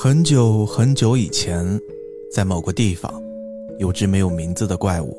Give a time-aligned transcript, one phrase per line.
[0.00, 1.66] 很久很久以前，
[2.30, 3.20] 在某个地方，
[3.80, 5.18] 有只没有名字的怪物。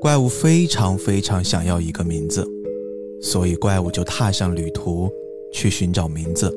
[0.00, 2.44] 怪物非常非常想要一个名字，
[3.22, 5.08] 所以怪物就踏上旅途
[5.52, 6.52] 去寻找名字。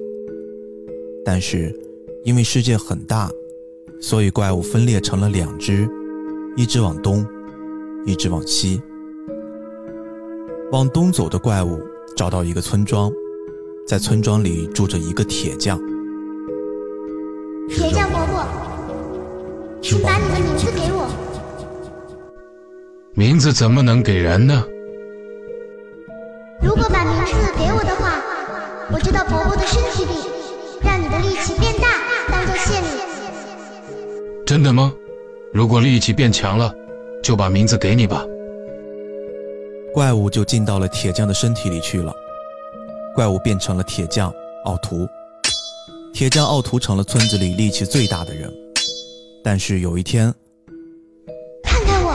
[1.23, 1.71] 但是，
[2.23, 3.29] 因为世界很大，
[4.02, 5.88] 所以怪物分裂成了两只，
[6.55, 7.23] 一只往东，
[8.07, 8.82] 一只往西。
[10.71, 11.79] 往东走的怪物
[12.16, 13.11] 找到一个村庄，
[13.86, 15.79] 在村庄里住着一个铁匠。
[17.70, 18.46] 铁匠伯伯，
[19.82, 21.10] 请把你的名字给我。
[23.14, 24.64] 名字怎么能给人呢？
[26.62, 28.21] 如果把名字给我的话，
[28.92, 30.30] 我就到伯伯的身体里，
[30.82, 31.88] 让你的力气变大，
[32.31, 32.88] 当做谢礼。
[34.45, 34.94] 真的吗？
[35.52, 36.73] 如果力气变强了，
[37.22, 38.23] 就把名字给你吧。
[39.94, 42.14] 怪物就进到了铁匠的身体里去了。
[43.14, 44.31] 怪物变成了铁匠
[44.66, 45.08] 奥图。
[46.17, 48.52] 铁匠奥图成了村子里力气最大的人，
[49.44, 50.34] 但是有一天，
[51.62, 52.12] 看看我，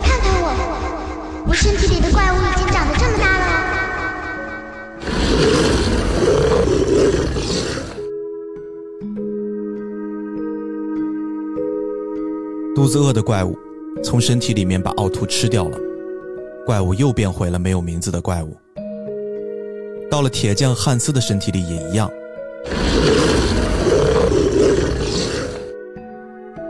[0.00, 3.44] 看看我，我身体里的怪物已经长得这么大了。
[12.76, 13.58] 肚子饿的怪物
[14.04, 15.76] 从身体里面把奥图吃掉了，
[16.64, 18.56] 怪物又变回了没有名字的怪物。
[20.08, 22.08] 到了铁匠汉斯的身体里也一样。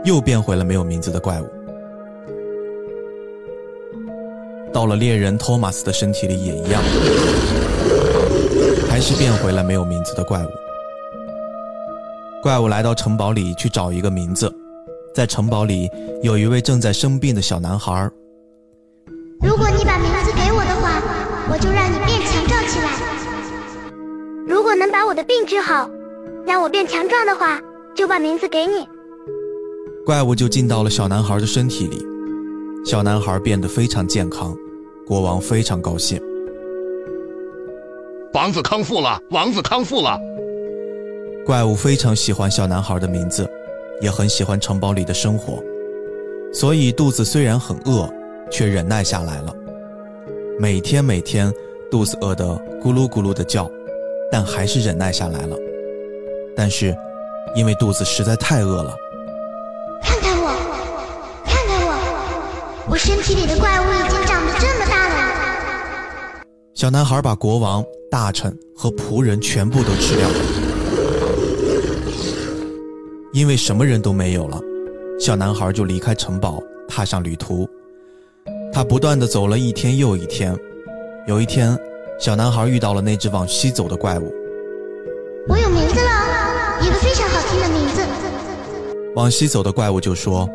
[0.03, 1.49] 又变回了没有名字的怪物。
[4.73, 6.81] 到了猎人托马斯的身体里也一样，
[8.89, 10.47] 还是变回了没有名字的怪物。
[12.43, 14.53] 怪物来到城堡里去找一个名字，
[15.13, 15.89] 在城堡里
[16.21, 18.09] 有一位正在生病的小男孩。
[19.41, 21.01] 如果你把名字给我的话，
[21.51, 22.87] 我就让你变强壮起来。
[24.47, 25.89] 如果能把我的病治好，
[26.47, 27.59] 让我变强壮的话，
[27.93, 28.87] 就把名字给你。
[30.05, 32.01] 怪物就进到了小男孩的身体里，
[32.85, 34.55] 小男孩变得非常健康，
[35.05, 36.17] 国王非常高兴。
[38.33, 40.17] 王子康复了，王子康复了。
[41.45, 43.45] 怪物非常喜欢小男孩的名字，
[43.99, 45.61] 也很喜欢城堡里的生活，
[46.53, 48.09] 所以肚子虽然很饿，
[48.49, 49.53] 却忍耐下来了。
[50.57, 51.53] 每天每天
[51.91, 52.45] 肚子饿得
[52.81, 53.69] 咕噜咕噜的叫，
[54.31, 55.57] 但还是忍耐下来了。
[56.57, 56.97] 但是，
[57.53, 58.95] 因为肚子实在太饿了。
[60.01, 60.35] 看看
[62.89, 65.15] 我身体里的怪物已经长得这么大了。
[66.73, 70.35] 小男孩把国王、大臣和仆人全部都吃掉了，
[73.33, 74.59] 因为什么人都没有了，
[75.19, 77.69] 小男孩就离开城堡，踏上旅途。
[78.73, 80.57] 他不断的走了一天又一天。
[81.27, 81.77] 有一天，
[82.19, 84.33] 小男孩遇到了那只往西走的怪物。
[85.49, 86.06] 我有名字了，
[89.17, 90.47] 往西走的怪物就说：“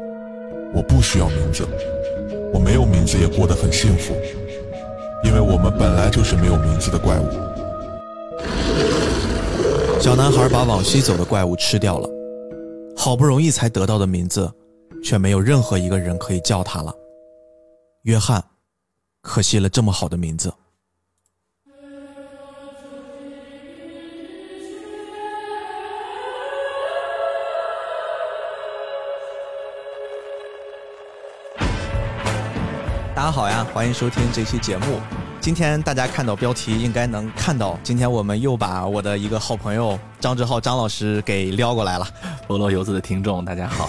[0.72, 1.66] 我不需要名字。”
[2.54, 4.14] 我没有名字也过得很幸福，
[5.24, 7.24] 因为我们本来就是没有名字的怪物。
[10.00, 12.08] 小男孩把往西走的怪物吃掉了，
[12.96, 14.48] 好不容易才得到的名字，
[15.02, 16.94] 却没有任何一个人可以叫他了。
[18.02, 18.40] 约翰，
[19.22, 20.52] 可惜了这么好的名字。
[33.22, 35.00] 大家好呀，欢迎收听这期节目。
[35.40, 42.08] 今天大家看到标题应该能看到，今天我们又把我的一个好朋友张志浩张老师给撩过来了。
[42.48, 43.88] 菠萝油子的听众，大家好。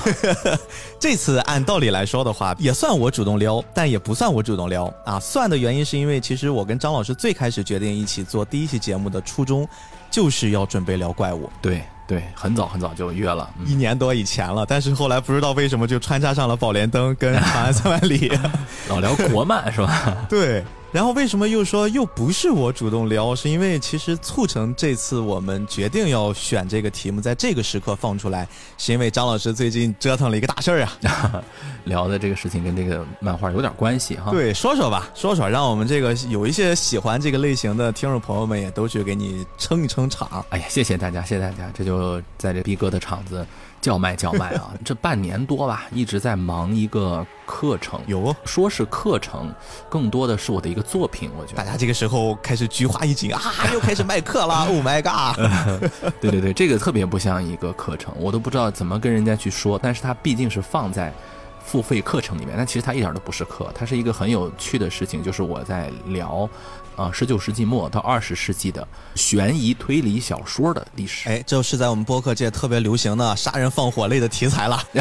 [1.02, 5.20] 这次按道理来说的话，也算我主动撩，但也不算我主动撩啊。
[5.20, 9.68] 算的原因是因为其实我跟张老师最开始决定一起做第一期节目的初衷，
[10.12, 11.50] 就是要准备聊怪物。
[11.60, 11.82] 对。
[12.14, 14.66] 对，很早很早就约了，一年多以前了。
[14.68, 18.30] 但是后来不知道为什么就穿插上了《宝莲灯》跟《长安三万里》，
[18.88, 20.16] 老聊国漫是吧？
[20.30, 20.64] 对。
[20.94, 23.36] 然后为什么又说又不是我主动聊？
[23.36, 28.48] 是因为其实促成这次我们决定要选这个题目，在这个时刻放出来，
[28.78, 31.44] 是因为张老师最近折腾了一个大事儿啊。
[31.86, 34.30] 聊的这个事情跟这个漫画有点关系哈。
[34.30, 40.46] 对，说说吧，说说，让我们这个有一些喜欢这个类型的听众朋友们也都去给你撑一撑场。
[40.50, 43.44] 哎呀，谢谢大家，谢谢大家，这就在这逼哥的场子。
[43.84, 44.72] 叫卖叫卖啊！
[44.86, 48.00] 这半年多吧，一直在忙一个课程。
[48.08, 49.54] 有说是课程，
[49.90, 51.30] 更多的是我的一个作品。
[51.38, 53.42] 我觉得大家这个时候开始菊花一紧啊，
[53.74, 54.66] 又开始卖课了。
[54.70, 55.36] Oh my god！
[56.22, 59.78] 对对对，这个特别不像一个课程，我都不知道怎么跟人家去说。
[59.78, 61.14] 但是它毕竟是放在
[61.60, 66.50] 付费课程里面，但其实它一点都不是课，它是一个很有趣的事情，就是我在聊
[66.96, 71.28] 啊，十九世纪末到二十世纪的悬疑推理小说的历史。
[71.28, 74.80] 哎，这是在我们播客界特别流行的杀人放火类的题材了。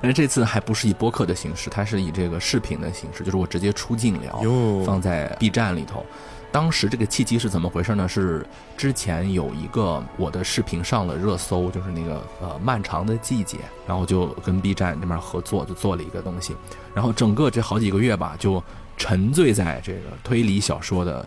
[0.00, 4.42] 但是这次还不是以播客的形式，它是以这个视频的形式，就是我直接出镜聊，
[4.84, 6.04] 放在 B 站里头。
[6.52, 8.08] 当时这个契机是怎么回事呢？
[8.08, 8.44] 是
[8.76, 16.56] 之前有一个我的视频上了热搜，就是那个呃漫长的季节，然后就跟 B 站那边合作，就做了一个东西，
[16.92, 18.60] 然后整个这好几个月吧，就
[19.00, 21.26] 沉醉在这个推理小说的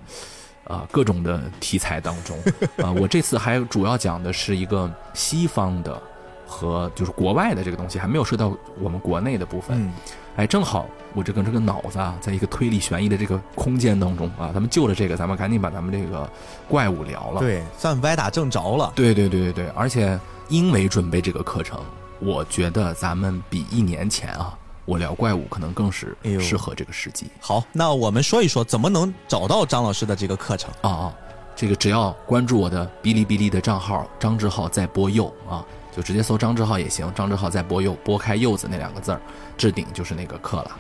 [0.66, 2.38] 啊各种的题材当中
[2.78, 2.94] 啊。
[3.02, 6.00] 我这次还主要讲的是一个西方的
[6.46, 9.92] 和就是国外的这个东西，还没有涉到我们国内的部分。
[10.36, 16.30] 哎，正好我这个这个脑子啊，在一个推理悬疑的这个空间当中啊，咱们就着这个，咱们赶紧把咱们这个
[16.68, 17.40] 怪物聊了。
[17.40, 18.92] 对，算歪打正着了。
[18.96, 21.80] 对对对对对，而且因为准备这个课程，
[22.20, 27.28] 我觉得咱们比一年前啊，我聊怪物可能更是适合这个时机。
[27.40, 31.14] 好，那我们说一说怎么能找到张老师的这个课程啊啊，
[31.56, 35.66] 这个只要关注我的哔哩哔哩的账号张志浩在播右啊。
[35.96, 39.22] 就直接搜张志浩也行，张志浩在播柚，拨开柚子那两个字儿，
[39.56, 40.72] 置顶就是那个课了，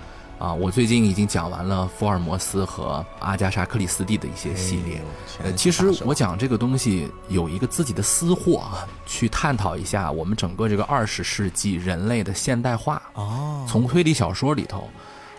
[0.43, 5.01] 啊，我最近已经讲完了福尔摩斯和阿加莎克里斯蒂的一些系列，
[5.41, 14.89] 呃，其实我讲这个东西有一个自己的私货啊，去探讨一下我们整个这个二十世纪人类的现代化，哦，从推理小说里头。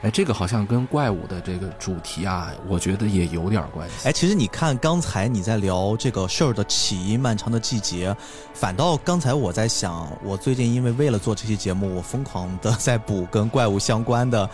[0.01, 4.07] 哎，这个好像跟怪物的这个主题啊，我觉得也有点关系。
[4.07, 8.15] 哎，其实你看，刚才你在聊这个事儿的起因，漫长的季节，
[8.53, 14.49] 反倒刚才我在想，我最近因为为了做这期节目，我疯狂的 在补跟怪物相关的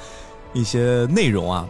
[0.52, 1.68] 一些内容啊，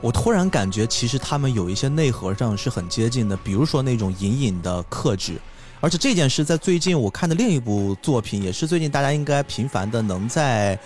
[0.00, 5.40] 我突然感觉，其实他们有一些内核上是很接近的，比如说那种隐隐的克制，
[5.80, 10.78] 而且这件事在最近我看的另一部作品，也是最近大家应该频繁的能在。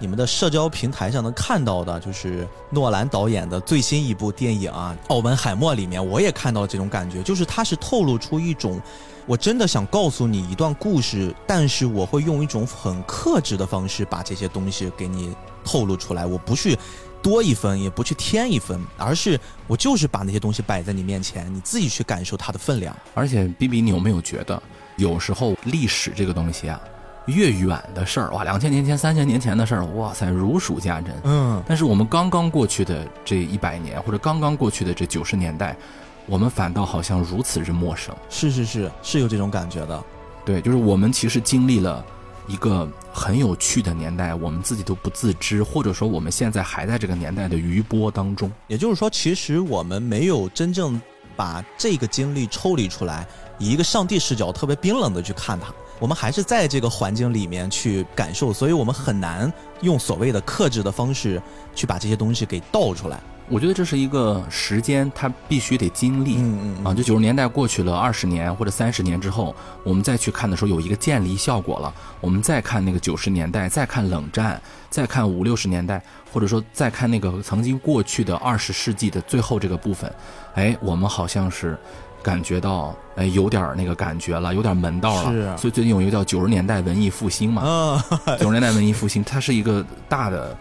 [0.00, 8.80] 你们的社交平台上能看到的，就是诺兰导演的最新一部电影啊，《奥本海默》里面，我也看到了这种感觉，就是他是透露出一种，
[9.26, 15.34] 我真的想告诉你一段故事，但是我会用一种很克制的方式把这些东西给你
[15.68, 16.74] 透露出来，我不去
[17.22, 22.96] 多一分，也不去添一分，而是我就是把那些东西摆在你面前，你自己去感受它的分量。
[23.12, 24.62] 而且，B B，你有没有觉得，
[24.96, 26.80] 有时候历史这个东西啊？
[27.26, 31.14] 越远的事儿哇，两千年前、三千年前的事儿，哇塞，如数家珍。
[31.24, 35.76] 嗯，但是我们刚刚过去的这一百年，或者刚刚过去的这九十年代，
[36.24, 38.16] 我们反倒好像如此之陌生。
[38.30, 40.02] 是是是，是有这种感觉的。
[40.42, 42.02] 对，就是我们其实经历了
[42.48, 48.50] 一个很有趣的年代，我们自己都不自知，或者说我们现在还在这个年代的余波当中。
[48.66, 51.00] 也就是说，其实我们没有真正
[51.36, 53.26] 把这个经历抽离出来，
[53.58, 55.72] 以一个上帝视角特别冰冷的去看它。
[56.00, 59.52] 我们还是在这个环境里面去感受，所以我们很难
[59.82, 61.42] 用所谓的克制的方式
[61.74, 63.20] 去把这些东西给倒出来。
[63.50, 66.36] 我觉得这是一个时间，它必须得经历。
[66.36, 71.92] 嗯嗯啊，就九十年代过去了二十年或者三十年之后，我们再去看的时候，有一个渐离效果了。
[72.20, 74.60] 我们再看那个九十年代，再看冷战，
[74.90, 76.02] 再看五六十年代，
[76.32, 80.12] 或者说再看那个曾经过去的二十世纪的最后这个部分，
[80.54, 81.78] 哎，我们好像是。
[82.20, 85.30] 感觉到哎，有点那个感觉了，有点门道了。
[85.30, 87.62] 是，所以最近有一个叫“九十年代文艺复兴”嘛。
[87.64, 90.54] 嗯，九十年代文艺复兴，它是一个大的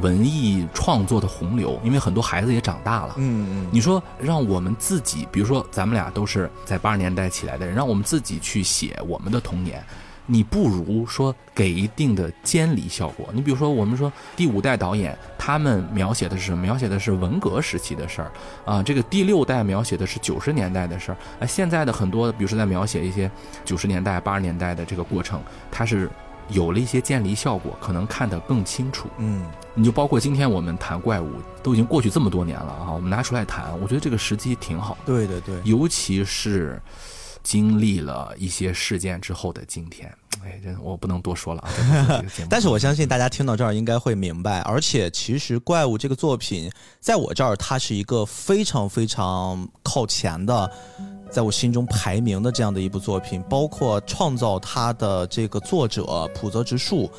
[0.00, 3.14] 文艺创作的洪流，因为很多孩子也长大了。
[3.18, 3.66] 嗯嗯。
[3.70, 9.84] 你说让我们自己，比如说咱们俩都是在八十年代起来的人，让我们自己去写我们的童年。
[10.24, 13.28] 你不如说给一定的监理效果。
[13.32, 16.62] 你比如说，我们说第五代导演，他们描写的是什么？
[16.62, 18.30] 描写的是文革时期的事儿
[18.64, 18.80] 啊。
[18.80, 21.44] 这个第六代描写的是九十年代的事儿啊。
[21.44, 23.28] 现在的很多，比如说在描写一些
[23.64, 26.08] 九十年代、八十年代的这个过程，它是
[26.52, 29.08] 有了一些渐离效果，可能看得更清楚。
[29.18, 29.44] 嗯，
[29.74, 31.30] 你就包括今天我们谈怪物，
[31.62, 34.96] 都已经过去这么多年了啊，我们拿出来谈，我觉得这个时机挺好。
[35.04, 36.80] 对对对，尤其是。
[37.44, 40.08] 经历了一些事件之后的今天，
[40.44, 42.22] 哎，这我不能多说了啊。
[42.48, 50.70] 但是我相信大家听到这儿应该会明白，而且其实《怪物》这个作品，在我这儿它是一个非常非常靠前的，
[51.32, 53.42] 在我心中排名的这样的一部作品。
[53.48, 57.10] 包括创造它的这个作者浦泽直树，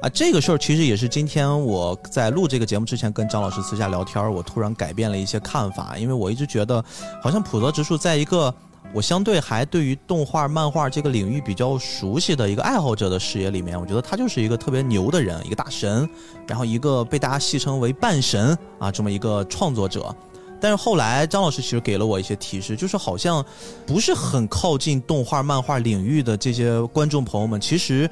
[0.00, 6.82] 啊，这个事儿其实也是今天我在录这个节目之前跟张老师私下聊天，我突然改变了一些看法，因为我一直觉得
[7.22, 8.54] 好像浦泽直树在一个。
[8.94, 16.08] 我相对还对于动画、漫画这个领域比较熟悉的一个爱好者的视野里面，我觉得他就是一个特别牛的人，一个大神，
[16.46, 20.14] 然后一个被大家戏称为半神啊这么一个创作者。
[20.60, 23.44] 但是后来张老师其实给了我一些提示，就是好像
[23.86, 28.10] 不是很靠近动画、漫画领域的这些观众朋友们，其实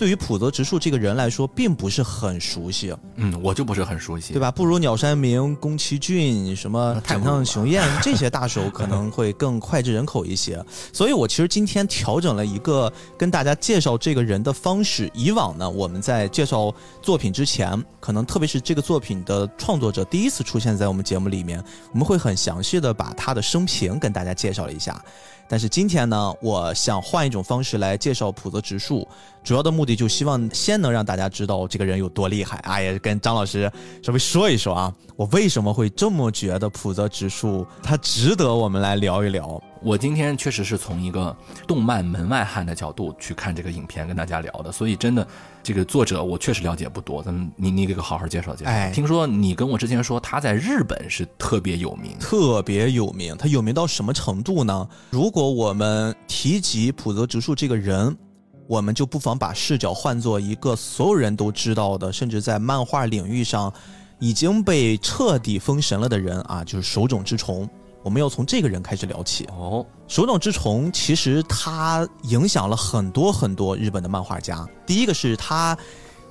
[0.00, 2.90] 对于浦泽直树这个人来说，并不是很熟悉。
[3.16, 4.50] 嗯，我就不是很熟悉，对吧？
[4.50, 10.58] 不如鸟山明、宫崎骏、什么井上雄彦 这些大手可能会更脍炙人口一些。
[10.90, 15.10] 所以我其实今天调整了一个跟大家介绍这个人的方式。
[15.12, 24.98] 以往呢，我们在介绍作品之前，可能特别是这个作品的创作者第一次出现在我们节目里面，我们会很详细的把他的生平跟大家介绍了一下。
[25.50, 29.06] 但是今天呢，我想换一种方式来介绍普泽直树，
[29.42, 32.58] 主要的目的就希望先能让大家知道这个人有多厉害。
[32.58, 33.68] 哎呀，跟张老师
[34.00, 39.60] 稍微说一说啊，我为什么会这么觉得普泽直树他值得我们来聊一聊。
[39.82, 41.34] 我今天确实是从一个
[41.66, 45.26] 动漫门外汉的角度去看这个影片，跟大家聊的，所以真的
[45.62, 47.22] 这个作者我确实了解不多。
[47.22, 48.70] 咱们你你给个好好介绍介绍。
[48.70, 53.34] 哎，听说你跟我之前说他在日本是特别有名，特别有名。
[53.38, 54.86] 他有名到什么程度呢？
[55.10, 58.14] 如果我们提及浦泽直树这个人，
[58.66, 63.72] 我们就不妨把视角换做一个所有人都知道的，甚至在漫画领域上
[64.18, 67.66] 已经被彻底封神了的人啊，就是手冢治虫。
[68.02, 69.84] 我们要从这个人开始聊起哦。
[70.08, 74.66] 手冢治虫其实他影响了很多很多日本的漫画家。
[74.86, 75.76] 第一个是他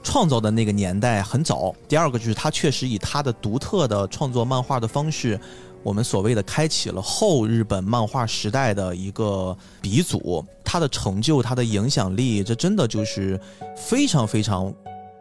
[0.01, 5.39] 创造的那个年代很早，第二个就是他确实以他的独特的创作漫画的方式，
[5.83, 10.43] 我们所谓的开启了后日本漫画时代的一个鼻祖。
[10.63, 13.39] 他的成就，他的影响力，这真的就是
[13.75, 14.73] 非常非常。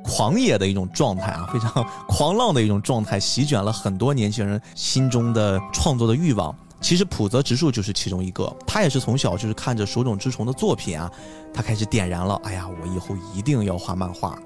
[0.04, 6.54] 狂野的一种状态啊， 非常狂浪的一种状态，席卷了很多年轻人心中的创作的欲望。
[6.80, 11.10] 其实浦泽直树就是其中一个，他也是从小就是看着手冢治虫的作品啊，
[11.52, 14.38] 他开始点燃了，哎呀，我以后一定要画漫画。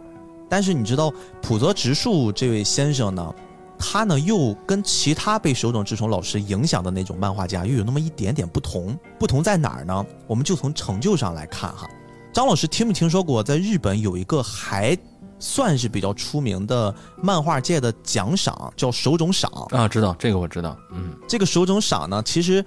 [0.48, 3.34] 但是你知道浦泽直树这位先生呢，
[3.78, 8.98] 他呢又跟其他被手冢治虫老师影响的那种漫画家又有那么一点点不同。
[9.18, 10.06] 不同在哪儿呢？
[10.26, 11.86] 我们就从成就上来看哈。
[12.32, 14.96] 张老师听没听说过，在日本有一个还。
[15.42, 20.76] 算是比较出名的漫画界的奖赏，叫手冢赏啊，知道这个我知道。
[20.92, 22.64] 嗯，这个手冢赏呢，其实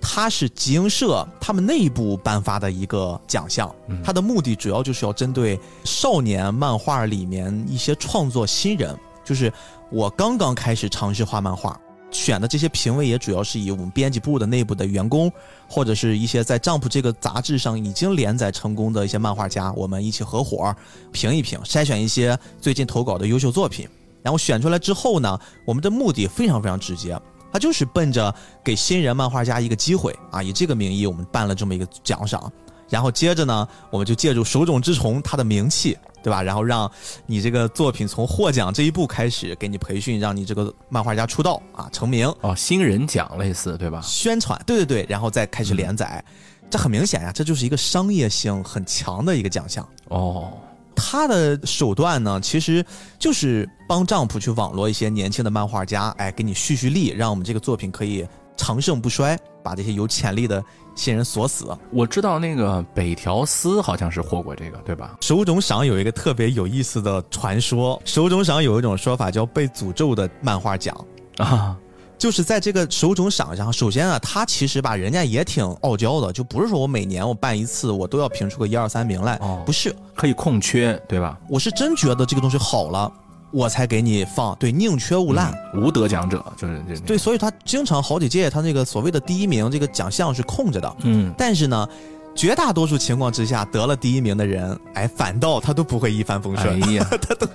[0.00, 3.72] 它是集英社他们内部颁发的一个奖项，
[4.04, 9.52] 它的目的主要就是要针对少年漫画里面一些创作新人，就是
[9.88, 11.80] 我刚刚开始尝试画漫画。
[12.16, 15.30] 选的这些评委也主要是以我们编辑部的内部的员工，
[15.68, 20.74] 或者是一些在《Jump》这个杂志上已经连载成功的一些漫画家，我们一起合伙
[21.12, 23.86] 评一评，筛选一些最近投稿的优秀作品。
[24.22, 27.16] 然后选出来之后呢，我们的目的非常非常直接，
[27.52, 32.50] 它就是奔着给新人漫画家一个机会啊，以这个名义我们办了这么一个奖赏。
[32.88, 35.96] 然后接着呢，我们就借助手冢治虫他的名气。
[36.26, 36.42] 对吧？
[36.42, 36.90] 然后让
[37.24, 44.00] 你这个作品从获奖这一步开始，给你培训，让你这个漫画家出道啊，成名哦，新人奖类似，对吧？
[44.02, 46.20] 宣传，对对对，然后再开始连载，
[46.68, 50.52] 这很明显呀，这就是一个商业性很强的一个奖项哦。
[50.96, 52.84] 他的手段呢，其实
[53.20, 60.60] 就是帮丈夫去网络一些年轻的漫画家，哎，给你蓄蓄力，让我们这个作品可以长盛不衰，把这些有潜力的。
[60.96, 65.16] 新人锁死，我知道那个北条司好像是获过这个，对吧？
[65.20, 70.96] 手冢赏有一个特别有意思的传说，手冢赏有一种说法叫被诅咒的漫画奖
[71.36, 71.76] 啊，
[72.16, 81.38] 就是在这个手冢赏上，首先啊，他其实吧，人家也挺傲娇的，就不是说我每年我办一次，我都要评出个一二三名来，不是可以空缺，对吧？
[81.48, 83.12] 我是真觉得这个东西好了。
[83.56, 87.00] 我才给你放，对，宁缺毋滥，无得奖者就是这。
[87.06, 90.96] 对，所以他经常好几届，他那个所谓的第一名这个奖项是空着的。
[91.04, 91.88] 嗯，但是呢，
[92.34, 97.48] 绝大多数情况之下，得了第一名的人，哎，反倒他都不会一帆风顺， 他都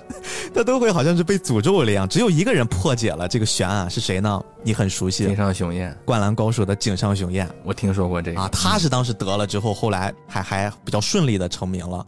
[0.52, 2.08] 他都会好像是被诅咒了一样。
[2.08, 4.42] 只有一个人破解了这个悬案，是谁呢？
[4.64, 12.04] 你很熟悉，井上雄彦，灌篮高手的井上雄彦，我听说过这个啊，他是当时得了之后，后来还还比较顺利的成名了。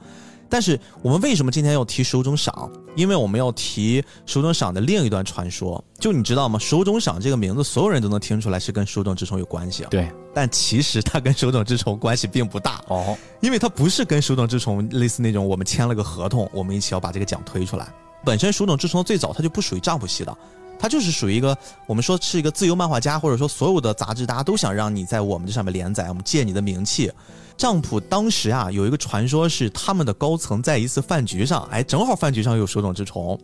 [0.49, 2.71] 但是我们为什么今天要提手冢赏？
[2.95, 5.83] 因为我们要提手冢赏的另一段传说。
[5.99, 6.59] 就你知道吗？
[6.59, 9.89] 手冢赏这个名字，所有人都能听出来是跟手冢治虫有关系啊。
[9.91, 17.93] 对，但其实它跟手冢治虫关系并不大哦，因为它不是跟手冢治虫类似那种我们签了个合同，我们一起要把这个奖推出来。
[18.25, 20.37] 本身手冢治虫最早它就不属于丈夫系的。
[20.79, 27.11] 他就是属于一个，我们说是一个自由漫画家，或者说所有的杂志大家都想让你在我们这上面连载，我们借你的名气。
[27.57, 33.39] 账普当时啊有一个传说是他们的高层在一次饭局上，哎，正好饭局上有手冢治虫，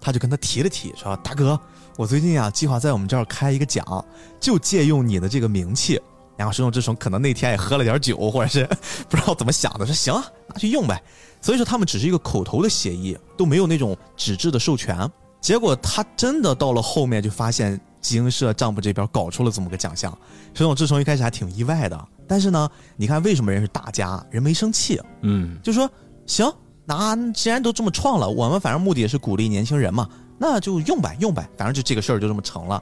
[0.00, 1.58] 他就跟他提了提，说大哥，
[1.96, 4.04] 我最近啊计划在我们这儿开一个奖，
[4.40, 6.00] 就借用你的这个名气。
[6.36, 8.68] 然后手冢治虫可能那天也喝了点酒，或者是
[9.08, 10.14] 不知道怎么想的，说行，
[10.48, 11.00] 拿去用呗。
[11.40, 15.08] 所以说他们只是一个口头的协议，都没有那种纸质的授权。
[15.42, 20.16] 结果他真的到了后面就发现集英社账簿这边搞出了这么个奖项，
[20.54, 22.08] 手冢治虫一开始还挺意外的。
[22.28, 25.00] 但是呢，你看为什么人是大家人没生气？
[25.22, 25.90] 嗯，就说
[26.26, 26.50] 行，
[26.84, 30.08] 那既然都这么创了，我们反正目的也是鼓励年轻人嘛，
[30.38, 32.80] 那就用呗，用呗，反正就这个事儿就这么成了。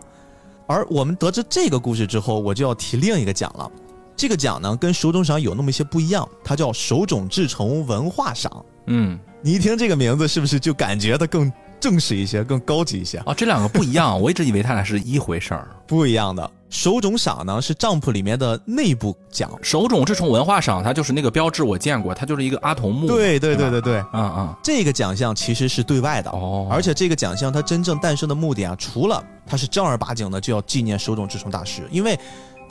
[0.67, 3.69] 而我们得知这个故事之后，我就要提另一个奖了。
[4.15, 8.65] 这个奖呢，跟手冢赏有那么一些不一样，它叫手冢治虫文化赏。
[8.87, 11.51] 嗯，你一听这个名字，是不是就感觉它更
[11.81, 13.19] 正式一些，更高级一些？
[13.27, 15.67] 哦，这两个不一样， 我一直以为它俩是一回事儿。
[15.87, 23.07] 不一样的，手冢赏呢是帐篷里面的内部奖，手冢治虫文化赏它就是那个标志，我见过，它就是一个阿童木。
[23.09, 32.19] 对对对对对，嗯嗯，这个奖项其实是对外的哦，而且这个奖项它真正诞生的目的啊，除了它是正儿八经的就要纪念手冢治虫大师，因为。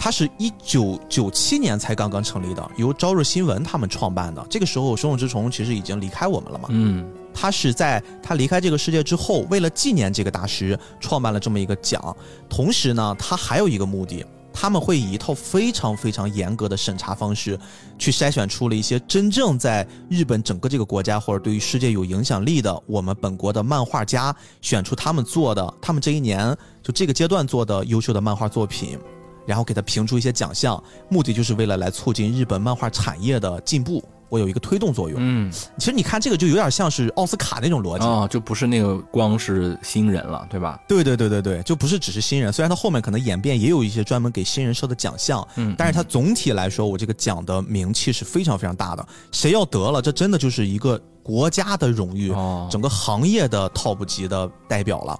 [0.01, 4.41] 它是一九九七年才刚刚成立的，由朝日新闻他们创办的。
[4.49, 6.69] 这个时候，手冢治虫其实已经离开我们了嘛。
[6.69, 7.05] 嗯，
[7.39, 12.13] 他是在他离开这个世界之后，为了纪念这个大师，创办了这么一个奖。
[12.49, 17.57] 同时呢，他还有一个目的，他们会以一套非常非常严格的审查方式，
[17.97, 26.53] 去筛选出了一些真正在日本整个这个国家或者对于世界有影响力的我们本国的漫画家，选出他们做的，他们这一年
[26.83, 28.99] 就这个阶段做的优秀的漫画作品。
[29.45, 35.19] 然后给他评出一些奖项，目的就是为了来促进日本漫画产业的进步，我有一个推动作用。
[35.21, 40.79] 嗯，其实你看这个就有点像是奥斯卡那种逻辑啊，就不是那个光是新人了，对吧？
[40.87, 42.53] 对对对对对，就不是只是新人。
[42.53, 49.05] 虽然他后面可能演变也有一些专门给新人设的奖项，嗯，但是他总体来说，我这个奖的名气是非常非常大的。
[49.31, 52.33] 谁要得了，这真的就是一个国家的荣誉，
[52.69, 55.19] 整个行业的 top 级的代表了。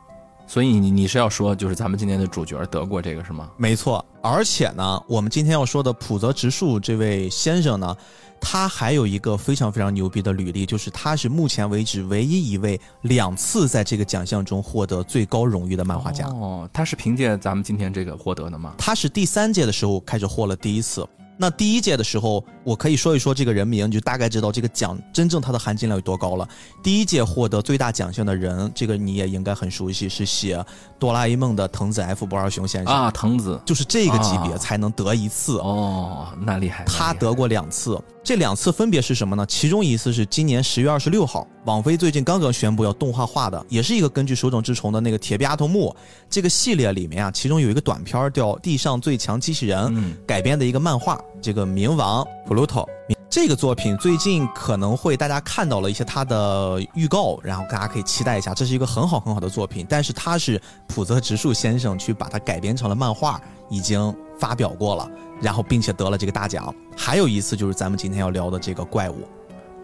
[0.49, 3.51] 所以你你是要说，就是咱们今天的主角得过这个是吗？
[3.55, 7.95] 没错，而且呢，我们今天要说的浦泽直树这位先生呢，
[8.41, 16.25] 他还有一个非常非常牛逼的履历，就是他是目前为止唯一一位两次在这个奖项中获得最高荣誉的漫画家。
[16.29, 18.73] 哦，他是凭借咱们今天这个获得的吗？
[18.75, 21.07] 他是第三届的时候开始获了第一次。
[21.41, 26.45] 那第一届的时候，我可以说一说这个人名，你就大概知道这个奖真正它的含金量有多高了。
[26.83, 30.57] 第一届获得最大奖项的人，这个你也应该很熟悉，是写
[30.99, 37.97] 《哆啦 A 梦》的藤子 F 不二雄先生啊，藤子就是这个级别才能得一次哦，那厉害，他得过两次。
[38.21, 39.43] 这两次分别是什么呢？
[39.47, 45.95] 其中一次是今年十月二十六号，网飞最近刚刚宣布要动画化的，也是一个根据手冢治虫的那个铁臂阿童木
[46.29, 49.79] 这个系列里面啊，其中有一个短片叫《地上最强机器人》
[50.27, 52.85] 改编的一个漫画，这个冥王 Pluto。
[53.29, 59.85] 这个作品最近可能会大家看到了一些它的预告，然后大家可以期待一下，这是一个很好很好的作品。
[59.87, 63.39] 但是它是浦泽直树先生去把它改编成了漫画，
[63.69, 65.07] 已经发表过了，
[65.39, 66.73] 然后并且得了这个大奖。
[66.97, 69.27] 还有一次就是咱们今天要聊的这个怪物。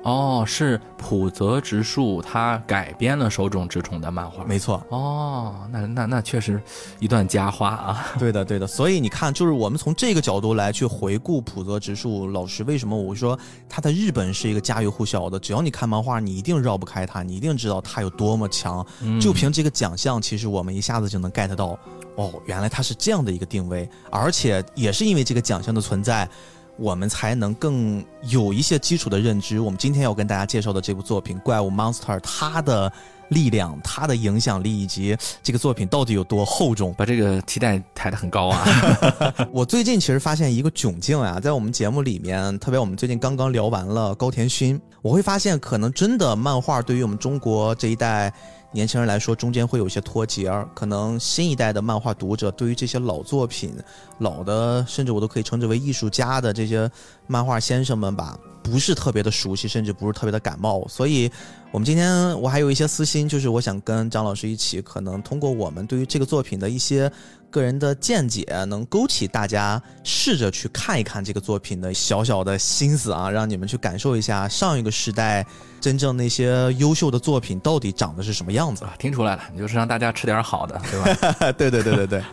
[0.06, 4.86] 哦，是浦泽直树他改编了手冢治虫的漫画，没错。
[4.90, 6.62] 哦，那那那确实
[7.00, 8.06] 一段佳话啊。
[8.20, 8.68] 对的，对的。
[8.68, 13.38] 所以你看，就是我们从这个角度来去回顾浦泽直树老师，为什么我说
[13.68, 15.40] 他在日本是一个家喻户晓的？
[15.40, 18.86] 只要你看漫画，你一定绕不开他，你一定知道他有多么强。
[19.20, 21.76] 就凭这个奖项，其实我们一下子就能 get 到，
[22.14, 26.30] 哦，原来他是这样的一个定位，而且也是因为这个奖项的存在。
[26.78, 29.60] 我们才能更有一些基础的认知。
[29.60, 32.92] 我们今天要跟大家介绍的这部作品《怪物 Monster》，它的
[33.30, 38.66] 力量、它的影响力以及这个作品到底有多厚重，把这个期待抬得很高啊！
[39.52, 48.34] 我最近其实发现一个窘境啊，在我们节目里面，特别我们最近刚刚聊完了高田勋，我会发现可能真的漫画对于我们中国这一代。
[48.76, 53.74] 年轻人来说，中间会有一些脱节，可能新一代的漫画读者对于这些老作品、
[54.18, 56.92] 老的，甚至我都可以称之为艺术家的这些
[57.26, 58.38] 漫画先生们吧。
[58.62, 61.32] 不是特别的熟悉，甚至不是特别的感冒，所以，
[61.72, 67.10] 我们今天我还有一些私心，就是我想跟张老师一起，可能通过我们对于这个作品的一些
[67.56, 75.46] 个人的见解，能勾起大家试着去看一看这个作品的小小的心思啊，让你们去感受一下上一个时代
[75.80, 78.86] 真正那些优秀的作品到底长得是什么样子。
[79.00, 81.52] 听出来了，你就是让大家吃点好的，对吧？
[81.58, 82.24] 对对对对对，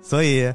[0.00, 0.52] 所以。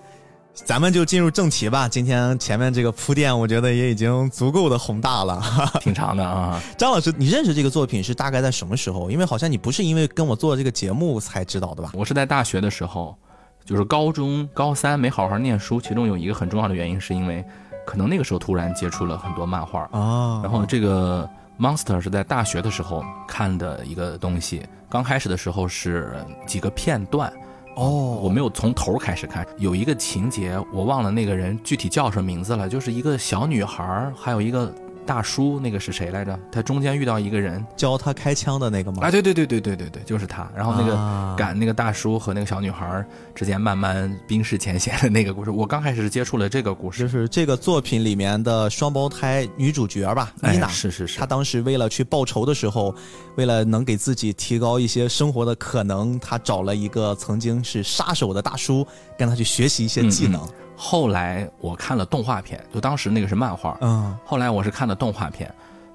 [0.66, 1.88] 咱们就进入正题吧。
[1.88, 5.40] 今天前面这个铺垫，我觉得也已经足够的宏大了，
[5.80, 6.60] 挺长的啊。
[6.76, 9.12] 张老师，你认识这个作品是大概在什么时候？
[9.12, 11.92] 因为好像你不是因为跟我做这个节目才知道的吧？
[11.94, 13.16] 我是在大学的时候，
[13.68, 17.44] 就是高中高三没好好念书，其中有一个很重要的原因，是因为
[17.86, 20.40] 可能那个时候突然接触了很多漫画啊。
[20.42, 27.32] 然后这个 Monster 是在大学的时候看的一个东西，刚开始的时候是几个片段。
[27.76, 34.74] 哦，我没有从头开始看，有一个情节我忘了那个人具体叫什么名字了，就是一个小女孩，还有一个
[35.08, 36.38] 大叔，那个是谁来着？
[36.52, 39.00] 他中间遇到一个人教他开枪的那个吗？
[39.02, 40.48] 啊，对对对对对对对，就是他。
[40.56, 50.68] 然后那个赶那个大叔和那个小女孩之间慢慢冰释前嫌的那个故事，我刚开始是接触了这个故事，就是这个作品里面的双胞胎女主角吧，妮娜。
[50.68, 51.18] 是是是。
[51.18, 52.94] 她当时为了去报仇的时候，
[53.38, 58.86] 为了能给自己提高一些生活的可能，她找了一个曾经是杀手的大叔，
[59.18, 60.46] 跟他去学习一些技能。
[60.80, 65.52] 后来我看了动画片，就当时那个是漫画，嗯，后来我是看了动画片，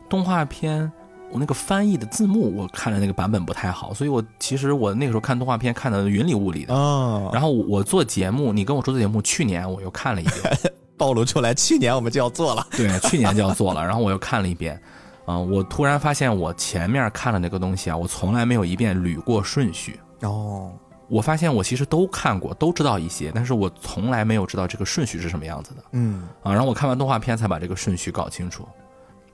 [0.09, 0.91] 动画片
[1.31, 10.59] 我那个翻译的字幕我看的那个版本不太好，所以我其实我那个时候看动画片看的云里雾里的，哦，然后我做节目，你跟我说的节目，去年我又看了一遍，
[10.99, 14.79] 暴露出来，去年我们就要做了，对，去年就要做了，然后我又看了一遍，
[15.27, 20.73] 嗯，我突然发现我前面看的那个东西啊，我从来没有一遍捋过顺序，哦。
[21.09, 25.85] 我发现我其实都看过，都知道一些，但是我从来没有知道这个顺序是什么样子的。
[25.93, 28.67] 嗯啊，然后我看完动画片才把这个顺序搞清楚，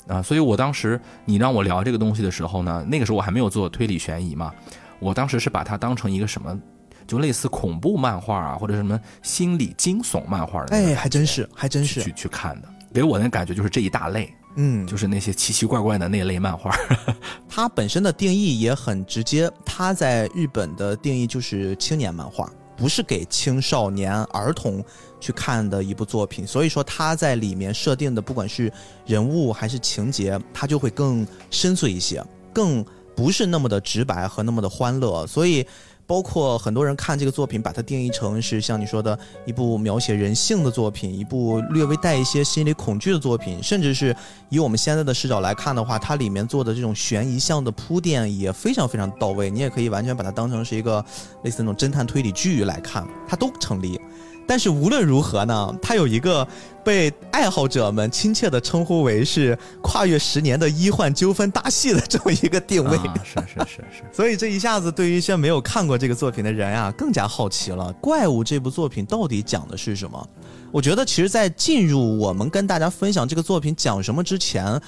[0.08, 4.52] 啊，所以我当时你让我聊这个东西的时候呢，那个时候我还没有做推理悬疑嘛，
[4.98, 6.58] 我当时是把它当成一个什么，
[7.06, 14.32] 就类似恐怖漫画啊，或者什么心理惊悚漫画的，哎，还真是，还真是去去看的，给我的感觉就是这一大类。
[14.60, 16.76] 嗯，就是那些奇奇怪怪的那类漫画，
[17.48, 19.48] 它本身的定义也很直接。
[19.64, 24.84] 它在日本的定义就是青年漫画，不是给青少年儿童
[25.20, 26.44] 去看的一部作品。
[26.44, 28.72] 所以说，它在里面设定的不管是
[29.06, 32.20] 人物还是情节，它就会更深邃一些，
[32.52, 35.24] 更不是那么的直白和那么的欢乐。
[35.26, 35.64] 所以。
[36.08, 44.16] 包括很多人看这个作品，把它定义成是像你说的一部描写人性的作品，一部略微带一些心理恐惧的作品，甚至是
[44.48, 49.50] 以我们现在的视角来看的话，它里面做的这种悬疑向的铺垫也非常非常到位。
[49.50, 51.04] 你也可以完全把它当成是一个
[51.42, 54.00] 类似那种侦探推理剧来看，它都成立。
[54.48, 56.48] 但是无论如何呢，它有一个
[56.82, 62.96] 被爱好者们亲切的称呼为是跨越十年的医患纠纷大戏的这么一个定位。
[63.22, 64.04] 是是是是。
[64.10, 67.92] 所以这一下子对于一些没有看过这个作品的人啊，更加好奇了。
[68.00, 70.26] 怪物这部作品到底讲的是什么？
[70.72, 74.80] 我觉得其实，在进入我们跟大家分享这个作品讲什么之前。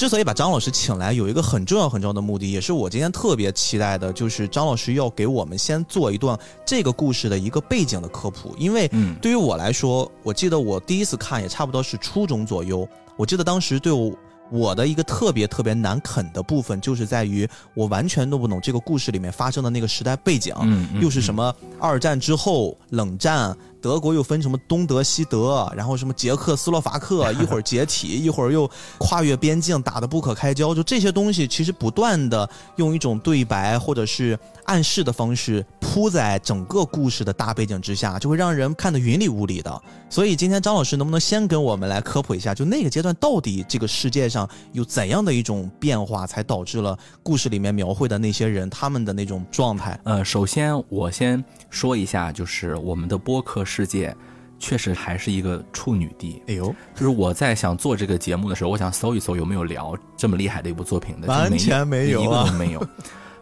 [0.00, 8.56] 之所以把张老师请来，有一个很重要很重要的目的，也是我今天特别期待的，就是张老师要给我们先做一段这个故事的一个背景的科普。
[8.56, 14.10] 因为对于我来说，我记得我第一次看也差不多是初中左右，我记得当时对我。
[14.52, 20.52] 我的一个特别特别难啃的部分，就是在于我完全弄不懂这个故事里面发生的那个时代背景，
[21.00, 39.82] 又是什么二战之后冷战，德国又分什么东德西德，然后什么捷克斯洛伐克 一会儿解体，一会儿又跨越边境打得不可开交，就这些东西其实不断的用一种对白或者是暗示的方式铺在整个故事的大背景之下，就会让人看得云里雾里的。
[40.08, 44.48] 所以今天张老师能不能先跟我们来科普一下，就那个阶段到底这个世界上？
[44.72, 49.98] 有怎样的一种变化，才导致了故事里面描绘的那些人他们的那种状态？
[50.04, 54.14] 呃，首先我先说一下，就是我们的播客世界
[54.58, 56.42] 确实还是一个处女地。
[56.48, 62.86] 哎呦，就是我在想做这个节目的时候，我想搜一搜有没有聊这么厉害的一部作品的，完全没有，一个都没有，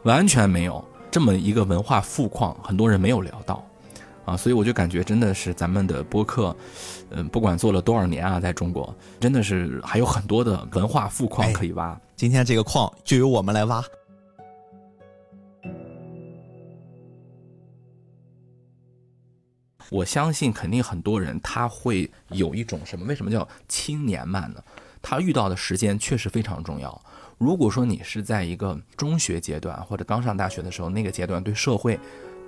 [0.02, 3.64] 完全没有这么一个文化富矿，很多人没有聊到。
[4.26, 6.54] 啊，所以我就感觉真的是咱们的播客，
[7.08, 11.98] 嗯，不管做了多少年啊，在中国真的是还有很多的文化富矿可以挖。
[12.14, 13.82] 今天这个矿就由我们来挖。
[19.90, 23.06] 我相信肯定很多人他会有一种什么？
[23.06, 24.62] 为什么叫青年漫呢？
[25.00, 27.02] 他遇到的时间确实非常重要。
[27.38, 31.98] 如果说你是在一个中学阶段或者刚上大学的时候，那个阶段对社会。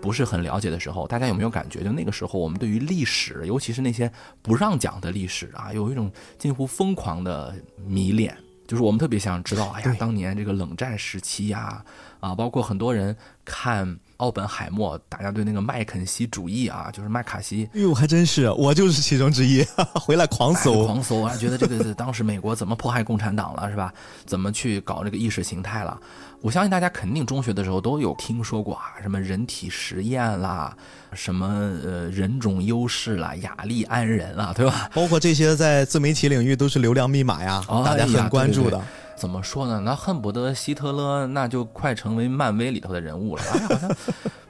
[0.02, 1.84] 不是很了解的时候，大家有没有感觉？
[1.84, 7.54] 就那个时候，我们对于历史，尤其是那些不让讲的历史啊，有一种近乎疯狂的
[7.86, 8.34] 迷恋。
[8.66, 11.84] 就是我们特别想知道，哎呀，当年这个冷战时期呀，
[12.18, 19.64] 啊，包括很多人看奥本海默，大家对那个麦肯锡主义啊，就是麦卡锡，哎呦，还真是，我就是其中之一，
[19.98, 23.92] 回来狂搜，狂搜啊，觉得这个当时美国怎么迫害共产党了，是吧？
[24.26, 25.98] 怎么去搞这个意识形态了？
[26.42, 30.74] 我相信大家肯定中学的时候都有听说过啊，什么人体实验啦，
[31.12, 31.46] 什么
[31.84, 34.88] 呃人种优势啦，雅利安人啦，对吧？
[34.94, 38.80] 包括这些在自媒体领域都是流量密码呀，大家很关注的。
[39.16, 39.80] 怎么说呢？
[39.84, 43.42] 那恨不得希特勒那就快成为漫威里头的人物了。
[43.42, 43.96] 哎，好像。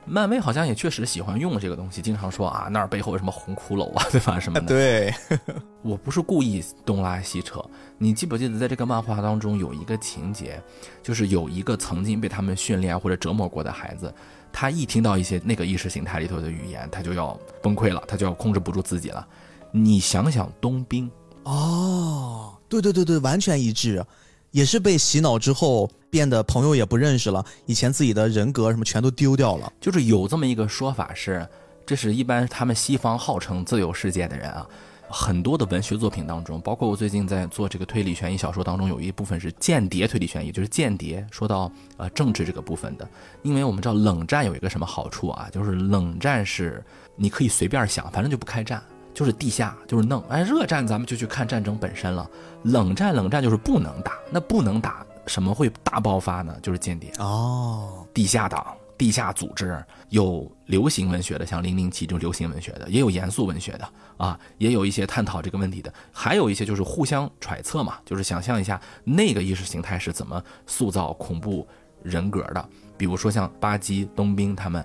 [0.07, 4.41] 漫威好像也确实喜欢用这个东西，经常说啊，那儿背后有什么红骷髅啊，对吧？
[4.41, 4.67] 什么的。
[4.69, 5.15] 对，
[5.83, 7.65] 我不是故意东拉西扯。
[7.99, 10.61] 你记不记得在这个漫画当中有一个情节，
[11.03, 14.13] 就是有一个曾经被他们训练或者折磨过的孩子，
[14.53, 19.27] 他一听到一些那个意识形态里头的语言，他就要崩溃了，他就要控制不住自己了。
[19.71, 21.11] 你想想冬兵。
[21.45, 24.05] 哦，对对对对，完全一致，
[24.51, 29.73] 也是被洗脑之后变得朋友也不认识了，以前自己的人格什么全都丢掉了。
[29.81, 31.47] 就是有这么一个说法是，
[31.87, 34.67] 这是一般他们西方号称自由世界的人啊。
[35.13, 43.09] 很多的文学作品当中，包括我最近在做这个推理悬疑小说当中，有一部分是间谍推理悬疑，就是间谍说到呃政治这个部分的。
[43.43, 46.81] 因为我们知道冷战有一个什么好处啊，就是冷战是
[47.17, 48.81] 你可以随便想，反正就不开战，
[49.14, 50.23] 就是地下就是弄。
[50.29, 52.29] 哎，热战咱们就去看战争本身了，
[52.64, 56.57] 冷战冷战就是不能打，那不能打什么会大爆发呢？
[56.62, 58.66] 就是间谍哦，地下党。
[58.99, 71.66] 地下组织有流行文学的，像《零零七》这种流行文学的，也有严肃文学的啊，也有一些探讨这个问题的，还有一些就是互相揣测嘛，就是想象一下那个意识形态是怎么塑造恐怖
[72.03, 72.68] 人格的。
[72.99, 74.85] 比如说像巴基冬兵他们，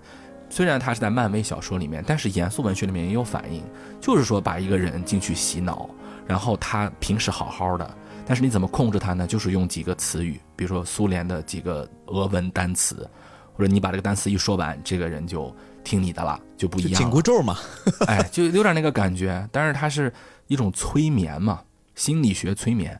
[0.49, 3.63] 虽然他是在漫威小说里面，但是严肃文学里面也有反应，
[3.99, 5.89] 就是说把一个人进去洗脑，
[6.25, 9.27] 然后他平时好好的，但是你怎么控制他呢？
[9.27, 13.09] 就是用几个词语，比如说苏联的几个俄文单词。
[13.57, 16.93] 或者你把这个单词一说完，这个人就听你的了，就不一样。
[16.93, 17.57] 紧箍咒嘛，
[18.05, 19.47] 哎，就有点那个感觉。
[19.49, 20.11] 但是它是
[20.47, 21.61] 一种催眠嘛，
[21.95, 22.99] 心理学催眠。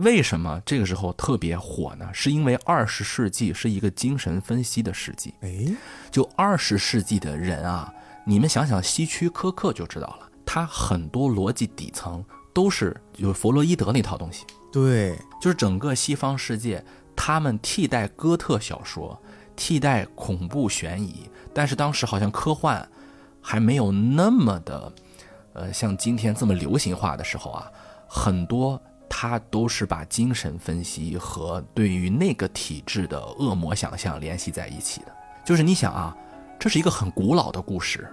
[0.00, 2.08] 为什么这个时候特别火呢？
[2.12, 5.34] 是因为二十世纪是一个精神分析的世纪。
[5.40, 5.66] 哎，
[6.10, 7.92] 就二十世纪的人啊，
[8.24, 14.44] 你们想想希区柯克就知道了，他很多逻辑底层都是有弗洛伊德那套东西。
[14.72, 16.84] 对，就是整个西方世界，
[17.14, 19.20] 他们替代哥特小说。
[19.56, 22.88] 替代恐怖悬疑，但是当时好像科幻
[23.42, 24.90] 还没有那么的，
[25.52, 27.70] 呃，像今天这么流行化的时候啊，
[28.08, 28.80] 很多
[29.10, 35.14] 他都是把精神分析和对于那个体质的恶魔想象联系在一起的。
[35.44, 36.16] 就是你想啊，
[36.58, 38.08] 这是一个很古老的故事，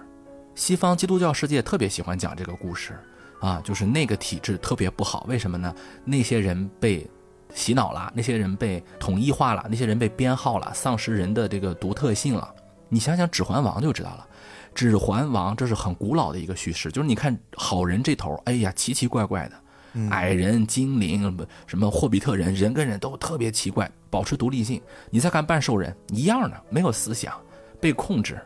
[0.56, 3.00] 西方基督教世界特别喜欢讲这个故事
[3.40, 5.74] 啊，就是那个体质特别不好，为什么呢？
[6.04, 7.10] 那些人被。
[7.56, 12.54] 洗脑了，那些人被统一化了，那些人被编号了，丧失人的这个独特性了。
[12.90, 14.28] 你想想《指环王》就知道了，
[14.76, 19.56] 《指环王》这是很古老的一个叙事，就是你看好人这头，哎呀，奇奇怪怪的，
[20.10, 24.82] 矮人、精灵，什么霍比特人，人跟人都特别奇怪，保持独立性。
[25.10, 27.34] 你再看半兽人，一样的，没有思想，
[27.80, 28.40] 被控制。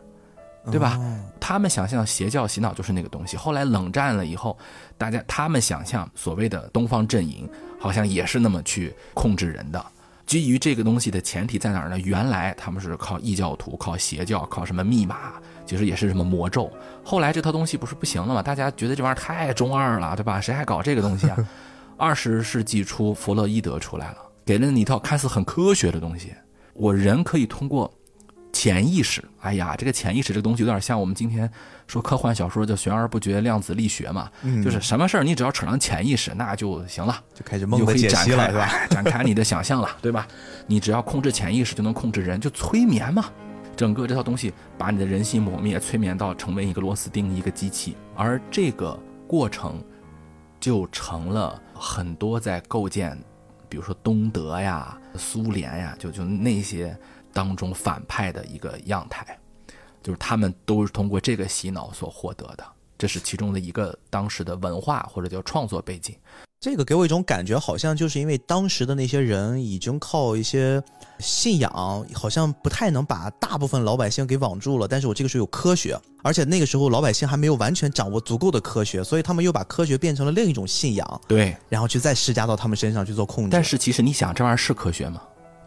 [0.70, 1.00] 对吧？
[1.40, 3.36] 他们想象邪教洗脑就是那个东西。
[3.36, 4.56] 后来冷战了以后，
[4.96, 9.84] 大家他们想象所谓的东方阵营好像也是那么去控制人的。
[10.28, 12.00] 基于这个东西的前提在哪儿呢？
[12.00, 15.34] 原来他们是靠异教徒、靠邪教、靠什么密码，
[15.66, 16.72] 其实也是什么魔咒。
[17.04, 18.42] 后来这套东西不是不行了吗？
[18.42, 20.40] 大家觉得这玩意儿太中二了，对吧？
[20.40, 21.38] 谁还搞这个东西啊？
[21.98, 26.34] 二十世纪初，弗洛伊德出来了，给了你一套看似很科学的东西。
[26.74, 27.92] 我人可以通过。
[28.54, 31.50] 潜意识，哎呀，这个潜意识这个东西有点像我们今天
[31.88, 34.30] 说科幻小说叫悬而不决量子力学嘛，
[34.62, 38.70] 就是什么事儿你只要扯上潜意识，那就行了，就开始梦的解析了，是吧？
[38.90, 40.28] 展开你的想象了，对吧？
[40.68, 43.26] 你只要控制潜意识，就能控制人，就催眠嘛。
[43.76, 49.84] 整个这套东西把你的人心磨灭，催眠到成为一个螺丝钉，一个机器，而这个过程
[50.60, 53.18] 就成了很多在构建，
[53.68, 56.98] 比如说东德呀、苏联呀，就就那些。
[57.34, 59.40] 当中反派的一个样态，
[60.04, 62.66] 就是他们都是通过这个洗脑所获得的，
[63.02, 66.16] 这是其中的一个当时的文化或者叫创作背景。
[66.60, 70.80] 这个给我一种感觉，好像就是因为当时的那些人已经靠一些
[71.18, 74.88] 信仰，好像不太能把大部分老百姓给网住了。
[74.88, 81.22] 但是我这个时候有科学，而且那个时候老百姓还没有完全掌握足够的科学，所以他们又把科学变成了另一种信仰。
[81.28, 83.50] 对，然后去再施加到他们身上去做控制。
[83.50, 85.20] 但是其实你想，这玩意儿是科学吗？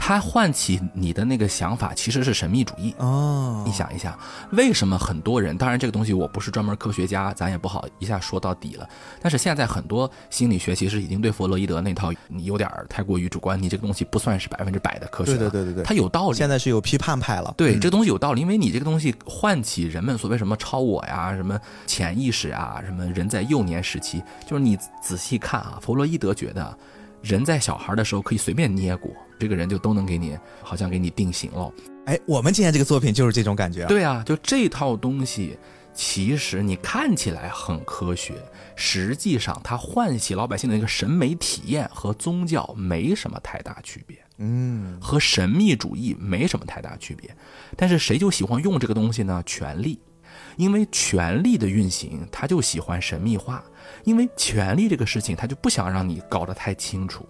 [0.06, 3.62] 它唤起你的那个想法其实是神秘主义哦。
[3.64, 4.18] 你想一下，
[4.50, 5.56] 为什么很多人？
[5.56, 8.86] 当然，这个东西我不是专门科学家，咱也不好一下说到底了。
[9.22, 15.38] 但是现在很多心理学其实已经对弗洛伊德那套你有点太过于主观，你这个东西不算是百分之百的科学。
[15.38, 16.36] 对对对对对，它有道理。
[16.36, 17.54] 现在是有批判派了。
[17.56, 26.76] 对，这个东西有道理，因为你这个东西唤起人们所谓什么超我呀、什么潜意识啊、什么人在幼年时期，就是你仔细看啊，弗洛伊德觉得。
[27.22, 31.72] 人在小孩的时候可以随便捏过，这个人就都能给你，好像给你定型了。
[32.06, 33.86] 哎，我们今天这个作品就是这种感觉。
[33.86, 35.58] 对啊，就这套东西，
[35.94, 38.34] 其实你看起来很科学，
[38.76, 44.18] 实际上它唤起老百姓的一个审美体验和宗教没什么太大区别。
[44.38, 47.34] 嗯，和神秘主义没什么太大区别。
[47.76, 49.42] 但是谁就喜欢用这个东西呢？
[49.46, 49.98] 权力，
[50.56, 53.64] 因为权力的运行，他就喜欢神秘化。
[54.02, 57.26] 因为权力这个事情，他就不想让你搞得太清楚。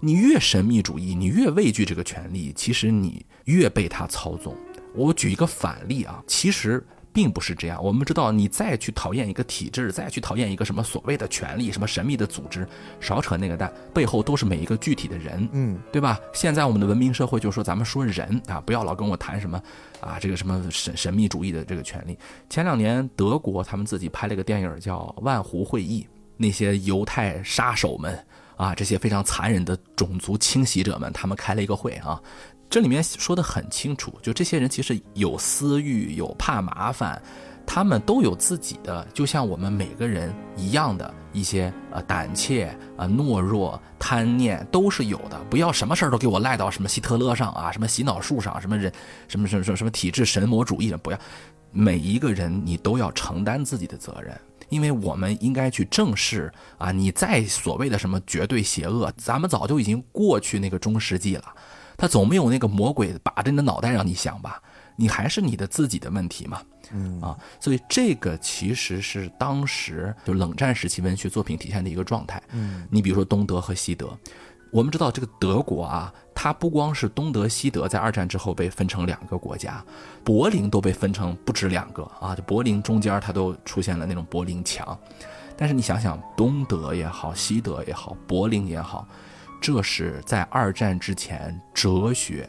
[0.00, 4.56] 你越神秘主义，你越畏惧这个权利，其实你越被他操纵。
[4.94, 7.82] 我举一个反例啊，其实并不是这样。
[7.82, 12.66] 我们知道，你再去讨厌一个体制，再去讨厌一个什么所谓的权利、什么神秘的组织，
[13.00, 16.18] 少扯那个蛋，背后都是每一个具体的人，嗯，对吧？
[16.32, 19.60] 现在我们的文明社会就是说，咱们说人啊，不要老跟我谈什么
[20.00, 22.16] 啊，这个什么神神秘主义的这个权利。
[22.48, 26.02] 前两年德国他们自己拍了个电影叫《万湖会议》，
[26.36, 28.16] 那些犹太杀手们
[28.58, 32.20] 啊，这些非常残忍的种族清洗者们，他们开了一个会啊。
[32.68, 37.22] 这里面说的很清楚，就这些人其实有私欲，有怕麻烦，
[37.66, 45.40] 他们都有自己的，就像我们每个人一样的一些呃胆怯呃、懦弱、贪念都是有的。
[45.48, 48.92] 不要什么事儿都给我赖到什么希特勒上啊，什么洗脑术上，什么人，
[49.28, 51.18] 什么什么什么什么体制神魔主义，不要。
[51.70, 54.38] 每一个人你都要承担自己的责任，
[54.68, 61.44] 因为我们应该去正视啊，你再所谓的什么绝对邪恶，咱们早就已经过去那个中世纪了。
[61.96, 64.62] 他总没有那个魔鬼把着你的脑袋让你想吧？
[64.94, 66.60] 你还是你的自己的问题嘛？
[66.92, 72.42] 嗯啊，所以这个其实是当时就冷战时期文学作品体现的一个状态。
[72.52, 74.16] 嗯，你比如说东德和西德，
[74.72, 79.84] 我们知道这个德国啊，它不光是东德西德在二战之后被分成两个国家，
[80.22, 84.96] 柏林都被分成不止两个啊，就柏林中间它都出现了那种柏林墙。
[85.56, 89.04] 但是你想想，东德也好，西德也好，柏林也好。
[89.60, 92.48] 这是在二战之前哲学、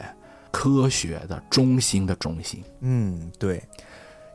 [0.52, 2.64] 科学的中心的中心。
[2.82, 3.60] 嗯，对，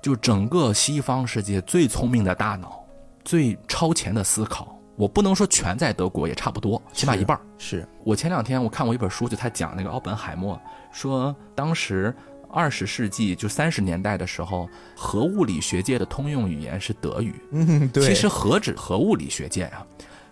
[0.02, 2.84] 就整个西方世界最聪明的大脑、
[3.24, 7.38] 最超前的思考，我不能说全在德国，也差不多，起码一半。
[7.59, 10.61] 是我前两天我看过一本书，就他讲那个奥本海默，
[10.92, 12.14] 说当时
[12.48, 17.35] 二十世纪就三十年代的时候，核物理学界的通用语言是德语。
[17.50, 18.07] 嗯，对。
[18.07, 19.85] 其实何止核物理学界呀？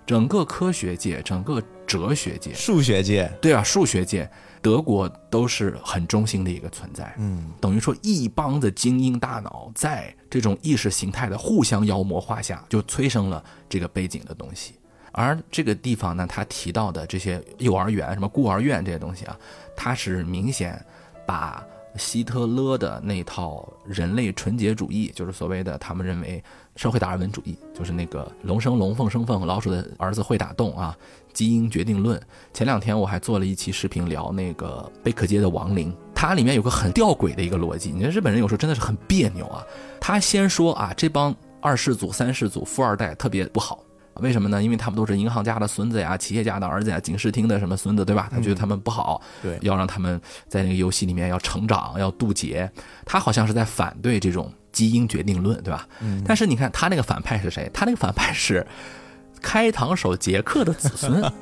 [0.04, 4.28] 整个科学界、整个哲学界、数学界，对啊，数学界，
[4.62, 7.12] 德国都是很中心的一个存在。
[7.18, 14.74] 嗯，等于说一帮的精英大脑在这种意识形态的互相妖魔化下，就催生了这个背景的东西。
[15.10, 19.36] 而这个地方呢，他提到的这些幼儿园、什么孤儿院这些东西啊，
[19.76, 20.82] 它是明显
[21.26, 21.62] 把。
[21.98, 26.42] 希特勒的那套人类纯洁主义，就是所谓的他们认为
[26.76, 30.96] 社会达尔文主义，就是那个龙生龙，凤生凤，老鼠的儿子会打洞啊，
[31.32, 32.20] 基因决定论。
[32.54, 39.62] 前两天我还做了一期视频聊那个贝克街的亡灵，它里面有个很吊诡的一个逻辑，你说日本人有时候真的是很别扭啊。
[40.00, 43.84] 他先说啊，这帮二世祖、三世祖、富二代特别不好。
[44.16, 44.62] 为什么呢？
[44.62, 48.28] 因为他们都是银行家的孙子呀，企业家的儿子呀，警视厅的什么孙子，对吧？
[48.30, 52.70] 他觉得他们不好，对，要让他们在那个游戏里面要成长，要渡劫。
[53.06, 55.86] 他好像是在反对这种基因决定论，对吧？
[56.00, 56.22] 嗯。
[56.26, 57.70] 但是你看他那个反派是谁？
[57.72, 58.66] 他那个反派是
[59.40, 61.22] 开膛手杰克的子孙。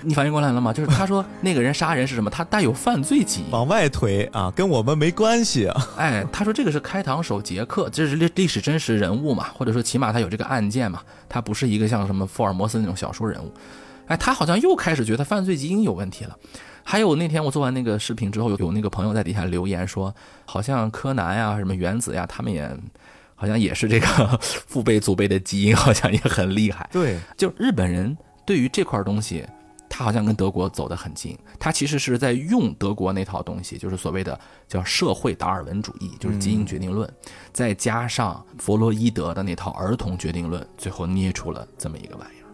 [0.00, 0.72] 你反应过来了吗？
[0.72, 2.30] 就是他说那个人杀人是什么？
[2.30, 5.68] 他带有犯罪基因，往外推啊，跟我们没关系。
[5.98, 13.52] 哎，他说这个是开膛手杰克，这是历历史真实人物嘛，或者说起码他有这个案件嘛，他不是一个像什么福尔摩斯那种小说人物。
[14.06, 16.38] 哎，他好像又开始觉得犯罪基因有问题了。
[16.90, 20.14] 还有那天我做完那个视频之后，有有那个朋友在底下留言说，
[20.46, 22.74] 好像柯南呀、什么原子呀，他们也
[23.34, 24.06] 好像也是这个
[24.40, 26.88] 父辈祖辈的基因，好像也很厉害。
[26.90, 29.44] 对，就日本人对于这块东西。
[29.90, 37.10] 他好像跟德国走得很近，他其实是在用德国那套东西，就是所谓的叫社会达尔文主义，就是基因决定论，
[37.54, 42.46] 再加上弗洛伊德的那套儿童决定论，最后捏出了这么一个玩意儿。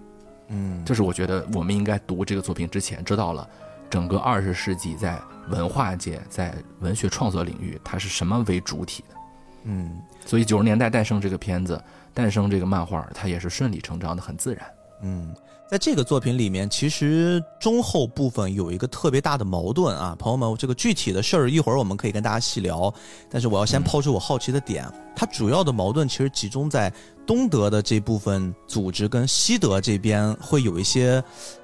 [0.51, 3.47] 嗯，就是我觉得我们应该读这个作品之前，知道了
[3.91, 9.17] 整个二十世纪在文化界、在文学创作领域，它是什么为主体的。
[9.65, 14.67] 嗯，所以九十年代诞生这个片子，诞生这个漫画，它也是顺理成章的，很自然。
[15.03, 15.35] 嗯。
[15.67, 22.93] 在这个作品里面，其实中后部分有一个特别大的矛盾啊，朋友们，这个具体的事儿一会儿我们可以跟大家细聊。
[23.31, 26.93] 但是我要先抛出我好奇的点，它主要的矛盾其实集中在
[27.27, 31.21] 东德的这部分组织跟西德这边会有一些，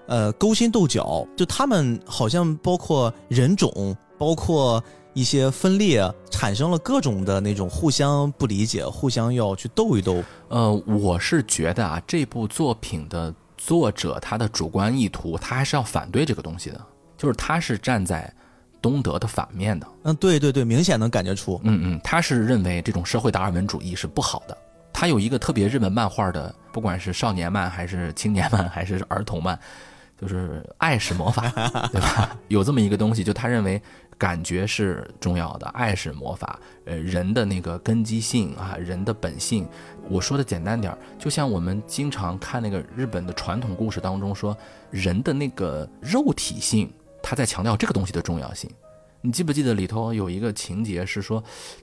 [0.07, 10.23] 呃，勾心斗角，就他们好像包括人种，包括一些分裂，产生了各种的那种互相不理解，互相要去斗一斗。
[10.49, 13.35] 呃，我是觉得啊，这部作品的。
[13.63, 16.81] 作者他的主观意图，他还是要反对这个东西的，
[17.19, 18.33] 就是他是站在
[18.81, 19.87] 东德的反面的。
[20.05, 21.61] 嗯，对对对，明显能感觉出。
[21.63, 24.57] 嗯嗯，他是认为这种社会达尔文主义是不好的。
[24.95, 29.61] 他有一个特别日本漫画的，不管是少年漫还是青年漫还是儿童漫，
[30.19, 31.43] 就是爱是魔法，
[31.93, 32.35] 对吧？
[32.49, 33.81] 有这么一个东西，就他认为。
[34.21, 36.61] 感觉是重要的，爱是魔法。
[36.85, 39.67] 呃，人的那个根基性啊，人的本性，
[40.11, 44.55] 我说的简单点儿，就像我们经常看那个日本的传统故事当中说，
[44.91, 46.93] 人的那个肉体性，
[47.23, 48.71] 他在强调这个东西的重要性。
[49.23, 51.43] 你记不记得里头有一个情节是说，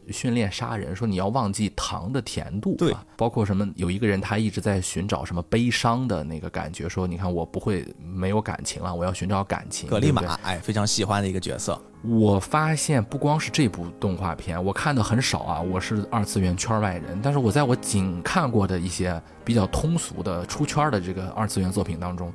[0.10, 3.68] 训练杀人，说你要忘记糖的甜度，对，包括什么？
[3.76, 9.88] 有一个人他一直在寻找什么悲伤的那个感觉，说你看我不会没有感情了，我要寻找感情。
[9.88, 11.80] 格利玛，哎，非常喜欢的一个角色。
[12.04, 22.34] 我发现不光是这部动画片，我看的很少啊，我是二次元圈外人，但是我在我仅看过的一些比较通俗的出圈的这个二次元作品当中。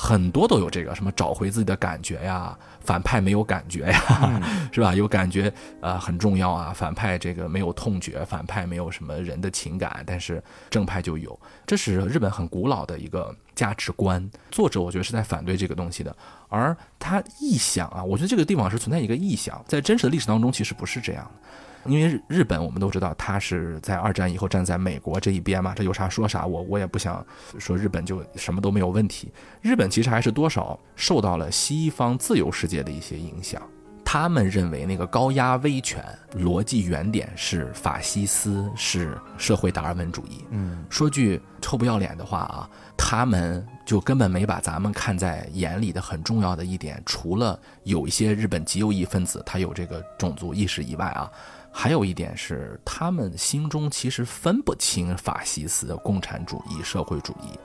[0.00, 4.40] 很多都有这个什么找回自己的感觉呀，反派没有感觉呀，
[4.70, 4.94] 是吧？
[4.94, 10.40] 有感觉啊很重要啊，反派这个没有痛觉，反派没有什么人的情感，但是
[10.70, 11.36] 正派就有，
[11.66, 14.30] 这是日本很古老的一个价值观。
[14.52, 16.16] 作者我觉得是在反对这个东西的，
[16.48, 21.48] 而他臆想啊，我觉得这个地方是存在一个臆想，在真实的历史当中其实不是这样的。
[21.88, 26.46] 因为日本，我们都知道，他是在二战以后站在美国这一边嘛，这有啥说啥。
[26.46, 27.24] 我我也不想
[27.58, 29.32] 说日本就什么都没有问题。
[29.62, 33.62] 日本其实还是多少受到了西方自由世界的一些影响。
[34.04, 36.02] 他们认为那个高压威权
[36.38, 40.46] 逻辑原点是法西斯，是社会达尔文主义。
[40.48, 51.30] 嗯，说句臭不要脸的话啊，他们就根本没把咱们看在眼里的很重要的一点，除了有一些日本极右翼分子他有这个种族意识以外啊。
[51.70, 57.58] 还有一点是，他们心中其实分不清法西斯、共产主义、社会主义，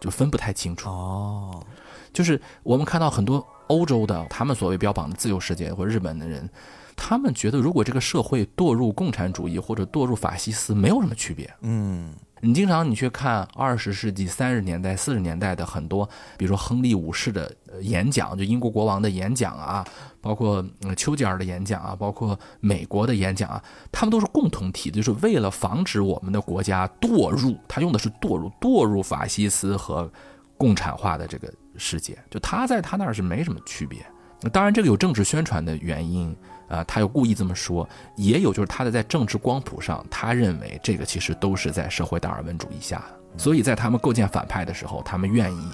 [0.00, 0.88] 就分不太清楚。
[0.88, 1.64] 哦，
[2.12, 6.48] 就是我们看到很多欧洲的，他们所谓标榜的自由世界或者日本的人，
[6.96, 11.52] 他们觉得如果这个社会堕入共产主义或者堕入法西斯，没有什么区别。
[11.60, 12.12] 嗯。
[12.42, 19.86] 你经常你去看二十世纪三十年代、四十年代的很多，比如说亨利五世的演讲，就英国国王的演讲啊，
[20.20, 20.64] 包括
[20.96, 23.62] 丘吉尔的演讲啊，包括美国的演讲啊，
[23.92, 30.10] 他们都是共同体，就是为了防止我们的国家堕入，他用的是堕入，堕入法西斯和
[30.56, 34.04] 共产化的这个世界，就他在他那儿是没什么区别。
[34.50, 36.34] 当然，这个有政治宣传的原因。
[36.70, 43.04] 啊，他又故意这么说，也有就是他的在政治光谱上，他认为这个其实都是在社会达尔文主义下，
[43.36, 45.70] 所以在他们构建反派的时候，他们愿意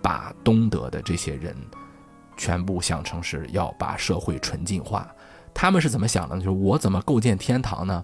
[0.00, 1.54] 把东德的这些人
[2.36, 5.06] 全部想成是要把社会纯净化。
[5.54, 6.40] 他们是怎么想的呢？
[6.42, 8.02] 就是我怎么构建天堂呢？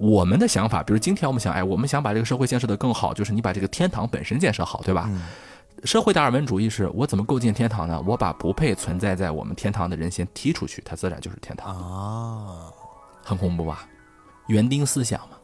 [0.00, 5.08] 我们的想法，比如今天我们想，哎，我们想把这个社会建设的更好，就是你把这个天堂本身建设好，对吧？
[5.84, 8.02] 社会达尔文主义是我怎么构建天堂呢？
[8.06, 12.72] 我把不配存在在我们天堂的人先踢出去，它自然就是天堂啊，
[13.22, 13.86] 很恐怖吧？
[14.48, 15.36] 园丁思想嘛。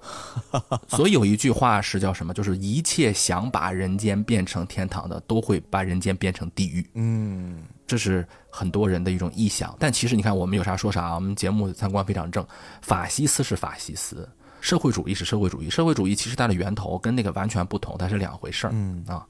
[0.89, 2.35] 所以有一句话是叫什么？
[2.35, 6.87] 就是一切想把人间变成天堂的，都会把人间变成地狱。
[6.95, 9.75] 嗯，这是很多人的一种臆想。
[9.79, 12.45] 但其实你看，我们有啥说啥，我们节目三观非常正。
[12.83, 14.29] 法西斯是法西斯，
[14.61, 15.71] 社会主义是社会主义。
[15.71, 18.71] 社会主义其实它的源头跟那个完全不同，它是两回事儿。
[18.75, 19.27] 嗯啊。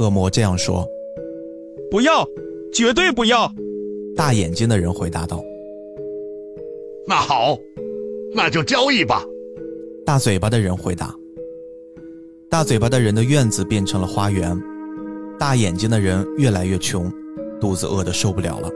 [0.00, 0.88] 恶魔这样说
[1.90, 2.26] ：“不要，
[2.72, 3.52] 绝对不要。”
[4.16, 5.44] 大眼睛的人回答道
[7.06, 7.58] ：“那好，
[8.34, 9.22] 那就交易吧。”
[10.06, 11.14] 大嘴巴的人回答
[12.48, 14.58] ：“大嘴巴的人的院子变成了花园。”
[15.38, 17.12] 大眼睛的人越来越穷，
[17.60, 18.70] 肚子饿得受不了了。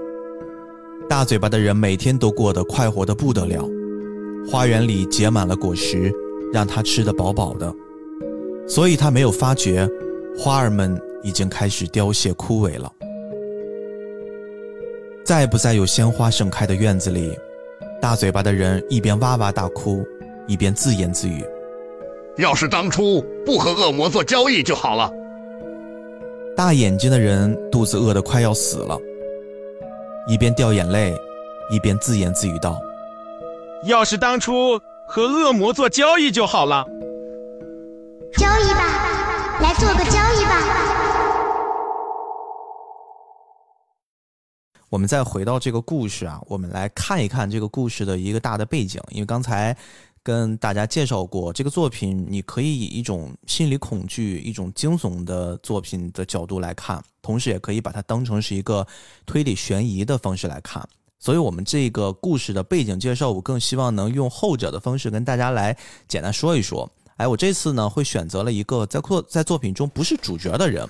[1.08, 3.66] 大嘴巴的人每天都过得快活的不得了，
[4.46, 6.12] 花园里结满了果实，
[6.52, 7.74] 让他吃得饱饱的，
[8.66, 9.88] 所以他没有发觉
[10.38, 11.00] 花儿们。
[11.24, 12.92] 已经开始凋谢枯萎了。
[15.24, 17.36] 再不再有鲜花盛开的院子里，
[18.00, 20.04] 大嘴巴的人一边哇哇大哭，
[20.46, 21.42] 一边自言自语
[22.36, 25.10] ：“要是当初不和恶魔做交易就好了。”
[26.54, 28.96] 大眼睛的人肚子饿得快要死了，
[30.28, 31.16] 一边掉眼泪，
[31.70, 32.78] 一边自言自语道
[33.88, 36.84] ：“要是当初和恶魔做交易就好了。”
[38.36, 40.18] 交易吧，来做个交
[44.94, 49.02] 我们再回到这个故事啊，我们来看一看这个故事的一个大的背景。
[49.10, 49.76] 因为刚才
[50.22, 58.86] 跟大家介绍过这个作品，你可以以一种心理恐惧、一种惊悚的作品的角度来看，同时也可以把它当成是一个
[59.26, 60.88] 推理悬疑的方式来看。
[61.18, 65.76] 所以，我们这个故事的背景介绍，我更希望能用后者的方式跟大家来
[66.06, 66.88] 简单说一说。
[67.16, 70.88] 哎，我这次呢会选择了一个在作在作品中不是主角的人，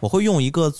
[0.00, 0.72] 我会用一个。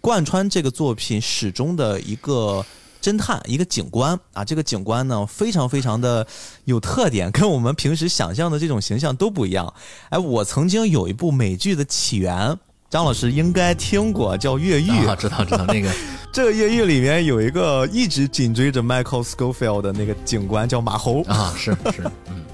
[0.00, 2.64] 贯穿这个作品始终的一个
[3.02, 4.44] 侦探，一个警官啊。
[4.44, 6.26] 这个警官呢，非常非常的
[6.64, 9.72] 有特点， 跟我们平时想象的这种形象都不一样。
[10.08, 12.56] 哎，我曾经有一部美剧的起源，
[12.88, 14.90] 张老师应该听过，叫《越狱》。
[15.08, 15.90] 啊，知道知道那个。
[16.32, 22.44] 这个《越狱》里面有一个一直紧追着 Michael Scofield 的那个警官，叫马猴啊，是是，嗯。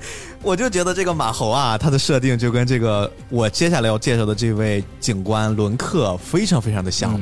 [0.46, 7.20] 我就觉得这个马猴啊，他的设定就跟这个我接下来要介绍的这位警官伦克非常非常的像。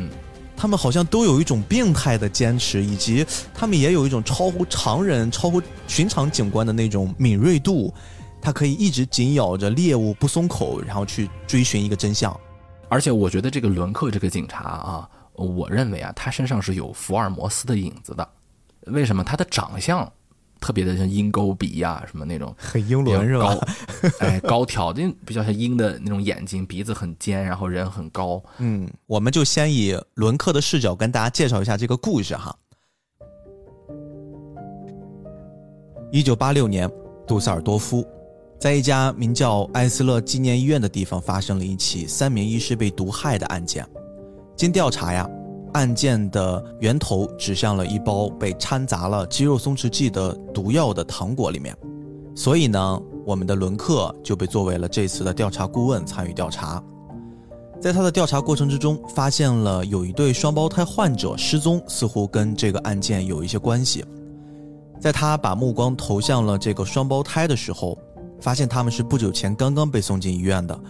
[0.55, 7.95] 他们好像都有一种病态的坚持，以及他们也有一种超乎常人、超乎寻常警官的那种敏锐度。
[8.43, 12.39] 他可以一直紧咬着猎物不松口，然后去追寻一个真相。
[12.91, 18.29] 而且我觉得这个伦克这个警察啊，我认为啊，他身上是有福尔摩斯的影子的。
[18.89, 19.25] 为什么？
[19.25, 20.07] 他的长相。
[20.65, 23.55] 特别的像鹰钩鼻呀，什么那种很英伦是吧？
[24.21, 28.43] 哎，高挑，就，比较像鹰的那种眼睛，鼻子很尖，然后人很高。
[28.57, 32.57] 嗯，我们就先以伦克的视角跟大家介绍一下这个故事哈。
[36.11, 36.91] 一九八六年，
[37.27, 38.03] 杜塞尔多夫
[38.59, 43.87] 在一家名叫艾斯勒纪念医院的地方发生了一起三名医师被毒害的案件。
[44.57, 45.29] 经调查呀。
[45.75, 51.77] 案件的源头指向了一包被掺杂了肌肉松弛剂的毒药的糖果里面，
[52.35, 56.83] 所以呢，我们的伦克就被作为了这次的调查顾问参与调查。
[57.81, 64.05] 在他的调查过程之中，发现了有一对双胞胎患者失踪，似乎跟这个案件有一些关系。
[65.01, 67.99] 在他把目光投向了这个双胞胎的时候，
[68.41, 70.81] 发现他们是不久前刚刚被送进医院的，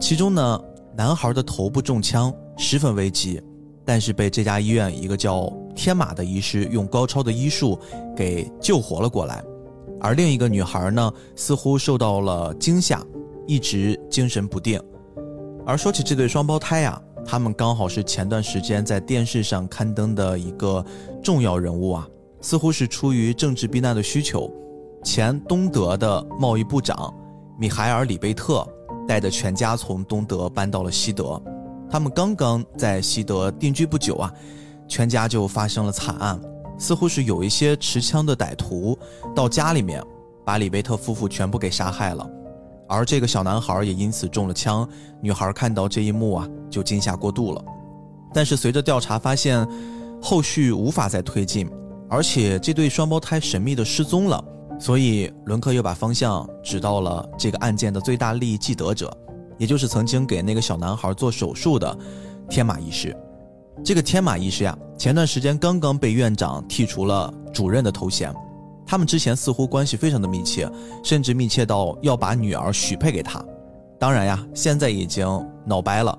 [0.00, 0.60] 其中呢，
[0.94, 3.40] 男孩的头部中枪，十分危急。
[3.84, 7.78] 但是被这家医院一个叫天马的医师用高超的医术
[8.16, 9.44] 给救活了过来，
[10.00, 13.04] 而另一个女孩呢，似乎受到了惊吓，
[13.46, 14.80] 一直精神不定。
[15.66, 20.84] 而说起这对双胞胎呀，他们刚好是前段时间在电视上刊登的一个
[21.22, 22.08] 重要人物啊，
[22.40, 24.50] 似乎是出于政治避难的需求，
[25.02, 27.12] 前东德的贸易部长
[27.58, 28.66] 米海尔·里贝特
[29.06, 31.42] 带着全家从东德搬到了西德。
[31.94, 34.32] 他们刚刚在西德定居不久啊，
[34.88, 36.40] 全家就发生了惨案，
[36.76, 38.98] 似乎是有一些持枪的歹徒
[39.32, 40.02] 到家里面，
[40.44, 42.28] 把里贝特夫妇全部给杀害了，
[42.88, 44.88] 而这个小男孩也因此中了枪。
[45.20, 47.64] 女孩看到这一幕啊，就惊吓过度了。
[48.32, 49.64] 但是随着调查发现，
[50.20, 51.70] 后续无法再推进，
[52.10, 54.44] 而且这对双胞胎神秘的失踪了，
[54.80, 59.16] 所以伦克又把方向指到了这个案件的最大利益既得者。
[59.58, 61.98] 也就是曾经给那个小男孩做手术的
[62.48, 63.16] 天马医师，
[63.84, 68.34] 这个天马医师呀，前段时间刚刚被院长剔除了主任的头衔。
[68.86, 70.70] 他们之前似乎关系非常的密切，
[71.02, 73.42] 甚至密切到要把女儿许配给他。
[73.98, 75.26] 当然呀，现在已经
[75.64, 76.16] 闹掰了。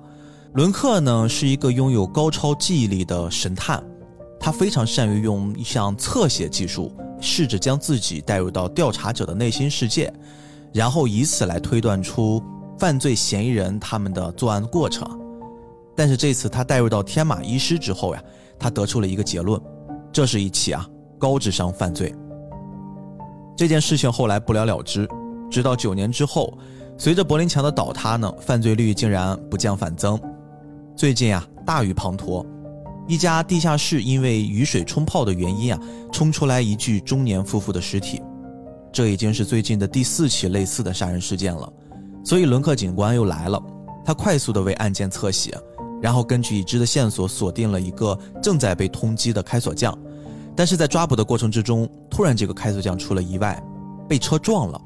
[0.54, 3.82] 伦克呢是一个拥有高超记忆力的神探，
[4.40, 10.12] 他非常善于用一项侧写技术，试着将自己带入到调查者的内心世界，
[10.72, 12.42] 然后以此来推断出。
[12.78, 15.08] 犯罪嫌疑人他们的作案过程，
[15.94, 18.22] 但是这次他带入到天马医师之后呀，
[18.58, 19.60] 他得出了一个结论，
[20.12, 20.86] 这是一起啊
[21.18, 22.14] 高智商犯罪。
[23.56, 25.08] 这件事情后来不了了之，
[25.50, 26.52] 直到九年之后，
[26.98, 30.20] 随着柏林墙的倒塌呢，犯罪率竟然不降反增。
[30.94, 32.44] 最近啊，大雨滂沱，
[33.08, 35.80] 一家地下室因为雨水冲泡的原因啊，
[36.12, 38.20] 冲出来一具中年夫妇的尸体，
[38.92, 41.72] 这已经是最近的第四起类似的杀人事件了。
[42.26, 43.62] 所以伦克警官又来了，
[44.04, 45.56] 他快速的为案件侧写，
[46.02, 49.96] 然后根据已知的线索锁定了一个正在被通缉的开锁匠，
[50.56, 53.62] 但是在抓捕的过程之中，突然这个开锁匠出了意外，
[54.08, 54.82] 被车撞了，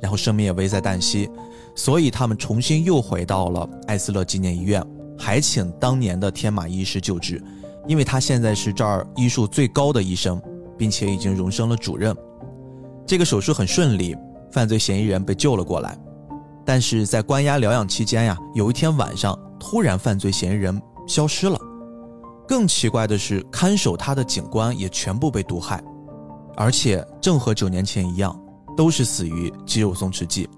[0.00, 1.28] 然后生命也危在旦夕，
[1.74, 4.80] 所以他们重新又回到了艾斯勒纪念医院，
[5.18, 7.42] 还请当年的天马医师救治，
[7.88, 10.40] 因为他现在是这儿医术最高的医生，
[10.78, 12.16] 并且已经荣升了主任。
[13.04, 14.14] 这个手术很顺利，
[14.52, 15.98] 犯罪嫌疑人被救了过来。
[16.66, 21.56] 但是在关押疗养期间呀，有一天晚上，突然犯罪嫌疑人消失了。
[22.48, 25.82] 更奇怪的是，看守他的警官也全部被毒害，
[26.56, 28.36] 而且正和九年前一样，
[28.76, 30.48] 都是死于肌肉松弛剂。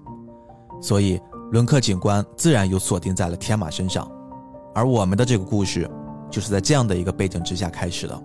[0.81, 4.09] 所以，伦克警官自然又锁定在了天马身上。
[4.73, 5.89] 而我们的这个故事，
[6.29, 8.23] 就是在这样的一个背景之下开始的。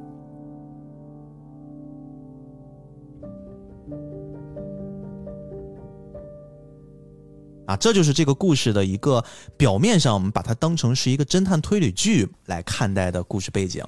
[7.67, 9.25] 啊，这就是这个故事的一个
[9.57, 13.85] 表面上，我们把它当成是一个侦探推理剧来看待的故事背景。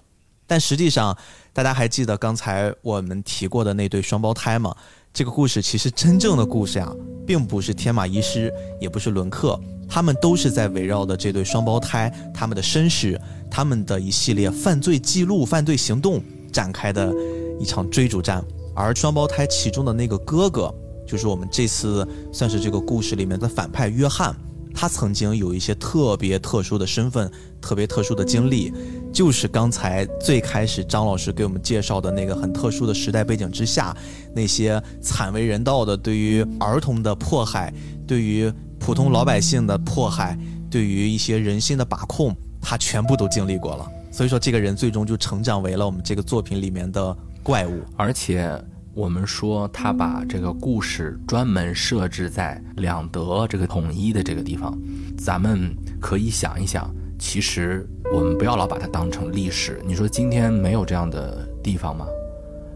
[0.46, 1.16] 但实际上，
[1.52, 4.74] 大家还记得刚才我们提过的那对双胞胎吗？
[5.12, 6.90] 这个故事其实真正的故事呀，
[7.26, 9.58] 并不是天马医师，也不是伦克，
[9.88, 13.20] 他们都是在围绕的这对双胞胎他们的身世、
[13.50, 16.22] 他们的一系列犯罪记录、犯罪行动
[16.52, 17.12] 展开的
[17.58, 18.44] 一场追逐战。
[18.74, 20.72] 而双胞胎其中的那个哥哥，
[21.06, 24.34] 就是我们这次算是这个故事里面的反派约翰。
[24.78, 27.30] 他曾经有一些特别特殊的身份，
[27.62, 28.70] 特别特殊的经历，
[29.10, 33.96] 就是刚才最开始张老师给我们介绍的那个很特殊的时代背景之下，
[34.34, 37.72] 那些惨为人道的对于儿童的迫害，
[38.06, 40.38] 对于普通老百姓的迫害，
[40.70, 43.90] 对于一些人心的把控，他全部都经历过了。
[44.12, 48.62] 所以说，这个人最终就成长为了我们这个作品里面的怪物，而且。
[48.96, 54.74] 我们说他把这个故事专门设置在两德这个统一的这个地方，
[55.18, 59.82] 咱们可以想一想，其实我们不要老把它当成历史。
[59.84, 62.06] 你说今天没有这样的地方吗？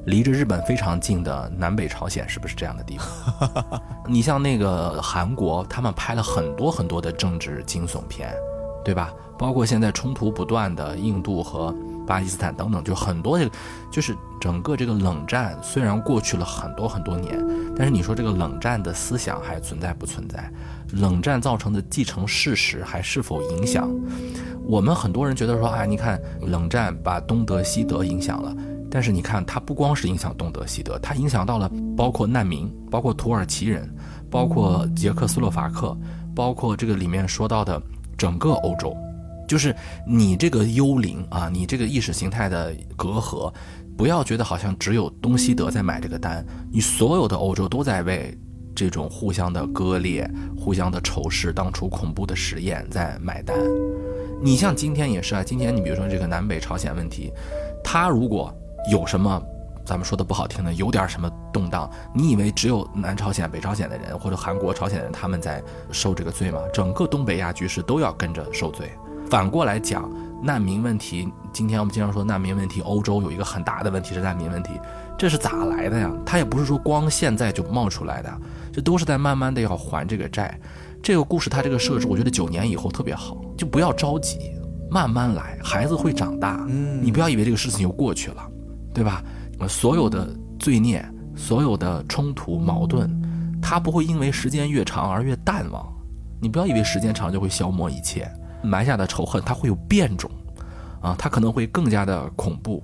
[0.04, 3.80] 离着日本非常近的南北朝鲜是不是这样的地方？
[4.06, 8.30] 你像那个韩国，他们拍了很多很多的政治惊悚片，
[8.84, 9.10] 对吧？
[9.38, 11.74] 包括现在冲突不断的印度和。
[12.06, 13.50] 巴基斯坦等等，就很多这个，
[13.90, 17.38] 就是整个这个冷战虽然过去了很多很多年，
[17.76, 20.50] 但是你说这个冷战的思想还存在不存在？
[20.92, 23.88] 冷战造成的继承事实还是否影响？
[24.64, 28.54] 我们很多人觉得说，哎，你看冷战把东德西德影响了，
[28.90, 33.88] 但是你看它不光是影响东德西德，它影响到了包括难民，包括土耳其人，
[34.30, 35.96] 包括捷克斯洛伐克，
[36.34, 37.80] 包括这个里面说到的
[38.16, 38.96] 整个欧洲。
[39.50, 39.74] 就是
[40.06, 43.52] 你这个幽灵啊，你这个意识形态的隔阂，
[43.96, 48.32] 不要觉得好像只有东西德在买这个单，你所有的欧洲都在为
[48.76, 50.24] 这种互相的割裂、
[50.56, 53.58] 互相的仇视、当初恐怖的实验在买单。
[54.40, 57.32] 你像今天也是啊，今天你比如说这个南北朝鲜问题，
[57.82, 58.54] 他如果
[58.88, 59.42] 有什么，
[59.84, 66.60] 咱们说的不好听的，有点什么动荡，你以为只有南朝鲜、北朝鲜的人或者韩国、朝鲜人他们在受这个罪吗？
[66.72, 68.88] 整个东北亚局势都要跟着受罪。
[69.30, 70.10] 反过来讲，
[70.42, 74.72] 难民问题，今天我们经常说难民问题，欧洲有一个很大的问题是难民问题，
[75.16, 76.10] 这是咋来的呀？
[76.26, 78.40] 它也不是说光现在就冒出来的，
[78.72, 80.58] 这都是在慢慢的要还这个债。
[81.00, 84.36] 这个故事它这个设置，我觉得九年以后特别好，就不要着急，
[84.90, 86.66] 慢慢来，孩子会长大。
[86.68, 88.42] 嗯，你不要以为这个事情就过去了，
[88.92, 89.22] 对吧？
[89.68, 90.28] 所有的
[90.58, 93.08] 罪孽，所有的冲突矛盾，
[93.62, 95.86] 它不会因为时间越长而越淡忘。
[96.40, 98.28] 你不要以为时间长就会消磨一切。
[98.62, 100.30] 埋下的仇恨，它会有变种，
[101.00, 102.82] 啊，它可能会更加的恐怖。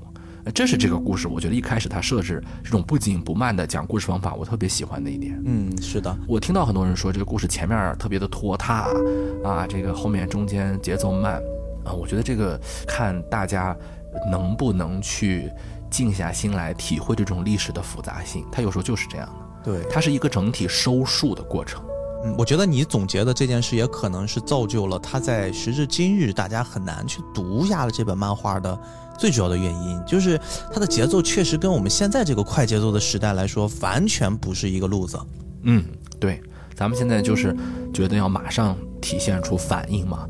[0.54, 5.42] 这是这个故事，我觉得一开始它设置这种不紧不慢的讲故事方法，我特别喜欢的一点。
[5.44, 8.86] 嗯，是的，我听到很多人说这个故事前面特别的拖沓，
[9.42, 11.42] 啊，这个后面中间节奏慢，
[11.84, 12.56] 啊，我觉得这个
[12.86, 13.76] 看大家
[14.30, 15.50] 能不能去
[15.90, 19.72] 静下心来体会这种历史的复杂性，它有时候就是这样的。
[19.72, 21.82] 对，它是一个整体收束的过程。
[22.36, 28.78] 我觉得你总结的这件事也可能是造就了他在时至今日大家很难去读下了这本漫画的
[29.18, 30.38] 最主要的原因，就是
[30.72, 35.18] 它的节奏确实跟我们现在这个快节奏的时代来说完全不是一个路子。
[35.62, 35.84] 嗯，
[36.20, 36.40] 对，
[36.74, 37.56] 咱们现在就是
[37.94, 40.26] 觉得要马上体现出反应嘛，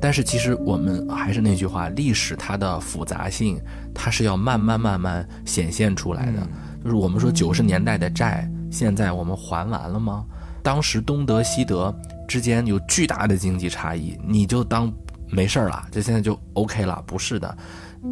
[0.00, 3.60] 但是其实我们还是那句话，历史它的复杂性，
[3.94, 6.46] 它是要慢慢慢慢显现出来的。
[6.82, 10.24] 就是我们说九十年代的债，现在我们还完了吗？
[10.62, 11.94] 当时东德西德
[12.28, 14.92] 之间有巨大的经济差异，你就当
[15.28, 17.02] 没事儿了，这现在就 OK 了？
[17.06, 17.56] 不是的，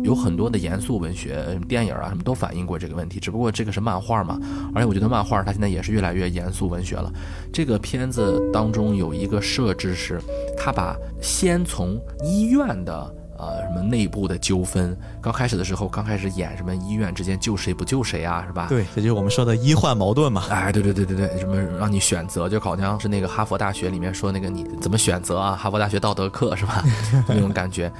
[0.02, 3.18] 有很多的严肃文学、电影啊什么都反映过这个问题。
[3.20, 4.38] 只不过这个是漫画嘛，
[4.74, 7.12] 而且我觉得漫画它现在也是越来越严肃文学了。
[7.52, 10.20] 这个片子当中有一个设置是，
[10.56, 13.14] 他把先从医院的。
[13.38, 14.96] 呃，什么内部的纠纷？
[15.22, 18.66] 刚开始的时候，刚开始演什么医院之间救谁不救谁啊，是吧？
[18.68, 20.44] 对，这就是我们说的医患矛盾嘛。
[20.50, 25.54] 哎，对对对对对，什么让你选择，就好像是那个哈佛大学里面说那个你怎么选择啊？
[25.54, 26.82] 哈佛大学道德课是吧？
[27.28, 27.90] 那种感觉，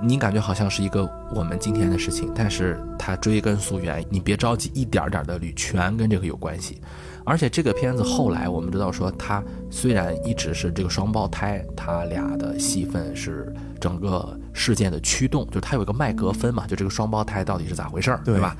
[0.00, 6.80] 你感觉好像是一个我们今天的事情，但是它追根溯源，你别着急，一点点的捋，全跟这个有关系。
[7.26, 18.56] 而且这个片子后来我们知道说，他虽然一直是这个双胞胎，他俩的戏份是整个事件的驱动，就是它有一个麦格芬嘛，就这个双胞胎到底是咋回事儿，对吧？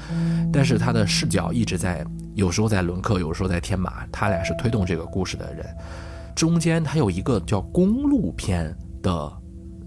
[0.52, 2.04] 但是他的视角一直在，
[2.34, 5.64] 有时候在伦克，有时候在天马，他俩是推动这个故事的人。
[6.34, 9.32] 中间他有一个叫公路片的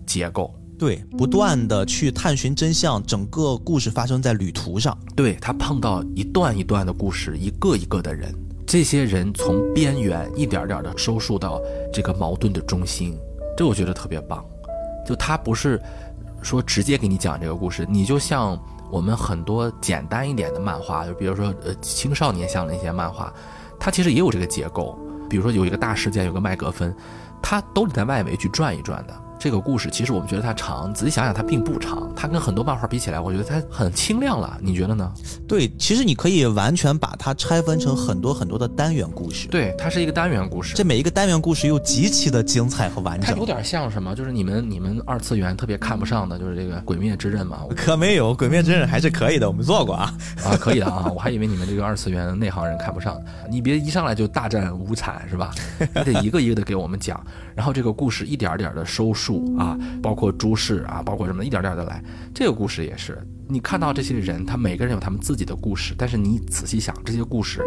[0.05, 8.33] 结构，对，不断的去探寻真相，整个故事发生在旅途上，对他碰到一段一段的故事，一个一个的人。
[8.69, 11.59] 这些人从边缘一点点的收束到
[11.91, 13.17] 这个矛盾的中心，
[13.57, 14.45] 这我觉得特别棒。
[15.03, 15.81] 就他不是
[16.43, 18.55] 说直接给你讲这个故事，你就像
[18.91, 23.33] 我们很多简单一点的漫画，就比如说呃青少年向的一些漫画，
[23.79, 24.95] 它其实也有这个结构。
[25.27, 26.95] 比如说有一个大事件，有个麦格芬，
[27.41, 29.13] 它都得在外围去转一转的。
[29.39, 34.57] 这个故事其实我们觉得它长，仔细想想它并不长，它跟很多漫画比起来，我觉得它很清亮了。
[34.61, 35.09] 你觉得呢？
[35.47, 39.47] 对，其实你可以完全把它拆分成很多很多的单元故事。
[39.47, 43.33] 对，它是一个单元故事，这每一个单元故事又极其的精彩和完整。
[43.33, 44.13] 它有点像什么？
[44.13, 47.59] 就是你们你们二次元特别看不上的，就是这个《鬼灭之刃》嘛。
[47.77, 50.13] 可没有，《鬼灭之刃》还是可以的，我们做过啊
[50.43, 51.09] 啊，可以的啊。
[51.15, 53.17] 我还以为你们这个二次元内行人看不上，
[53.49, 55.51] 你别一上来就大战无惨是吧？
[55.79, 57.23] 你得一个一个的给我们讲，
[57.59, 59.77] 然后这个故事一点点的收束啊。
[60.01, 62.01] 包括诸事啊，包括什么，一点点的来。
[62.33, 67.61] 这个故事也是，你看到这些人，他每个人有他们自己的故事，但是你仔细想，这些故事，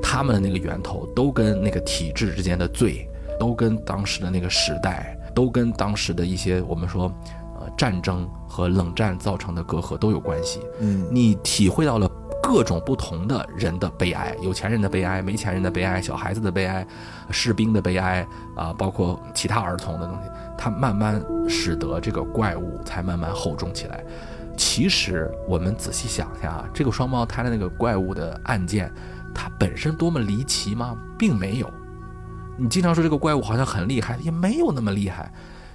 [0.00, 3.04] 他们的那个源头都跟那个体制之间的罪，
[3.40, 7.12] 都跟当时的那个时代，都跟当时的一些我们说，
[7.58, 10.60] 呃，战争和冷战造成的隔阂都有关系。
[10.78, 12.08] 嗯，你体会到了。
[12.46, 16.86] 各种不同的人的悲哀，有钱人的悲哀，没钱人的悲哀，小孩子的悲哀，
[17.28, 18.24] 士兵的悲哀
[18.54, 24.04] 啊，包括其他儿童的东西，它慢慢使得这个怪物才慢慢厚重起来。
[24.56, 28.92] 其实我们仔细想一下啊，这个双胞胎的那个怪物的案件，
[29.34, 30.96] 它本身多么离奇吗？
[31.18, 31.68] 并没有。
[32.56, 35.32] 你经常说这个怪物好像很厉害，也没有那么厉害。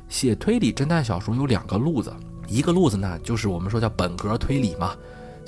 [0.07, 2.13] 写推理侦探小说有两个路子，
[2.47, 4.95] 一个路子呢就是我们说叫本格推理嘛。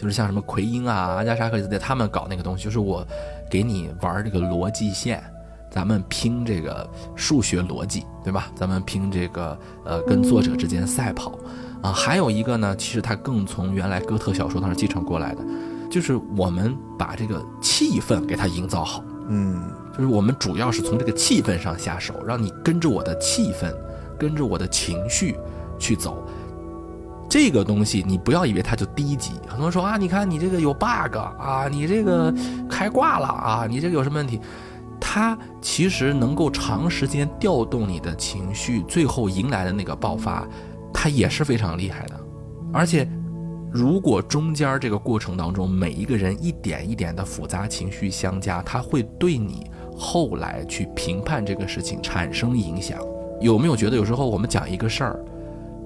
[0.03, 3.07] 就是像什么奎因啊、阿加莎克里斯蒂他们搞那个东西，就是我
[3.49, 5.23] 给你玩这个逻辑线，
[5.71, 6.85] 咱们拼这个
[7.15, 8.51] 数学逻辑，对吧？
[8.53, 11.39] 咱们拼这个呃跟作者之间赛跑
[11.81, 11.93] 啊。
[11.93, 15.45] 还有一个呢，其实它更从原来哥特小说当中继承过来的，
[15.89, 19.01] 就是我们把这个气氛给它营造好。
[19.29, 23.73] 嗯，就是我们主要是从这个气氛上下手，让你跟着我的气氛，
[24.19, 25.37] 跟着我的情绪
[25.79, 26.27] 去走。
[27.33, 32.31] 这个东西你不要以为它就低级，很多人说啊，你看你这个有 bug 啊，你这个
[32.69, 34.39] 开挂了啊，你这个有什么问题？
[35.01, 40.47] 它其实能够长时间调动你的情绪，最后迎来的那个爆发，
[40.93, 42.19] 它也是非常厉害的。
[42.71, 43.09] 而且，
[43.71, 52.99] 如果中间这个过程当中每一个人一点一点的复杂情绪相加，它会对你后来去评判这个事情产生影响。
[53.41, 55.19] 有没有觉得有时候我们讲一个事儿，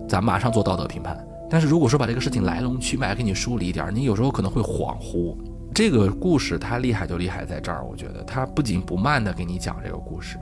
[0.10, 1.18] 咱马上做道德评判？
[1.50, 5.38] 但是如果说把这个事情来龙去脉给你梳理一点，你有时候可能会恍惚。
[5.74, 10.38] 这个故事它厉害就厉害在这儿，我觉得它不紧不慢的给你讲这个故事，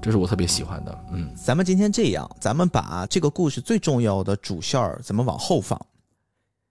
[0.00, 1.04] 这是我特别喜欢的。
[1.12, 5.78] 嗯，咱们今天这样，咱们把这个故事最重要的主线儿咱们往后放，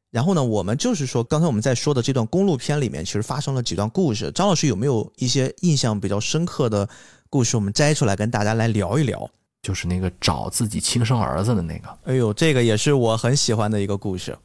[0.10, 4.32] 然后呢，我们就是说刚才我们在说的这段公路片里面，其实发生了几段故事。
[4.32, 6.90] 张老师有没有一些印象比较深刻的
[7.30, 9.30] 故事，我们摘出来跟大家来聊一聊？
[9.62, 14.38] 就是那个找自己亲生儿子的那个，哎呦，这个也是我很喜欢的一个故事。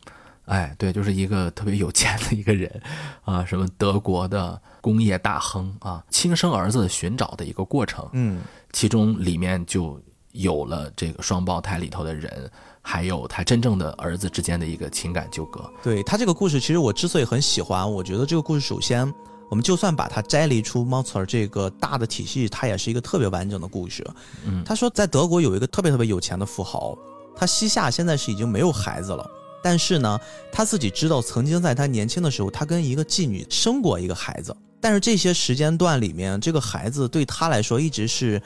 [0.47, 2.83] 哎，对，就是一个特别有钱的一个人，
[3.23, 8.07] 啊，什么德国的工业大亨啊，亲生儿子寻找的一个过程。
[8.13, 8.43] 嗯，
[8.73, 9.99] 其中里面就
[10.33, 12.51] 有了这个双胞胎里头的人，
[12.83, 15.65] 还有他真正的儿子之间的一个情感纠葛。
[15.83, 19.11] 对他这个故事，其实我之所以很喜欢，我觉得这个故事首先。
[19.55, 24.05] 我们就算把它摘离出猫词儿这个大的体系，它也是一个特别完整的故事。
[24.45, 26.99] 嗯，他说在德国有一个特别特别有钱的富豪，
[27.37, 29.25] 他膝下现在是已经没有孩子了，
[29.63, 30.19] 但是呢，
[30.51, 38.43] 他自己知道曾经在他年轻的时候，他跟一个妓女生过一个孩子，但是这些时间段里面，这个孩子对他来说一直是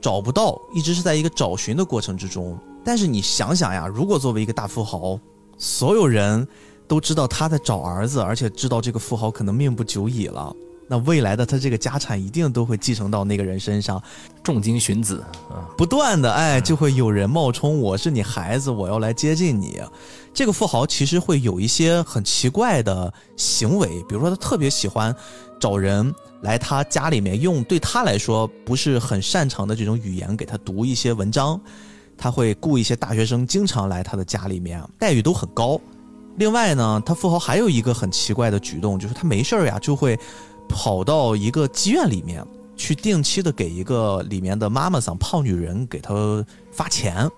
[0.00, 2.58] 找不到，一直是在一个找寻的过程之中。
[2.82, 5.20] 但是你想想呀，如果作为一个大富豪，
[5.58, 6.48] 所有人。
[6.90, 10.52] 都知道他在找儿子，而且知道这个富豪可能命不久矣了。
[10.88, 14.02] 那未来的他这个家产一定都会继承到那个人身上，
[14.42, 19.80] 重金寻子啊，不断的哎，就会有人冒充我是你孩子，我要来接近你。
[20.34, 25.14] 这个富豪其实会有一些很奇怪的行为，比如说他特别喜欢
[25.60, 26.12] 找人
[26.42, 31.60] 来他家里面用对他来说不是很擅长的这种语言给他读一些文章，
[32.18, 35.80] 他会雇一些大学生经常来他的家里面，待遇都很高。
[36.40, 40.18] 另外呢，他富豪还有一个很奇怪的举动，就是他没事儿呀，就会
[40.66, 42.42] 跑到一个妓院里面
[42.78, 47.28] 去，定期的给一个里面的妈妈桑胖女人给他发钱。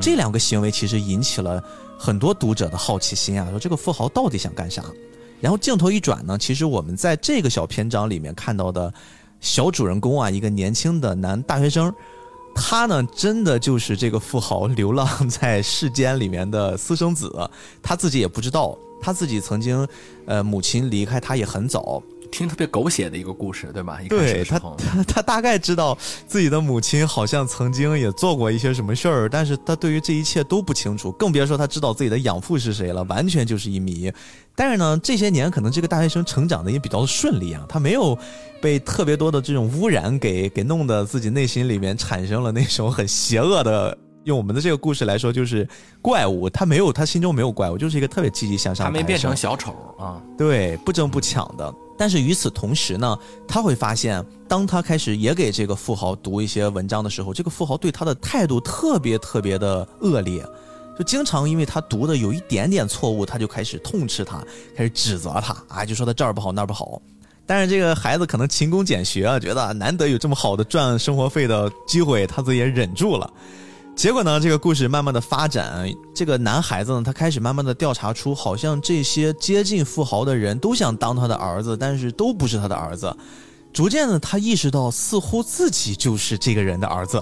[0.00, 1.62] 这两个行为其实引起了
[1.98, 4.82] 很多读者的好奇心啊，说这个富豪到底想干啥？
[5.42, 8.90] 然后镜头一转呢，其实我们在这个小篇章里面看到的
[9.40, 11.92] 小主人公啊，一个年轻的男大学生。
[12.60, 17.32] 他呢，真的就是这个富豪流浪在世间里面的私生子，
[17.82, 19.86] 他自己也不知道，他自己曾经，
[20.26, 22.02] 呃，母亲离开他也很早。
[22.30, 23.98] 听特别狗血的一个故事，对吧？
[24.08, 34.12] 对他，他他大概知道自己的母亲好像曾经也做过一些什么事儿，但是他对于这一切都不清楚，更别说他知道自己的养父是谁了，完全就是一谜。
[34.54, 38.18] 但是呢，这些年可能这个大学生成长的也比较顺利啊，他没有
[38.60, 43.96] 被特别多的这种污染给给弄得自己内心里面产生了那种很邪恶的。
[44.28, 45.66] 用我们的这个故事来说，就是
[46.02, 48.84] 怪物，他没有，他心中没有怪物，就是一个特别积极向上。
[48.84, 51.74] 他没变成小丑啊，对，不争不抢的。
[51.96, 53.18] 但是与此同时呢，
[53.48, 60.44] 他会发现，当他开始也给这个富豪读一些文章的时候，这个富豪对他的态度特别特别的恶劣，
[60.98, 64.44] 就经常因为他读的有一点点错误，他就开始痛斥他，
[64.76, 67.00] 开始指责他，啊，就说他这儿不好那儿不好。
[67.46, 73.32] 但是这个孩子可能勤工俭学啊，觉得难得有这么好的赚生活费的机会，他自己也忍住了。
[73.98, 83.12] 结果呢，这个故事慢慢的发展，这个男孩子呢，他开始慢慢的调查出，好像这些接近富豪的人都想当他的儿子，但是都不是他的儿子。
[83.72, 87.20] 逐渐的，他意识到似乎自己就是这个人的儿子。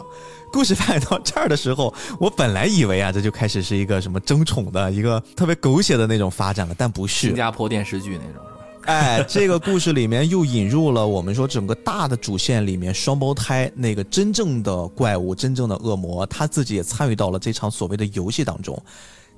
[0.52, 7.28] 故事发展到这儿的时候，我本来以为啊，这就开始是一个什么争宠的一个特别狗血的那种发展了，但不是。
[7.28, 8.44] 新加坡电视剧那种。
[8.88, 18.80] 哎，这个故事里面又引入了我们说整个大的主线里面双胞胎那个真正的怪物、真正的恶魔，他自己也参与到了这场所谓的游戏当中。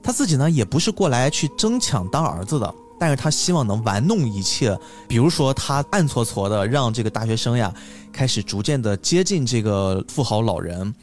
[0.03, 4.79] 他自己呢也不是过来去争抢当儿子的，但是他希望能玩弄一切，
[5.09, 7.73] 比如说他暗搓搓的让这个大学生呀
[8.13, 10.95] 开始逐渐的接近这个富豪老人，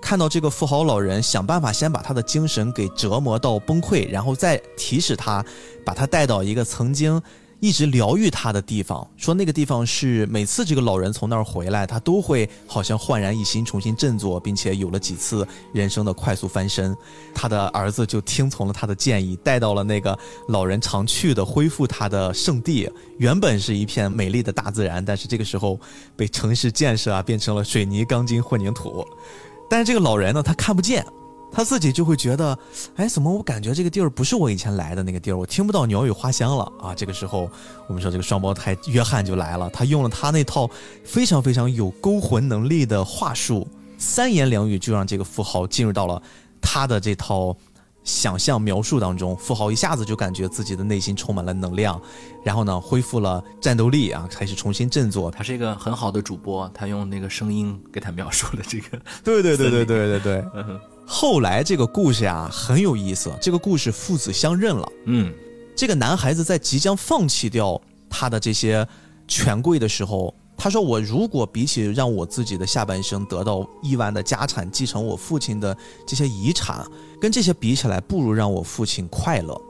[0.00, 5.44] 看到这个富豪老人想办法先把他的精神给折磨到崩溃，然后再提示他，
[5.84, 7.22] 把他带到一个曾经。
[7.62, 16.92] 一直疗愈他的地方，说那个地方是每次这个老人从那儿回来，他都会好像焕然一新，重新振作，并且有了几次人生的快速翻身。
[17.32, 22.90] 他的儿子就听从了他的建议，带到了那个老人常去的、恢复他的圣地。
[23.18, 25.78] 原本是一片美丽的大自然，但是这个时候
[26.16, 29.06] 被城市建设啊变成了水泥、钢筋、混凝土。
[29.70, 31.06] 但是这个老人呢，他看不见。
[31.52, 32.58] 他自己就会觉得，
[32.96, 35.36] 哎，怎么我感觉这个地儿不是我以前来的那个地儿？
[35.36, 36.94] 我听不到鸟语花香了啊！
[36.94, 37.50] 这个时候，
[37.86, 40.68] 我们说这个双胞胎约翰就来了，他用了他那套
[41.04, 46.20] 非常非常有勾魂能力的话术，三言两语就让这个富豪进入到了
[46.60, 47.54] 他的这套
[48.02, 49.36] 想象描述当中。
[49.36, 52.00] 富豪一下子就感觉自己的内心充满了能量，
[52.42, 55.30] 然后呢，恢复了战斗力啊，开始重新振作。
[55.30, 58.98] 他是一个很好的主播，他用那个声音给他描述了这个。
[59.22, 60.44] 对对对对对对对。
[61.14, 64.92] 后来这个故事呀很有意思，这个故事父子相认了。
[65.04, 65.30] 嗯，
[65.76, 68.88] 这个男孩子在即将放弃掉他的这些
[69.28, 76.82] 权贵的时候，他说：“我如果比起让我自己的下半生得到亿万的家产，继承我父亲的这些遗产，
[77.20, 79.60] 跟这些比起来，不如让我父亲快乐，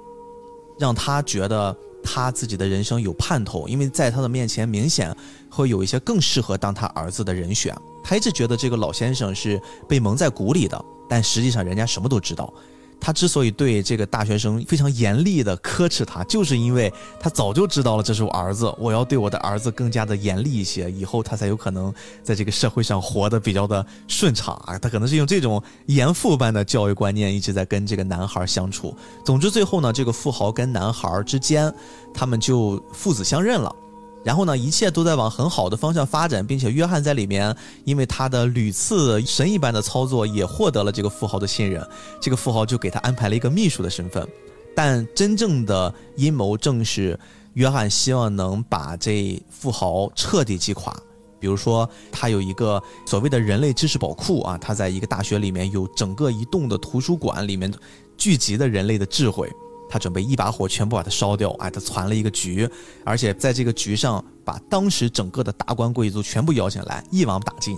[0.78, 5.14] 让他觉得他自己的人生有盼头，因为在他的面前明显
[5.48, 7.76] 会有一些更适合当他儿子的人选。
[8.02, 12.52] 他一直觉得这个老先生是被蒙在鼓里的。”但实际上，人家什么都知道。
[13.04, 21.92] 他之所以对这个大学生非常严厉的呵斥他，就是因为他早就知道了这是我儿子，我要对我的儿子更加的严厉一些，以后他才有可能
[22.22, 24.78] 在这个社会上活得比较的顺畅啊。
[24.78, 28.96] 他可能是用这种严父般的教育观念一直在跟这个男孩相处。
[29.24, 31.74] 总之，最后呢，这个富豪跟男孩之间，
[32.14, 33.74] 他们就父子相认了。
[34.24, 37.54] 然后呢，一切都在往很好的方向发展，并且约翰在里面，
[37.84, 41.84] 因为他的屡次神一般的操作，也获得了这个富豪的信任。
[42.20, 44.26] 这个富豪就给他安排了一个秘书的身份。
[44.74, 47.18] 但真正的阴谋正是
[47.54, 50.96] 约翰希望能把这富豪彻底击垮。
[51.38, 57.70] 比如说，他有一个所谓的人类知识宝库啊，他在一个大学里面有整个一栋的图书馆，里面
[58.16, 59.50] 聚集的人类的智慧。
[59.92, 62.66] 他准备一把火全部把它烧掉，哎，他攒了一个局，
[63.04, 67.76] 而且在这个局上把当时整个的达官贵族全部邀请来，一网打尽。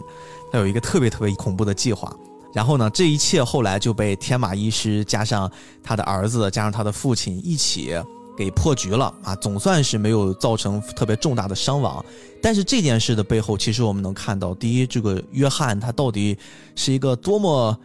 [0.53, 2.15] 他有一个特别特别恐怖的计划。
[2.53, 5.51] 然后呢，这一切后来就被天马医师加上
[5.83, 8.01] 他的儿子加上他的父亲一起
[8.37, 12.05] 给破局了啊，总算是没有造成特别重大的伤亡。
[12.41, 16.39] 但是这件事的背后，其实我们能看到，第一，这个约翰他到底
[16.77, 17.77] 是一个多么。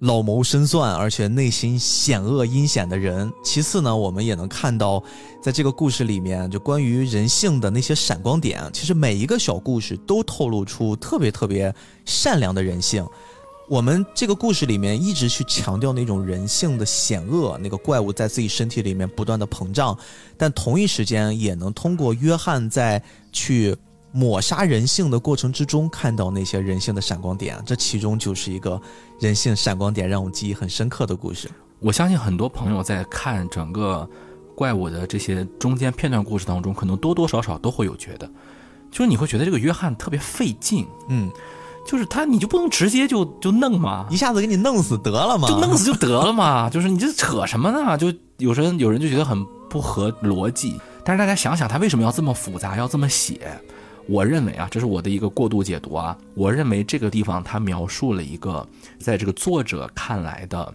[0.00, 3.32] 老谋深算，而且内心险恶阴险的人。
[3.42, 5.02] 其次呢，我们也能看到，
[5.42, 8.62] 在这个故事里面，就关于人性的那些闪光点。
[8.74, 11.74] 其实每一个小故事都透露出特别特别
[12.04, 13.06] 善良的人性。
[13.68, 19.96] 我们这个故事里面一直去强调那种人性的险恶，那个怪物在自己身体里面不断的膨胀，
[20.36, 23.74] 但同一时间也能通过约翰在去。
[24.12, 28.80] 抹杀人性的过程之中，看到那些人性的闪光点，这其中就是一个
[29.20, 31.50] 人性闪光点让我记忆很深刻的故事。
[31.80, 34.08] 我相信很多朋友在看整个
[34.54, 38.26] 怪物的这些中间片段故事当中，可能多多少少都会有觉得，
[38.90, 41.30] 就是你会觉得这个约翰特别费劲，嗯，
[41.86, 44.06] 就是他你就不能直接就就弄吗？
[44.10, 45.46] 一下子给你弄死得了吗？
[45.46, 46.70] 就弄死就得了嘛？
[46.70, 47.98] 就是你这扯什么呢？
[47.98, 53.60] 就有时候有人就觉得很不合逻辑，但是大家想想，他为什么要这么复杂，要这么写？
[54.08, 56.16] 我认为啊，这是我的一个过度解读啊。
[56.34, 58.66] 我认为这个地方它描述了一个，
[58.98, 60.74] 在这个作者看来的，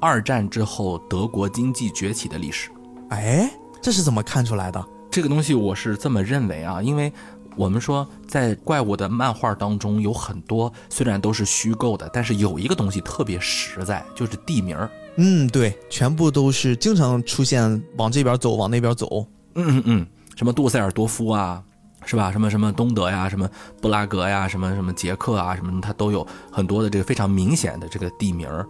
[0.00, 2.70] 二战之后德国经济崛起的历史。
[3.10, 4.84] 哎，这是怎么看出来的？
[5.10, 7.12] 这个东西我是这么认为啊，因为
[7.54, 14.90] 我们说在怪物的漫画当中有很多虽然都是虚构的，但是有一个东西特别实在，就是地名儿。
[15.16, 19.26] 嗯，对，全部都是经常出现往这边走，往那边走。
[19.54, 21.62] 嗯嗯嗯，什么杜塞尔多夫啊。
[22.04, 22.30] 是吧？
[22.32, 23.48] 什么什么东德呀，什么
[23.80, 28.66] 布拉格呀，什么什么捷克啊，什么他都有很多的这个非常明显的这个地名儿。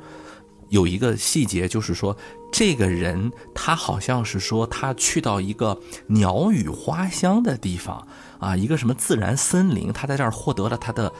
[0.69, 2.17] 有一个细节就是说，
[2.51, 8.07] 这个人他好像是说他去到一个鸟语花香的地方
[8.39, 11.13] 啊，一个什么自然森林，他在这儿获得了他的。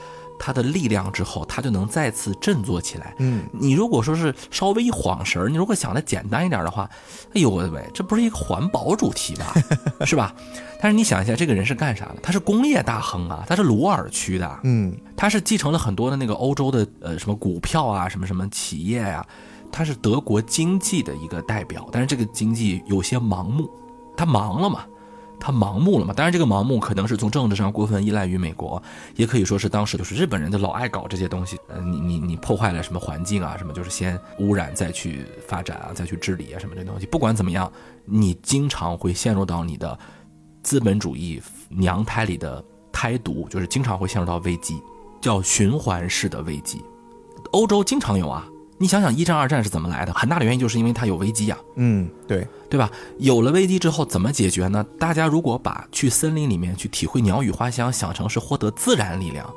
[0.45, 3.15] 他的力量之后，他就能再次振作起来。
[3.19, 6.89] 嗯，你如果说是稍微一晃神儿，你如果想的简单一点的话，
[7.33, 9.53] 哎呦喂喂，这不是一个环保主题吧？
[10.05, 10.35] 是吧？
[10.81, 12.15] 但是你想一下，这个人是干啥的？
[12.21, 14.59] 他是工业大亨啊，他是鲁尔区的。
[14.63, 19.25] 嗯，他是继承了很多的那个欧洲的呃什么股票啊，什么什么企业呀，
[19.71, 21.87] 他是德国经济的一个代表。
[21.89, 23.71] 但是这个经济有些盲目，
[24.17, 24.83] 他忙了嘛？
[25.45, 26.13] 他盲目了嘛？
[26.13, 28.81] 当然，这个盲目可能是从政治上过分依赖于美国，
[29.17, 31.59] 也可以说是当时就是日本人就老爱搞这些东西。
[31.67, 33.57] 呃，你你你破坏了什么环境啊？
[33.57, 37.05] 什么就是先污染再去发展啊，再去治理啊，什么这东西。
[37.05, 37.69] 不管怎么样，
[38.05, 39.99] 你经常会陷入到你的
[40.63, 44.81] 资本主义娘胎里的胎毒，就是经常会陷入到危机，
[45.19, 46.81] 叫循环式的危机。
[47.51, 48.47] 欧洲经常有啊。
[48.77, 50.13] 你想想，一战、二战是怎么来的？
[50.13, 51.57] 很大的原因就是因为它有危机呀。
[51.75, 52.91] 嗯，对，对吧？
[53.19, 54.83] 有了危机之后，怎么解决呢？
[54.99, 59.47] 大家如果把去森林里面去体会鸟语花香想成是获得自然力量，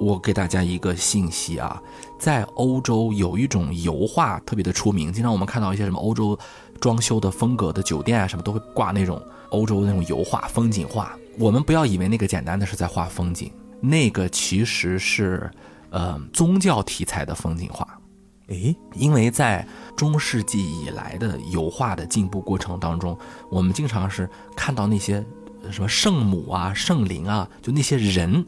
[0.00, 1.80] 我给大家一个信息啊，
[2.18, 6.36] 在欧洲有一种油画特别的出名，经常我们看到一些什么欧洲
[6.80, 11.16] 装修的风格的酒店啊，什么都会挂那种欧洲那种油画、风景画。
[11.38, 15.48] 我们不要以为那个简单的是在画风景，那个其实是
[15.90, 17.86] 呃宗教题材的风景画。
[18.48, 19.66] 诶，因为在
[19.96, 23.18] 中世纪以来的油画的进步过程当中，
[23.50, 25.24] 我们经常是看到那些
[25.70, 28.46] 什么圣母啊、圣灵啊，就那些人，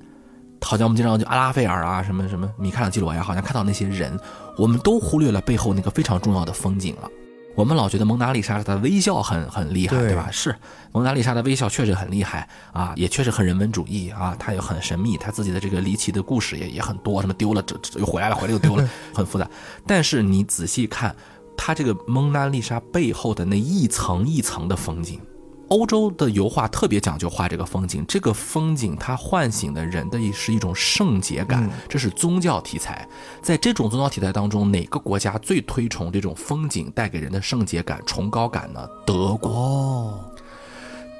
[0.60, 4.16] 好像我们经常就阿拉斐尔啊、什么什么米开朗基罗呀，好像看到那些人，
[4.56, 7.10] 我们都忽略了背后那个非常重要的风景了。
[7.58, 10.28] 我们老觉得蒙娜丽莎的微笑很很厉害，对吧？
[10.30, 10.54] 是
[10.92, 19.50] 蒙娜丽莎的微笑确实很厉害啊，也确实很人文主义啊，她也很神秘，她自己的这个离奇的故事也也很多，什么丢了这这又回来了，回来又丢了， 很复杂。
[19.84, 21.12] 但是你仔细看，
[21.56, 25.20] 她这个蒙娜丽莎背后的那一层一层的风景。
[25.68, 33.06] 欧洲的油画特别讲究画这个风景，这个风景它唤醒的人的是一种圣洁感，这是宗教题材。
[33.42, 38.88] 在这种宗教题材当中，哪个国家最推崇这种风景带给人的圣洁感、崇高感呢？
[39.06, 40.18] 德国，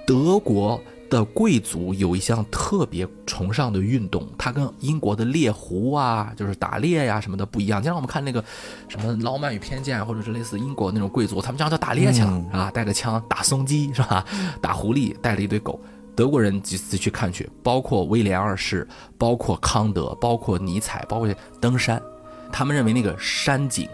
[0.06, 0.80] 德国。
[1.08, 7.82] 的贵族有一项特别崇尚的运动，它跟英国的猎狐啊，就是打猎呀什么的不一样。
[7.82, 8.44] 经常我们看那个
[8.88, 14.24] 什么《傲慢与偏见》，或者是类似英国那种贵族，他们经常打猎去了啊，带着枪打松鸡是吧？
[14.60, 15.80] 打狐狸，带着一堆狗。
[16.14, 18.86] 德国人几次去看去，包括威廉二世，
[19.16, 22.02] 包括康德，包括尼采，包括登山，
[22.50, 23.88] 他们认为那个山景，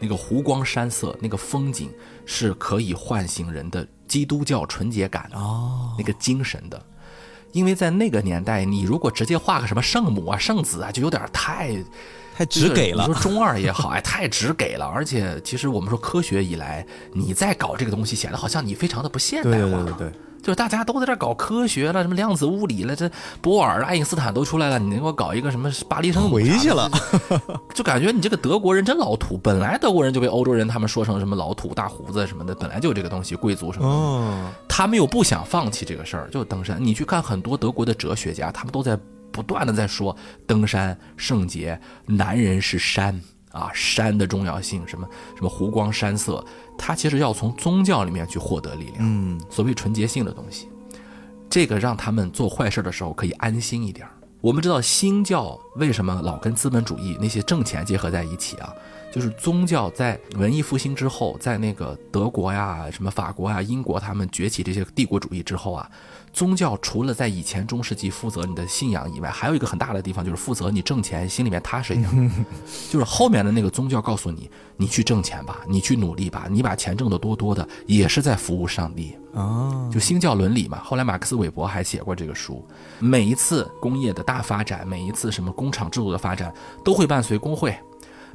[0.00, 1.88] 那个湖光山色，那个风景
[2.26, 3.86] 是可以唤醒人的。
[4.08, 6.82] 基督教纯洁感哦，那个精神的，
[7.52, 11.76] 因为在那个年代，你如果直接画个什么圣母啊、圣子啊，就有点太
[12.34, 13.06] 太直给了。
[13.06, 14.86] 你说中二也好，哎，太直给了。
[14.86, 19.58] 而且，其实我们说科学以来，你在搞这个东西，显得好像你非常的不现代化。
[19.58, 20.12] 对对对对。
[20.42, 23.10] 就是大家都在这搞科学了，什么量子物理了，这
[23.40, 26.34] 波尔、爱因斯坦都出来了，你给我搞一个什么巴黎圣母？
[26.36, 26.90] 回去了，
[27.74, 29.36] 就感觉你这个德国人真老土。
[29.38, 34.52] 本来德国人就被欧洲人他们说成什么老土、大胡子什么的，本来就有这个东西，贵族什么的。
[34.68, 36.82] 他们又不想放弃这个事儿，就登山。
[36.82, 38.98] 你去看很多德国的哲学家，他们都在
[39.30, 40.16] 不断的在说
[40.46, 43.20] 登山圣洁，男人是山。
[43.58, 46.44] 啊，山的重要性，什么什么湖光山色，
[46.76, 48.96] 它其实要从宗教里面去获得力量。
[49.00, 50.68] 嗯，所谓纯洁性的东西，
[51.50, 54.06] 这个让他们做坏事的时候可以安心一点。
[54.40, 58.72] 我们知道新教为什么老跟资本主义那些挣钱结合在一起啊？
[59.10, 65.90] 就是宗教在文艺复兴之后，在那个德国呀、什么法国呀、英国他们崛起这些帝国主义之后啊。
[66.38, 72.32] 宗教除了在以前中世纪负责你的信仰以外，还有一个很大的地方就是负责你挣钱，心里面踏实一点。
[72.88, 79.90] 就是后面的那个宗教告诉你，你去挣钱吧，你去努力吧，你把钱挣得多多的，也是在服务上帝啊。
[79.92, 80.78] 就新教伦理嘛。
[80.78, 82.64] 后来马克思韦伯还写过这个书。
[83.00, 87.76] 每一次工业的大发展，每一次什么工厂制度的发展，都会伴随工会，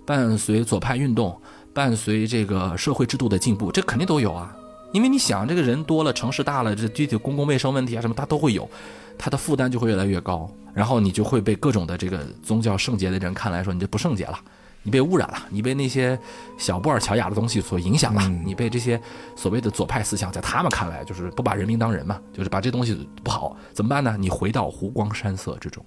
[0.05, 1.39] 伴随左派运动，
[1.73, 4.53] 伴随这个社会制度的进步，这肯定都有啊。
[4.93, 8.69] 因为你想，这个人多了，城市大了，这具体公共卫生问题啊什么，他都会有，
[9.17, 14.39] 他的负担就会越来越高，然后你就会被各种的这个宗教圣洁的人看来说，你这不圣洁了。
[14.85, 16.19] 你被污染了，你被那些
[16.57, 19.01] 小布尔乔亚的东西所影响了，你被这些
[19.33, 24.17] 所谓的左派思想，在他们看来就是不把人民当人嘛，就是把这东西不好，怎么办呢？
[24.19, 25.81] 你回到湖光山色之中，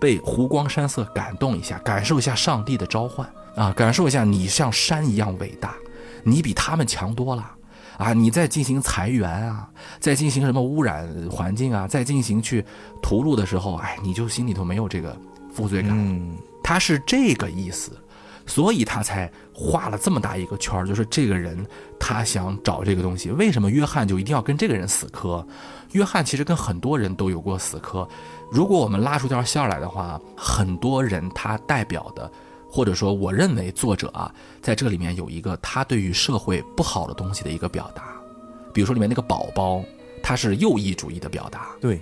[0.00, 5.74] 被湖光山色感动一下，感受一下上帝的召唤啊，感受一下你像山一样伟大，
[6.22, 7.52] 你比他们强多了
[7.98, 8.14] 啊！
[8.14, 9.68] 你在进行裁员啊，
[10.00, 12.64] 在进行什么污染环境啊，在进行去
[13.02, 15.14] 屠戮的时候，哎，你就心里头没有这个
[15.52, 17.92] 负罪感，他是这个意思。
[18.46, 21.66] 所以他才画了这么大一个圈儿，就是这个人
[22.00, 23.30] 他想找这个东西。
[23.32, 25.46] 为什么约翰就一定要跟这个人死磕？
[25.92, 28.08] 约翰其实跟很多人都有过死磕。
[28.50, 32.32] 如果我们拉出条线来的话，很多人他代表的，
[32.70, 38.14] 或者说我认为作者啊，在这里面有一个他对于社会不好的东西的一个表达。
[38.72, 39.82] 比如说里面那个宝宝，
[40.22, 42.00] 他是右翼主义的表达，对，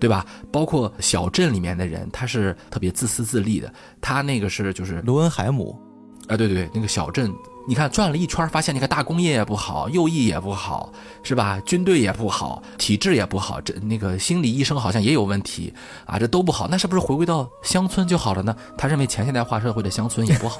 [0.00, 0.26] 对吧？
[0.50, 3.72] 包括小镇里面的人，他是特别自私自利的。
[4.00, 5.78] 他那个是就是罗恩海姆。
[6.26, 7.32] 啊，对对对，那个小镇，
[7.68, 10.90] 你看转了一圈，发现你看大工业也不好，右翼也不好，
[11.22, 11.60] 是吧？
[11.66, 15.70] 军队也不好，体制也不好，这那个心理医生好像也有问题
[16.06, 18.56] 啊，这都不好，那是不是回归到乡村就好了呢？
[18.78, 20.58] 他认为前现代化社会的乡村也不好，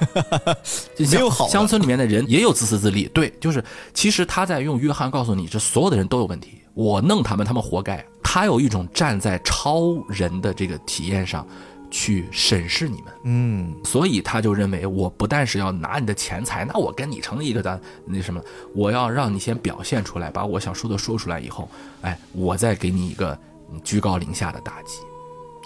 [1.11, 8.05] 没有好，乡村里面的人也有自私自利，对，就是其实他在用约翰告诉你，这所有的人都有问题，我弄他们，他们活该。
[8.21, 11.43] 他有一种站在超人的这个体验上。
[11.91, 18.39] 去审视你们，嗯，所以他就认为，我不但是要拿你的钱财，那我跟你成立一个单那什么，
[18.75, 21.67] 我要让你先表现出来，把我想说的说出来以后，
[22.01, 23.37] 哎，我再给你一个
[23.83, 24.99] 居高临下的打击，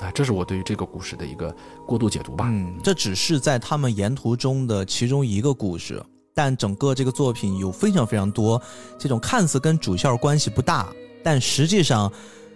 [0.04, 1.54] 啊，这是我对于这个故事的一个
[1.86, 2.46] 过度解读吧。
[2.48, 6.02] 嗯，这只是在他们沿途中的其中一个故事，
[6.34, 8.62] 但整个这个作品有非常非常多
[8.98, 10.88] 这种看似跟主线关系不大，
[11.22, 12.12] 但实际上。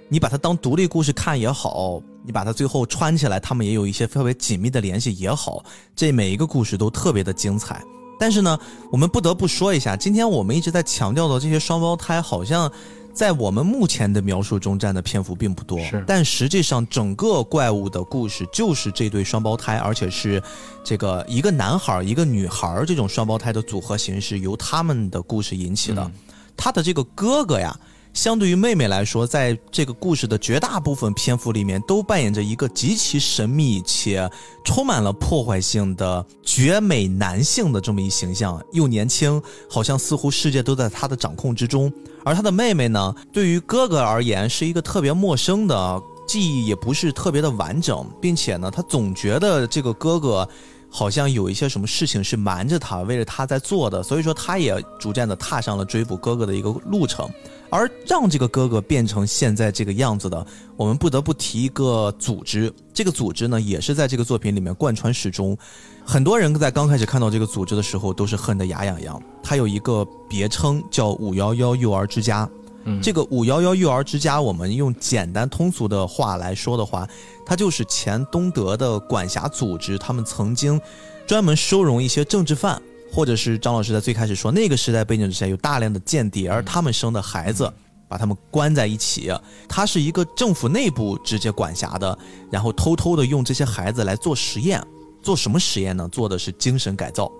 [0.10, 5.64] 你把它当独立故事看也好，你把它最后穿起来，他们也有一些特别紧密的联系也好，
[5.96, 7.84] 这每一个故事都特别的精彩。
[8.20, 8.58] 但是呢，
[8.92, 12.72] 我们不得不说一下，今天我们一直在强调的这些双胞胎，好像
[13.14, 15.78] 在我们目前的描述中占的篇幅并不多。
[15.82, 20.42] 是，但实际上整个怪物的故事就是这对双胞胎，而且是
[20.86, 26.10] 这个一个男孩一个女孩这种双胞胎的组合形式由他们的故事引起的。
[26.56, 27.78] 他的这个哥哥呀。
[28.18, 34.28] 相对于妹妹来说，在这个故事的绝大部分篇幅里面，都扮演着一个极其神秘且
[34.66, 39.40] 充满了破坏性的绝美男性的这么一形象，又年轻，
[39.70, 41.94] 好像似乎世界都在他的掌控之中。
[42.26, 50.50] 而他的妹妹呢，对于哥哥而言是一个特别陌生的，记忆也不是特别的完整，并且呢，他总觉得这个哥哥
[50.98, 57.30] 好像有一些什么事情是瞒着他，为了他在做的，所以说他也逐渐的踏上了追捕哥哥的一个路程。
[57.70, 60.44] 而让这个哥哥变成现在这个样子的，
[60.76, 62.74] 我们不得不提一个组织。
[62.96, 65.56] 这个组织呢，也是在这个作品里面贯穿始终。
[66.04, 69.22] 很多人在刚开始看到这个组织的时候，都是恨得牙痒痒。
[69.44, 72.50] 它有一个别称叫“五幺幺幼儿之家”。
[72.88, 77.08] 嗯，这个“五幺幺幼儿之家”，我们用简单通俗的话来说的话，
[77.46, 79.98] 它就是前东德的管辖组织。
[79.98, 80.80] 他们曾经
[81.28, 82.82] 专门收容一些政治犯。
[83.10, 87.72] 或者是张老师在最开始说，那个时代背景之下有大量的间谍，而他们生的孩子，
[88.06, 89.32] 把他们关在一起，
[89.68, 92.16] 它是一个政府内部直接管辖的，
[92.52, 94.86] 然后偷偷的用这些孩子来做实验，
[95.24, 96.08] 做什么实验呢？
[96.12, 97.32] 做的是精神改造，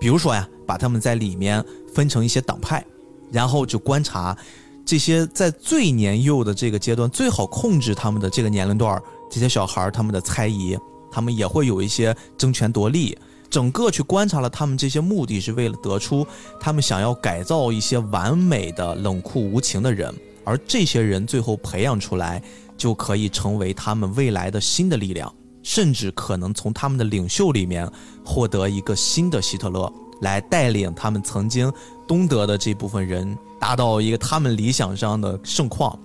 [0.00, 1.64] 比如说呀，把他们在里面
[1.94, 2.84] 分成一些党派，
[3.30, 4.36] 然后就观察
[4.84, 10.78] 这些在最年幼的这个阶段最好控制他们的这个年龄段这些小孩他们的猜疑，
[11.10, 13.16] 他们也会有一些争权夺利。
[13.50, 16.26] 整个去观察了他们这些目的是为了得出
[16.60, 20.12] 他们想要改造一些完美的冷酷无情的人，
[20.44, 22.42] 而这些人最后培养出来
[22.76, 25.32] 就可以成为他们未来的新的力量，
[25.62, 27.88] 甚至可能从他们的领袖里面
[28.24, 31.72] 获得一个新的希特勒，来带领他们曾经
[32.08, 35.98] 东德的这部分人达到一个他们理想上的盛况。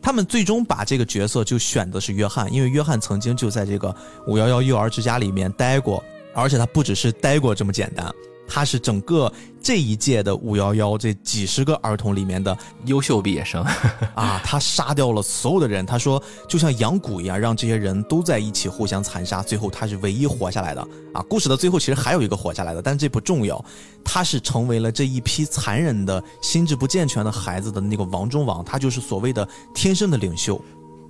[0.00, 3.92] 他们最终把这个角色就选的是约翰，因为约翰曾经就在这个
[4.28, 6.00] 五幺幺幼儿之家里面待过。
[6.32, 8.08] 而且他不只是待过这么简单，
[8.46, 9.32] 他是整个
[9.62, 13.62] 这一届的五幺幺这几十个儿童里面的优秀毕业生
[14.14, 14.40] 啊！
[14.44, 21.22] 他杀掉了所有的人，他说就像养蛊一样，让这些人都在一起互相残杀，最后他是唯一活下来的啊！
[21.28, 23.64] 故事的最后其实还有一个活下来的，但这不重要，
[24.04, 30.60] 他是成为了这一批残忍的心智不健全的孩子的那个王中王，他就是所谓的天生的领袖，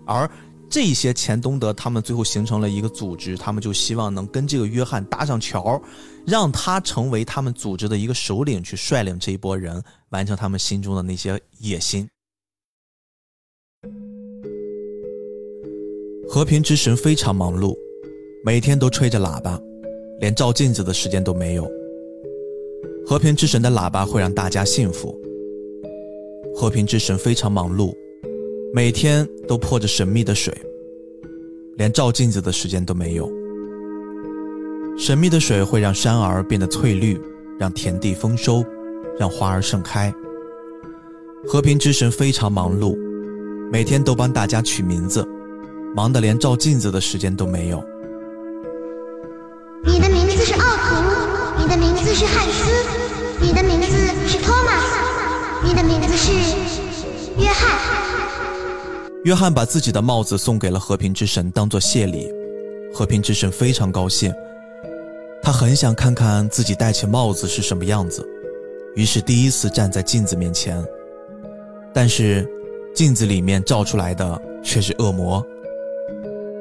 [0.07, 0.31] 而。
[0.73, 5.79] 这些前东德，他们最后形成了一个组织，他们就希望能跟这个约翰搭上桥，
[6.27, 12.09] 让他成为他们组织的一个首领，去率领这一波人完成他们心中的那些野心。
[16.27, 17.77] 和平之神非常忙碌，
[18.43, 19.61] 每天都吹着喇叭，
[20.21, 21.71] 连照镜子的时间都没有。
[23.07, 25.15] 和平之神的喇叭会让大家幸福。
[26.55, 27.95] 和平之神非常忙碌，
[28.75, 30.51] 每天都泼着神秘的水，
[31.77, 33.31] 连照镜子的时间都没有。
[34.97, 37.21] 神秘的水会让山儿变得翠绿，
[37.59, 38.65] 让田地丰收，
[39.19, 40.11] 让花儿盛开。
[41.47, 42.97] 和平之神非常忙碌，
[43.71, 45.23] 每天都帮大家取名字，
[45.95, 47.85] 忙得连照镜子的时间都没有。
[49.85, 52.73] 你的名字是奥图，你的名字是汉斯，
[53.39, 53.89] 你的名字
[54.27, 54.97] 是托马斯，
[55.63, 56.33] 你的名字是
[57.39, 58.12] 约翰。
[59.25, 62.29] 约翰把自己的帽子送给了和平之神，当做谢礼。
[62.93, 64.31] 和平之神非常高兴，
[65.43, 68.23] 他很想看看自己戴起帽子是什么样子，
[68.95, 70.85] 于是第一次站在镜子面前。
[71.95, 72.47] 但是，
[72.95, 75.43] 镜子里面照出来的却是恶魔。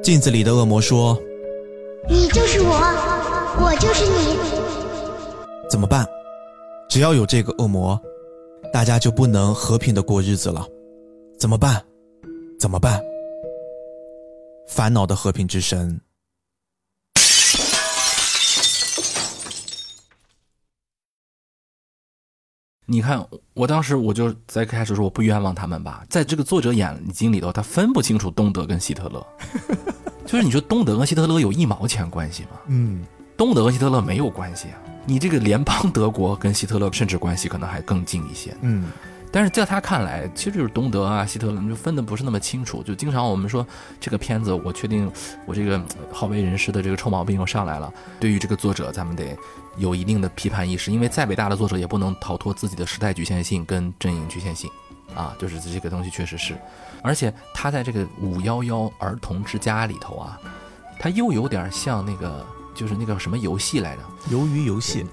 [0.02, 1.20] 镜子里的恶魔说
[2.08, 2.72] ：“你就是我，
[3.60, 4.38] 我就是你。
[5.68, 6.06] 怎么办？
[6.88, 8.00] 只要有这个恶魔，
[8.72, 10.66] 大家就不能和平的过日子了。
[11.38, 11.82] 怎么办？
[12.62, 13.02] 怎么办？”
[14.70, 16.00] 烦恼的和平之神。
[22.86, 29.26] 你看，我当时我就在开始说我不冤枉他们吧，在这个作者眼睛里头，他分不清楚东德跟希特勒，
[30.24, 32.60] 就是你说东德跟希特勒有一毛钱关系吗？
[32.66, 33.04] 嗯，
[33.36, 38.56] 东德跟希特勒没有关系啊，你这个联邦德国跟希特勒甚至关系可能还更近一些。
[38.60, 38.92] 嗯。
[39.32, 42.82] 但是在他看来，其实就是东德啊、希特勒，就分的不是那么清楚。
[42.82, 43.66] 就经常我们说
[43.98, 45.10] 这个片子，我确定
[45.46, 45.82] 我这个
[46.12, 47.90] 好为人师的这个臭毛病又上来了。
[48.20, 49.34] 对于这个作者，咱们得
[49.78, 54.70] 有一定的批判意识，因为再伟大的作者也不能逃脱自己的时代局限性跟阵营局限性
[55.14, 55.34] 啊。
[55.38, 56.54] 就是这个东西确实是，
[57.02, 60.38] 而且他在这个五幺幺儿童之家里头啊，
[60.98, 64.02] 他又有点像那个就是那个什么游戏来着？
[64.30, 65.06] 鱿鱼游戏？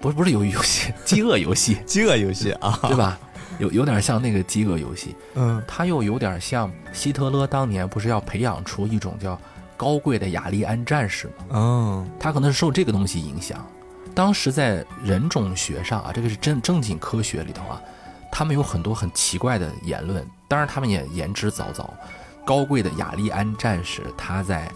[0.00, 3.18] 不是不是鱿鱼游戏， 饥饿游戏， 饥饿游戏啊，对吧？
[3.58, 9.40] 有有点像那个饥饿游戏，嗯，他又有点像希特勒当年不是要培养出一种叫
[9.76, 11.32] 高贵的雅利安战士吗？
[11.50, 13.64] 嗯，他可能是受这个东西影响。
[14.14, 17.80] 当时在人种学上啊，这个是正正经科学里头啊，
[18.32, 20.26] 他们有很多很奇怪的言论。
[20.48, 21.86] 当然，他们也言之凿凿。
[22.44, 24.70] 高贵的雅利安战士，他在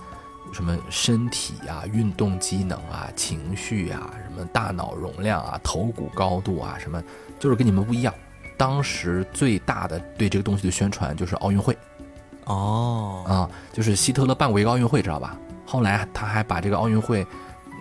[0.53, 7.03] 什么身体啊、运动机能啊、情绪啊、什么大脑容量啊、头骨高度啊，什么
[7.39, 8.13] 就是跟你们不一样。
[8.61, 11.75] 当时最大的对这个东西的宣传就是奥运会，
[12.45, 15.35] 哦，啊，就是希特勒办过一个奥运会，知道吧？
[15.65, 17.27] 后来他还把这个奥运会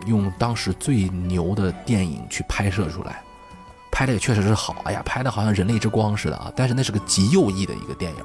[0.07, 3.21] 用当时最牛的电影去拍摄出来，
[3.91, 6.49] 拍的也确实是好，哎呀，拍的好像人类之光似的啊！
[6.55, 8.23] 但是那是个极右翼的一个电影，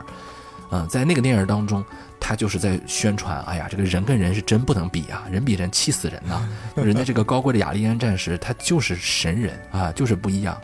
[0.71, 1.85] 嗯，在那个电影当中，
[2.21, 6.49] 他就是在宣传，哎呀，这个人跟人是真不能比啊，人比人气死人呐！
[6.77, 10.57] 人家这个高贵的雅利安战士，他就是神人啊，就是不一样。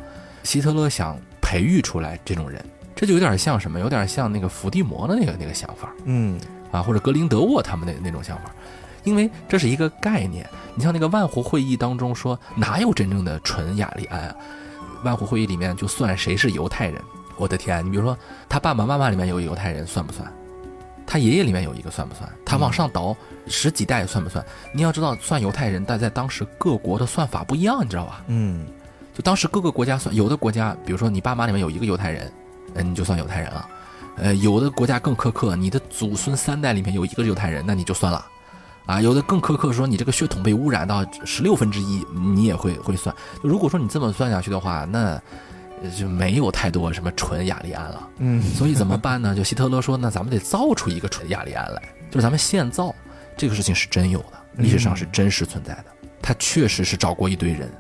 [0.45, 1.21] 希特勒想。
[1.51, 2.65] 培育出来这种人，
[2.95, 3.81] 这就有点像什么？
[3.81, 6.41] 有点像那个伏地魔的那个那个想法，嗯，
[6.71, 8.55] 啊，或者格林德沃他们那那种想法，
[9.03, 10.49] 因为这是一个概念。
[10.77, 14.37] 你像那个万湖会议当中说，哪有真正的纯雅利安啊？
[15.03, 17.03] 万湖会议里面就算谁是犹太人，
[17.37, 18.17] 我的天，你比如说
[18.49, 20.33] 他爸爸妈妈里面有犹太人算不算？
[21.05, 22.31] 他爷爷里面有一个算不算？
[22.47, 23.17] 他往上倒
[23.49, 24.45] 十几代算不算？
[24.73, 28.23] 你要知道，算犹太人，但在当时各国的算法不一样，你知道吧？
[28.29, 28.65] 嗯。
[29.15, 32.33] 就当时各个国家算，有的国家，比如说你爸妈里面有一个犹太人，
[32.75, 33.69] 嗯，你就算犹太人了。
[34.17, 38.27] 呃，有的国家更苛刻，你的祖孙三代里面有一个犹太人，那你就算了。
[38.87, 43.15] 啊，有的更苛刻，说你这个血统被污染到十六分之一，你也会会算。
[43.43, 45.21] 如果说你这么算下去的话，那
[45.97, 48.09] 就没有太多什么纯雅利安了。
[48.19, 49.33] 嗯，所以怎么办呢？
[49.37, 52.95] 就希特勒说，那咱们得造出一个纯雅利安来，就是咱们现造。
[53.37, 55.87] 这个事情是真有的，历史上是真实存在的。
[56.21, 57.71] 他确实是找过一堆人。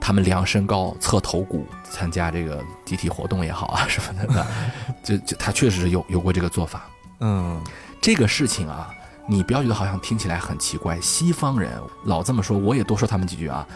[0.00, 4.46] 他们量身高、测头骨、参加这个集体活动也好啊什么的，
[5.04, 6.88] 就就他确实是有有过这个做法。
[7.20, 7.62] 嗯，
[8.00, 8.90] 这个事情啊，
[9.26, 10.98] 你不要觉得好像听起来很奇怪。
[11.00, 11.70] 西方人
[12.04, 13.66] 老这么说，我也多说他们几句啊。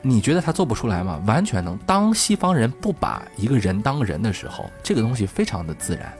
[0.00, 1.22] 你觉得他做不出来吗？
[1.26, 1.76] 完全能。
[1.86, 6.12] 当西方人不把一个人当人的时候，这个东西非常的自然。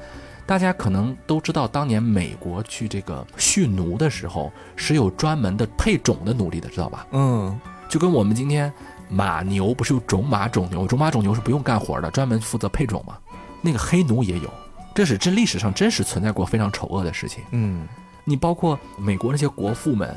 [0.47, 7.07] 大家可能都知道，当年美国去这个蓄奴的时候，是有专门的配种的奴隶的，知道吧？
[7.13, 8.71] 嗯，就跟我们今天。
[9.09, 13.17] 马牛不是有种马种牛，种马种牛是不用干活的，专门负责配种嘛。
[13.61, 14.51] 那个黑奴也有，
[14.95, 17.43] 这是真历史上真实存在过非常丑恶的事情。
[17.51, 17.87] 嗯，
[18.25, 20.17] 你包括美国那些国父们，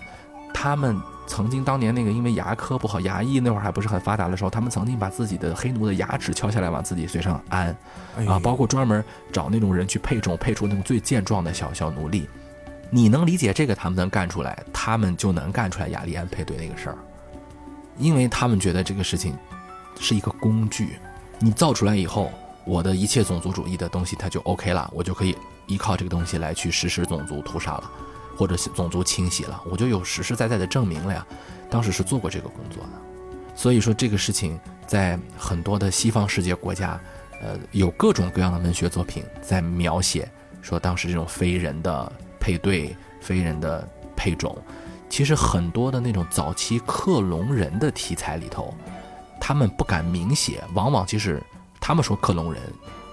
[0.54, 7.76] 他们曾经当年那个因为牙科不好，牙医那会儿还不是很发达的时候，他们曾经把自己的黑奴的牙齿敲下来往自己嘴上安，
[8.28, 12.28] 啊，包括专门找那种人去配种，配出那种最健壮的小小奴隶。
[12.90, 16.98] 你能理解这个，他们能干出来，他们就能干出来雅利安配对那个事儿，
[17.98, 19.36] 因为他们觉得这个事情
[20.00, 20.98] 是一个工具，
[21.40, 22.32] 你造出来以后，
[22.66, 25.36] 我的一切种族主义的东西它就 OK 了，我就可以
[25.68, 27.92] 依靠这个东西来去实施种族屠杀了。
[28.38, 31.26] 或者是种族清洗了，我就有实实在在的证明了呀。
[31.72, 32.90] 当时是做过这个工作的，
[33.56, 37.02] 所以说这个事情在很多的西方世界国家，
[37.42, 40.30] 呃，有各种各样的文学作品在描写
[40.62, 44.56] 说当时这种非人的配对、非人的配种。
[45.10, 48.74] 其实很多的那种早期克隆人的题材里头，
[49.40, 51.42] 他们不敢明写，往往其实
[51.80, 52.62] 他们说克隆人，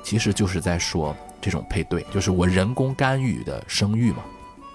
[0.03, 4.19] 其实就是在说这种配对，就是我人工干预的生育嘛。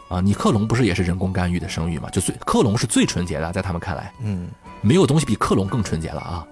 [0.10, 2.10] 啊，你克隆不是也是人工干预的生育嘛？
[2.10, 4.50] 就最克隆是最纯洁的，在他们看来，嗯，
[4.82, 6.44] 没有东西比克隆更纯洁了啊。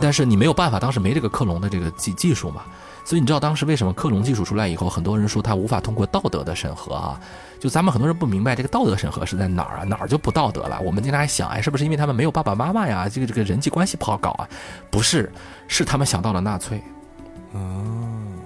[0.00, 2.62] 但是你没有办法，当时没这个克隆的这个技技术嘛。
[3.04, 7.20] 所以你知道当时为什么克隆技术出来以后，很多人说它无法通过道德的审核啊？
[7.58, 9.84] 就咱们很多人不明白这个道德审核是在哪儿啊？
[9.84, 10.80] 哪儿就不道德了？
[10.80, 13.08] 我们经常还想，哎，是不是因为他们没有爸爸妈妈呀？
[13.08, 14.48] 这个这个人际关系不好搞啊？
[14.90, 15.30] 不是，
[15.68, 16.82] 是他们想到了纳粹。
[17.52, 18.39] 嗯。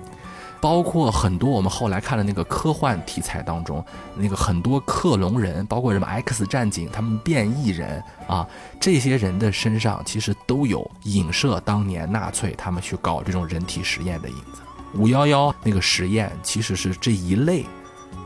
[0.65, 3.85] 包括很多我们后来看的那个科幻题材当中，
[4.17, 8.49] 那个很多克隆人，包括什么 X 战警，他们变异人啊，
[8.81, 14.63] 这些人的身上其实都有影射当年纳粹他们去搞这种人体实验的影子。
[14.95, 17.67] 五幺幺那个实验其实是这一类，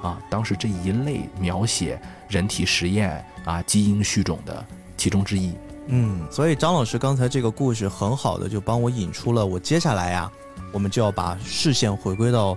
[0.00, 4.64] 啊，当时这一类描写人体实验啊，基因序种的
[4.96, 5.52] 其中之一。
[5.88, 10.30] 嗯，所以张老师刚才这个故事很好的就帮我引出了我接下来呀。
[10.72, 12.56] 我们就要把视线回归到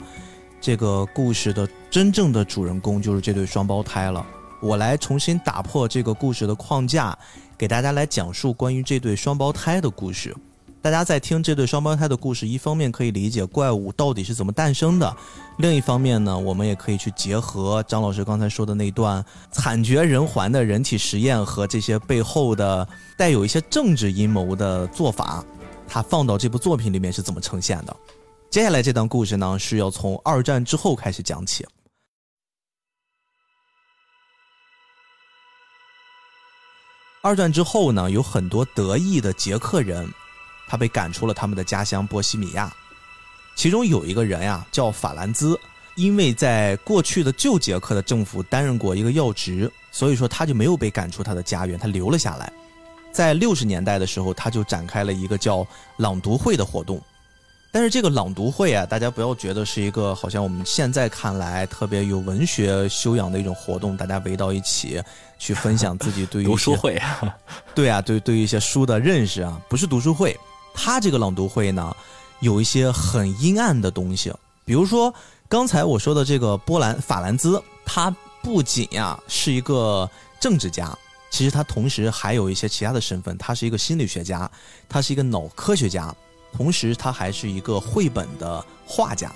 [0.59, 4.25] 这个故事的真正的主人公，就是这对双胞胎了。
[4.61, 7.17] 我来重新打破这个故事的框架，
[7.57, 10.35] 给大家来讲述关于这对双胞胎的故事。
[10.83, 15.15] 大家在听这对双胞胎的故事，一方面可以理解怪物到底是怎么诞生的，
[15.57, 25.43] 另一方面呢，我们也可以去结合张老师刚才说的那段惨绝人寰的人体实验和这些背后的带有一些政治阴谋的做法。
[25.93, 27.93] 他放到这部作品里面是怎么呈现的？
[28.49, 31.67] 接下来这段故事呢，是要从二战之后开始讲起。
[37.21, 40.09] 二战之后呢，有很多得意的捷克人，
[40.65, 42.73] 他被赶出了他们的家乡波西米亚。
[43.57, 45.59] 其中有一个人呀，叫法兰兹，
[45.95, 52.51] 因为在过去的旧捷克的政府担任过一个要职，所以说他就没有被赶出他的家园，他留了下来。
[53.11, 55.65] 在六十年代的时候，他就展开了一个叫
[55.97, 57.01] 朗读会的活动。
[57.73, 65.01] 但是这个朗读会啊，大家不要觉得是一个好像我们现在看来特别有文学修养的一种活动，大家围到一起
[65.39, 67.01] 去分享自己对于 读书会，
[67.73, 70.37] 对啊，对对于一些书的认识啊，不是读书会。
[70.73, 71.95] 他这个朗读会呢，
[72.41, 74.33] 有一些很阴暗的东西，
[74.65, 75.13] 比如说
[75.47, 78.13] 刚才我说的这个波兰法兰兹，他
[78.43, 80.09] 不仅呀是一个
[80.41, 80.97] 政治家。
[81.31, 84.51] 其实他同时还有一些其他的身份，他是一个心理学家，
[84.87, 86.13] 他是一个脑科学家，
[86.51, 89.31] 同时他还是一个绘本的画家。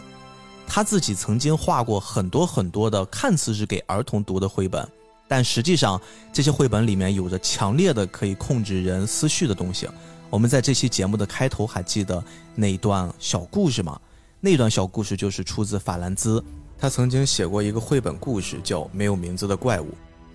[0.68, 4.86] 他自己曾经画过很多很多的看似是给儿童读的绘本，
[5.28, 6.00] 但实际上
[6.34, 9.88] 这些绘本里面有着强烈的可以控制人思绪的东西。
[10.30, 12.22] 我们在这期节目的开头还记得
[12.56, 13.98] 那一段小故事吗？
[14.42, 16.44] 那段小故事就是出自法兰兹，
[16.78, 19.86] 他曾经写过一个绘本故事，叫《没有名字的怪物》。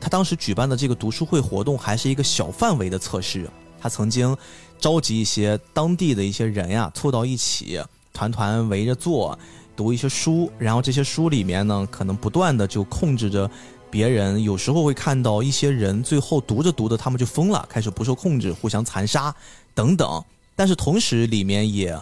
[0.00, 3.48] 他当时举办的这个读书会活动还是一个小范围的测试。
[3.80, 4.36] 他曾经
[4.78, 7.80] 召集一些当地的一些人呀，凑到一起，
[8.12, 9.38] 团团围着坐，
[9.76, 10.50] 读一些书。
[10.58, 13.50] 然后这些书里面呢，可能不断的就控制着
[13.90, 14.42] 别人。
[14.42, 19.34] 有时候会看到一些人最后读着读着，他们就疯了，开始不受控制，互相残杀
[19.74, 20.22] 等等。
[20.54, 21.98] 但是同时里面也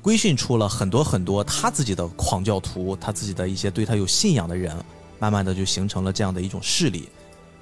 [0.00, 4.74] 规训出了很多很多他自己的狂教徒，他自己的一些对他有信仰的人，
[5.18, 7.08] 慢慢的就形成了这样的一种势力。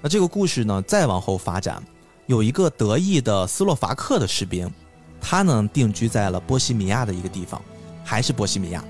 [0.02, 1.82] 那这个故事呢，再往后发展，
[2.26, 4.70] 有一个得意的斯洛伐克的士兵，
[5.20, 7.60] 他呢定居在了波西米亚的一个地方，
[8.02, 8.82] 还是波西米亚。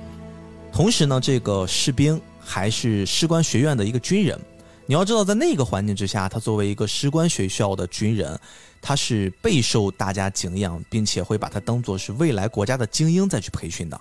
[0.73, 4.39] 同时呢，这个士兵还是士官学院的一个军人。
[4.87, 8.39] 你要知道，在那个环境之下，他作为一个士官学校的军人，
[8.81, 14.01] 他是备受大家敬仰，并且会把他当做是未来国家的精英再去培训的。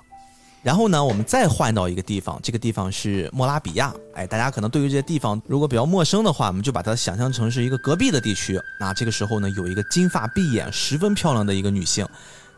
[0.62, 3.94] 然后呢，我们再换到一个地方，这个地方是莫拉比亚。
[4.14, 8.60] 哎，大家可能对于这些地方如果比较陌生的话，我们就把它想象成是一个隔壁的地区。
[8.78, 12.06] 那这个时候呢，有一个金发碧眼、十分漂亮的一个女性，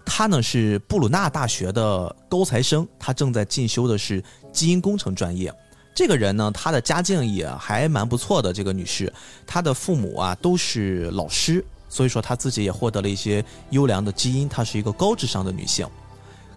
[0.03, 5.53] 她呢是布鲁纳大学的高材生，她正在进修的是基因工程专业。
[5.93, 8.51] 这个人呢，她的家境也还蛮不错的。
[8.51, 9.13] 这个女士，
[9.45, 15.87] 她的父母啊都是老师，所以说她自己也获得了一些优良的基因，她是一个高智商的女性。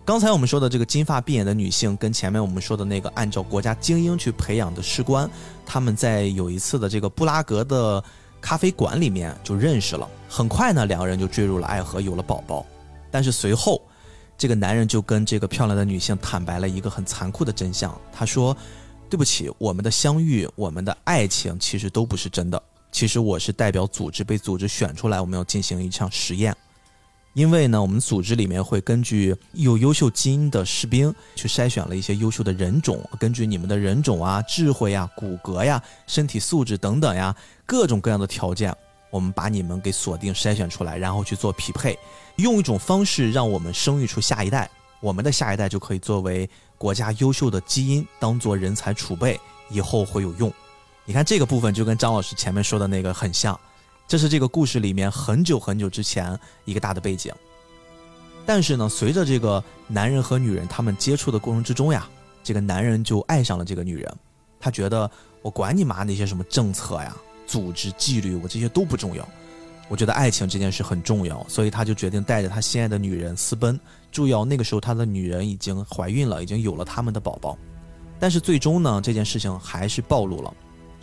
[0.04, 5.28] 刚才我们说的这个金发碧眼的女性，跟前面我们说的那个按照国家精英去培养的士官，
[5.64, 8.04] 他们在有一次的这个布拉格的
[8.40, 10.06] 咖啡馆里面就认识了。
[10.28, 12.66] 很快呢，两个人就坠入了爱河，有了宝宝。
[13.10, 13.80] 但是随后，
[14.36, 18.56] 这个男人就跟这个漂亮的女性坦白了一个很残酷的真相，他说。
[19.10, 22.60] 对不起，我们的相遇，我们的爱情其实都不是真的。
[22.90, 26.56] 其实我是代表组织被组织选出来，我们要进行一场实验。
[27.34, 37.34] 因为呢，我们组织里面会根据有优秀基因的士兵去筛选了一些优秀的人种，根据你们的人种啊、智慧呀、骨骼呀、身体素质等等呀
[37.66, 38.74] 各种各样的条件，
[39.10, 41.98] 我们把你们给锁定筛选出来，然后去做匹配，
[42.36, 44.70] 用一种方式让我们生育出下一代，
[45.00, 46.48] 我们的下一代就可以作为。
[46.76, 49.40] 国家优秀的基因当做人才储备，
[49.70, 50.52] 以后会有用。
[51.06, 53.58] 你看这个部分就跟张老师前面说的那个很像，
[54.06, 57.32] 这是这个故事里面很久很久之前一个大的背景。
[58.46, 62.06] 但是呢，随着这个男人和女人他们接触的过程之中呀，
[62.42, 64.14] 这个男人就爱上了这个女人，
[64.60, 65.10] 他觉得
[65.40, 67.16] 我管你妈那些什么政策呀、
[67.46, 69.26] 组织纪律，我这些都不重要。
[69.88, 73.78] 我觉得爱情这件事很重要，所以他就决定带着他心爱的女人私奔。
[74.12, 77.56] 注意哦，那个时候他的女人已经怀孕了，已经有了他们的宝宝。
[78.18, 80.54] 但是最终呢，这件事情还是暴露了，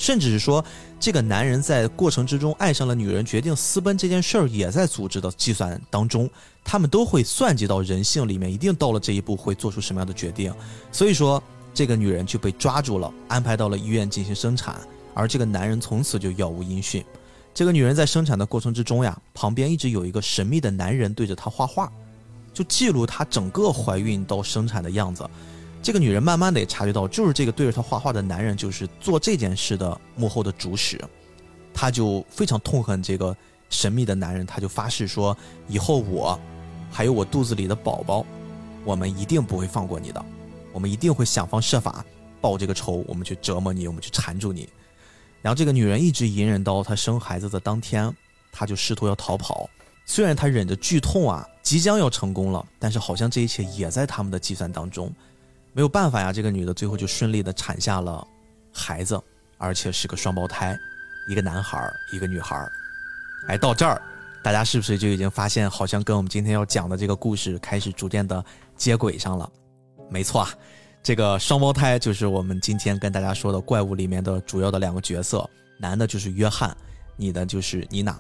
[0.02, 0.66] 甚至是说，
[1.00, 6.28] 这个男人在过程之中爱上了女人，决定私奔这件事儿也在组织的计算当中。
[6.64, 10.52] 他们都会算计到人性里面，一定到了这一步会做出什么样的决定。
[10.92, 11.42] 所以说，
[11.72, 14.76] 这个女人就被抓住了，安排到了医院进行生产，
[15.14, 17.06] 而这个男人从此就杳无音讯。
[17.54, 21.92] 这个女人在生产的过程之中呀，旁边一直有一个神秘的男人对着她画画，
[22.52, 25.30] 就记录她整个怀孕到生产的样子。
[25.82, 31.00] 这个女人慢慢的也察觉到，就是这个对着她画画的男人，就是做这件事的幕后的主使。
[31.74, 33.36] 她就非常痛恨这个
[33.70, 35.36] 神秘的男人，她就发誓说，
[35.68, 36.40] 以后我，
[36.92, 38.24] 还有我肚子里的宝宝，
[38.84, 40.24] 我们一定不会放过你的，
[40.72, 42.06] 我们一定会想方设法
[42.40, 44.70] 报这个仇，我们去折磨你，我们去缠住你。
[45.42, 48.14] 然后这个女人一直隐忍到她生孩子的当天，
[48.52, 49.68] 她就试图要逃跑。
[50.06, 55.12] 虽然她忍着剧痛啊，即将要成功了，但是好像这一切也在他们的计算当中。
[55.74, 58.26] 没有办法呀，这个女的最后就顺利的产下了
[58.74, 59.22] 孩子，
[59.58, 60.78] 而且是个双胞胎，
[61.30, 61.80] 一个男孩
[62.12, 62.68] 一个女孩
[63.48, 64.02] 哎，到这儿，
[64.44, 68.44] 大家是不是就已经发现，好像跟我们今天要讲的这个故事开始逐渐的
[68.76, 69.50] 接轨上了？
[70.10, 70.50] 没错啊。
[71.04, 75.50] 这个双胞胎就是我们今天跟大家说的怪物里面的主要的两个角色，
[75.80, 76.78] 男的就是约翰，
[77.18, 78.16] 女的就是妮娜。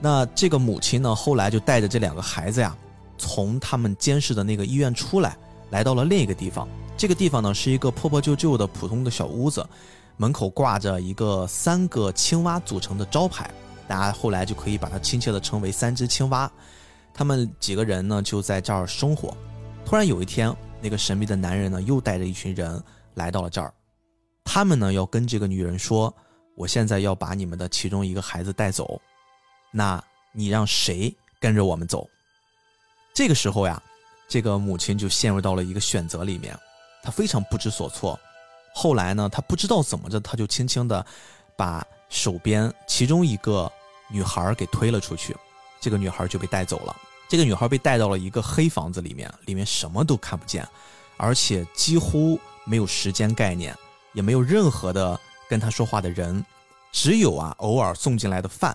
[0.00, 2.76] 那这个母亲呢，后来就带着这两个孩子呀，
[3.18, 5.36] 从他们监视的那个医院出来，
[5.72, 6.68] 来到了另一个地方。
[6.96, 9.68] 这个地方呢，是一个破破旧旧的普通的小屋子，
[10.16, 13.50] 门口挂着一个三个青蛙组成的招牌，
[13.88, 16.48] 大家后来就可以把它亲切的称为三只青蛙。
[17.12, 19.36] 他们几个人呢，就在这儿生活。
[19.84, 20.54] 突然有一天。
[20.84, 22.82] 那个神秘的男人呢，又带着一群人
[23.14, 23.72] 来到了这儿。
[24.42, 26.12] 他们呢，要跟这个女人说
[26.58, 29.00] ：“我现在要把你们的其中一个孩子带走，
[29.70, 32.10] 那你让谁跟着我们走？”
[33.14, 33.80] 这个时候呀，
[34.32, 36.58] 这个母亲就陷入到了一个选择里面，
[37.02, 38.18] 她非常不知所措。
[38.72, 41.04] 后来呢，她不知道怎么着，她就轻轻的
[41.54, 43.70] 把手边其中一个
[44.10, 45.36] 女孩给推了出去，
[45.82, 46.96] 这个女孩就被带走了。
[47.28, 50.66] 这个女孩被带到了一个黑房子里面，里面什么都看不见，
[51.18, 53.76] 而且几乎没有时间概念，
[54.14, 56.42] 也没有任何的跟她说话的人，
[56.90, 58.74] 只有啊偶尔送进来的饭，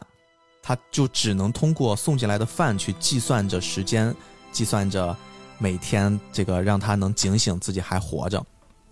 [0.62, 4.16] 她就只能通过送进来的饭去计算着时间，
[4.52, 5.18] 计算着
[5.58, 8.44] 每天这个让她能警醒自己还活着。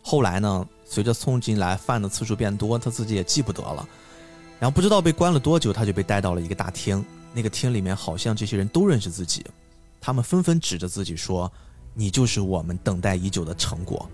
[0.02, 3.88] 后来呢，随着送进来饭的次数变多，她自己也记不得了，
[4.60, 7.04] 然后不知道被关了多久，她就被带到了一个大厅。
[7.34, 9.46] 那个厅里面好像这些人都认识自己，
[10.00, 11.52] 他们纷纷指着自己说
[11.94, 14.08] ：“你就是我们等待已久的成果。”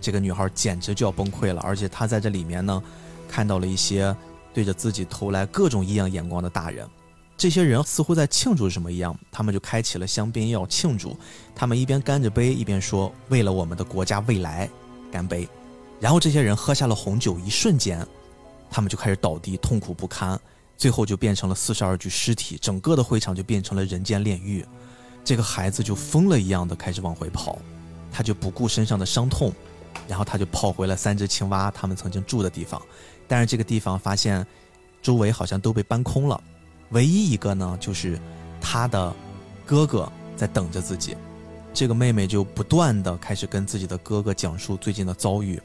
[0.00, 2.80] 这个女孩简直就要崩溃了，而且她在这里面呢，
[3.28, 4.14] 看到了一些
[4.54, 6.88] 对着自己投来各种异样眼光的大人。
[7.38, 11.16] 这些人似乎在庆祝什么一样，他们就开启了香槟要庆祝。
[11.54, 14.68] 他们一边干着杯，一边说：“为了我们的国家未来，
[15.12, 15.48] 干杯！”
[16.00, 18.04] 然后这些人喝下了红酒，一瞬间，
[18.68, 20.38] 他们就开始倒地，痛苦不堪。
[20.76, 24.66] 最后就变成了四十二具尸体，整个的会场就变成了人间炼狱。
[25.24, 27.56] 这个孩子就疯了一样的开始往回跑，
[28.10, 29.52] 他就不顾身上的伤痛，
[30.08, 32.82] 然后他就跑回了三只青蛙他们曾经住的地方。
[33.28, 34.44] 但是这个地方发现，
[35.00, 36.40] 周围好像都被搬空了，
[36.90, 38.18] 唯一一个呢，就是
[38.60, 39.14] 他的
[39.66, 41.16] 哥哥在等着自己。
[41.74, 45.60] 这个妹妹就不断的开始跟自己的哥哥讲述最近的遭遇。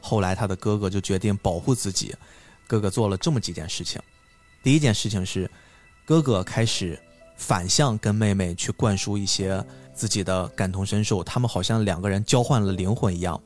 [0.00, 2.14] 后来他的哥哥就决定保护自己，
[2.66, 4.00] 哥哥做了这么几件事情。
[4.62, 5.50] 第一件事情是，
[6.04, 6.98] 哥哥开始
[7.36, 9.64] 反向跟妹妹去灌输一些
[9.94, 13.40] 自己的感同身受，他们好像两个人交换了灵魂一样，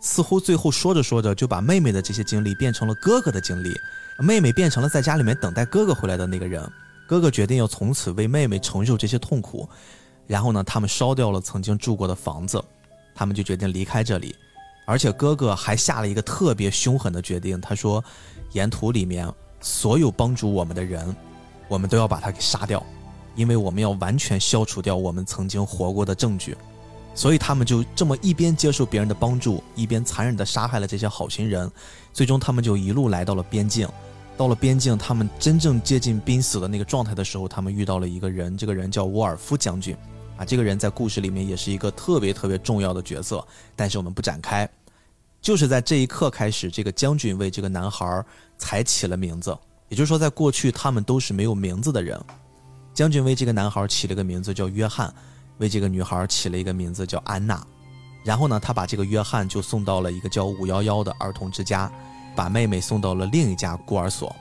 [0.00, 3.74] 似乎最后说着说着就把妹妹的这些经历变成了哥哥的经历，
[4.18, 6.66] 妹妹变成了在家里面等待哥哥回来的那个人。
[7.06, 9.68] 哥哥决定要从此为妹妹承受这些痛苦，
[10.26, 12.62] 然后呢，他们烧掉了曾经住过的房子，
[13.14, 14.34] 他们就决定离开这里。
[14.86, 18.02] 而且哥哥还下了一个特别凶狠的决定，他说
[18.52, 21.14] ：“沿途里面所有帮助我们的人，
[21.68, 22.84] 我们都要把他给杀掉，
[23.36, 26.56] 因为我们要完全消除掉我们曾经活过的证据。”
[27.20, 31.70] 所以他们就这么一边接受别人的帮助，一边残忍地杀害了这些好心人。
[32.14, 33.86] 最终，他们就一路来到了边境。
[34.38, 39.94] 到了边境，他们真正接近濒死的那个状态的时候，他们遇到了一个人，这个人叫沃尔夫将军。
[40.38, 44.66] 啊，这个人在故事里面也是一个特别特别重要的角色，但是我们不展开。
[45.42, 48.24] 就是在这一刻开始，这个将军为这个男孩
[48.56, 49.54] 才起了名字。
[49.90, 52.18] 也就是说，在过去他们都是没有名字的人。
[52.94, 55.14] 将军为这个男孩起了个名字叫约翰，
[55.60, 57.64] 为这个女孩起了一个名字叫安娜。
[58.24, 61.88] 然后呢，他把这个约翰就送到了一个叫五幺幺的儿童之家，
[62.34, 64.34] 把妹妹送到了另一家孤儿所。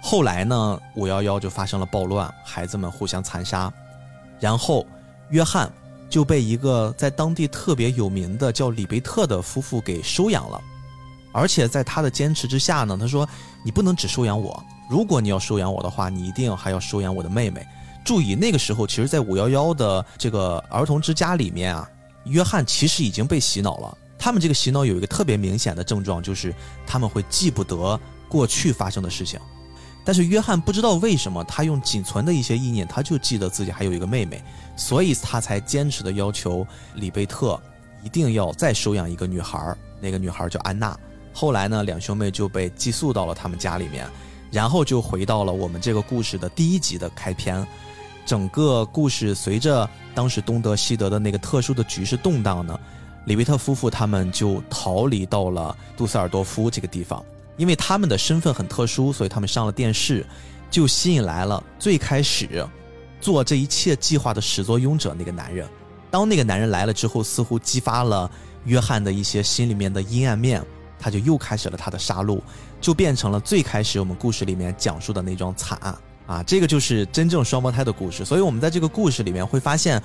[0.00, 3.72] 后来呢，五幺幺就发生了暴乱，孩子们互相残杀。
[4.38, 4.86] 然后，
[5.30, 5.68] 约翰。
[6.08, 10.62] 就被一个在当地特别有名的叫里贝特的夫妇给收养了，
[11.32, 13.28] 而且在他的坚持之下呢，他说
[13.64, 17.66] ：“你不能只收养我，如果你要收养我的话，你一定还要收养我的妹妹。”
[18.06, 21.90] 注意，那个时候其实，在五幺幺的这个儿童之家里面啊，
[22.26, 23.98] 约翰其实已经被洗脑了。
[24.16, 26.54] 他们这个洗脑有一个特别明显的症状，就是
[26.86, 29.40] 他们会记不得过去发生的事情。
[30.04, 34.40] 但是约翰不知道为什么，他用仅存的一些意念，他就记得自己还有一个妹妹，
[34.76, 36.64] 所以他才坚持的要求
[36.94, 37.60] 里贝特
[38.04, 39.76] 一定要再收养一个女孩。
[40.00, 40.96] 那个女孩叫安娜。
[41.32, 44.08] 后来呢，两兄妹就被寄宿到了他们家里面，
[44.52, 47.66] 然后就回到了我们这个故事的第一集的开篇。
[48.26, 52.78] 整个故事随着当时东德西德的那个特殊的局势动荡呢，
[53.24, 57.24] 里维特夫妇他们就逃离到了杜塞尔多夫这个地方。
[57.56, 60.26] 因为他们的身份很特殊，所以他们上了电视，
[60.70, 62.66] 就吸引来了最开始
[63.18, 65.66] 做这一切计划的始作俑者那个男人。
[66.10, 68.30] 当那个男人来了之后，似乎激发了
[68.64, 70.62] 约翰的一些心里面的阴暗面，
[70.98, 72.40] 他就又开始了他的杀戮，
[72.78, 75.96] 就变成了最开始我们故事里面讲述的那桩惨案
[76.26, 76.42] 啊！
[76.42, 78.24] 这个就是真正双胞胎的故事。
[78.24, 80.02] 所以我们在这个故事里面会发现，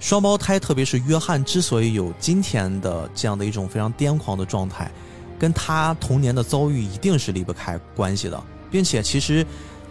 [0.00, 4.90] 双胞胎，特别是约翰之所以有今天的这样的一种非常癫狂的状态。
[5.38, 8.40] 跟他童年的遭遇一定是离不开关系的，
[8.70, 9.44] 并且其实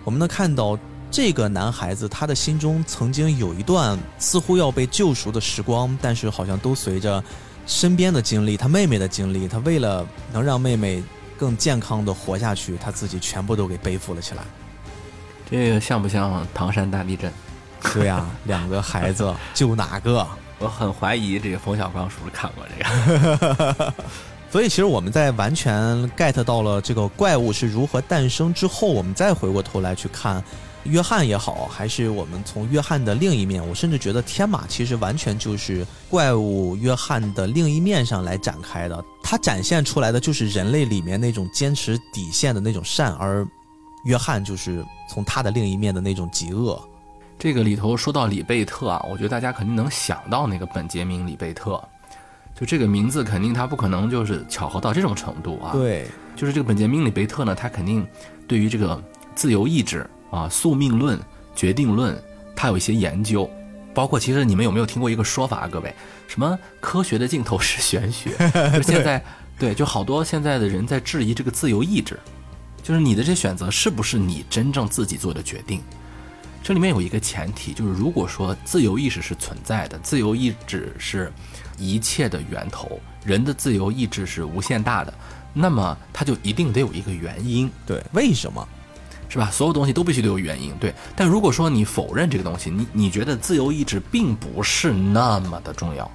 [0.05, 0.79] 我们能看到
[1.09, 7.21] 这个男孩子他的心中曾经有一段似乎要被救赎的时光，但是好像都随着
[7.67, 11.03] 身边的经历，他妹妹的经历，他为了能让妹妹
[11.37, 14.43] 更健康的活下去，他自己全部都给背负了起来。
[15.51, 17.31] 这个像不像唐山大地震？
[17.93, 20.25] 对呀，两个孩子救哪个？
[20.59, 23.93] 我很怀疑这个冯小刚是不是看过这个。
[24.51, 25.73] 所以，其实我们在完全
[26.11, 30.43] get 到了这个怪物是如何诞生之后，我们再回过头来去看
[30.83, 39.03] 约翰也好，还是我们从约翰的另一面，我甚至觉得天马其实完全就是怪物约翰的另一面上来展开的。
[39.23, 43.47] 它展现出来的就是人类里面那种坚持底线的那种善，而
[44.03, 46.81] 约翰就是从他的另一面的那种极恶。
[47.37, 51.83] 这个里头说到里贝特啊，我觉得大家肯定能想到那个本杰明·里贝特。
[52.53, 55.71] 就这个名字，肯定他不可能就是巧合到这种程度啊。
[55.71, 56.05] 对，
[56.35, 58.05] 就是这个本杰明·里贝特呢，他肯定
[58.47, 59.01] 对于这个
[59.33, 61.19] 自由意志啊、宿命论、
[61.55, 62.15] 决定论，
[62.55, 63.49] 他有一些研究。
[63.93, 65.93] 包括其实你们有没有听过一个说法，各位，
[66.27, 68.31] 什么科学的尽头是玄学？
[68.73, 69.21] 就现在，
[69.57, 72.19] 对，就好多现在的人在质疑这个自由意志，
[72.83, 75.81] 就是你的这选择是不是你真正自己做的决定？
[76.63, 81.31] 这里面有一个前提，就是如果说自由意识是存在的，自由意志是。
[81.77, 85.11] 一切的源头，人的自由意志是无限大的，
[85.51, 88.67] 那么它就一定得有一个原因，对，为什么，
[89.27, 89.49] 是吧？
[89.49, 90.93] 所有东西都必须得有原因，对。
[91.15, 96.11] 但如果说你否认这个东西，你你觉得自由意志并不是那么的重要，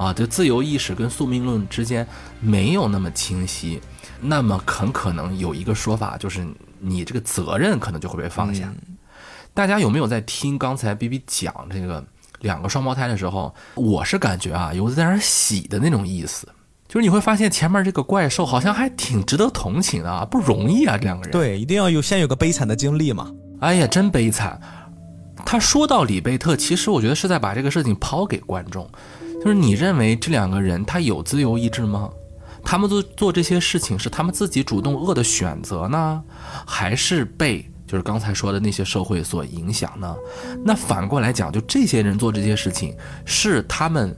[0.00, 2.06] 啊，就自由意识跟宿命论之间
[2.40, 3.78] 没有那么清晰，
[4.20, 6.46] 那么很可能有一个说法，就是
[6.78, 8.72] 你这个责任可能就会被放下。
[9.52, 12.02] 大家有没有在听刚才 B B 讲这个？
[12.40, 16.48] 两个双胞胎的时候，我是感觉啊，有在那儿喜的那种意思，
[16.88, 21.30] 就是你会发现前面这个怪兽好像还挺值得同情的啊，不容易啊，这两个人。
[21.30, 23.30] 对，一定要有先有个悲惨的经历嘛。
[23.60, 24.58] 哎呀，真悲惨。
[25.44, 28.90] 他说到里贝特，其实我觉得是在把这个事情抛给观众，
[29.40, 32.10] 就是你认为这两个人他有自由意志吗？
[32.62, 36.22] 他们做做这些事情是他们自己主动恶的选择呢，
[36.66, 40.14] 还是被就是刚才说的那些社会所影响呢？
[40.62, 42.94] 那反过来讲，就这些人做这些事情，
[43.24, 44.14] 是他们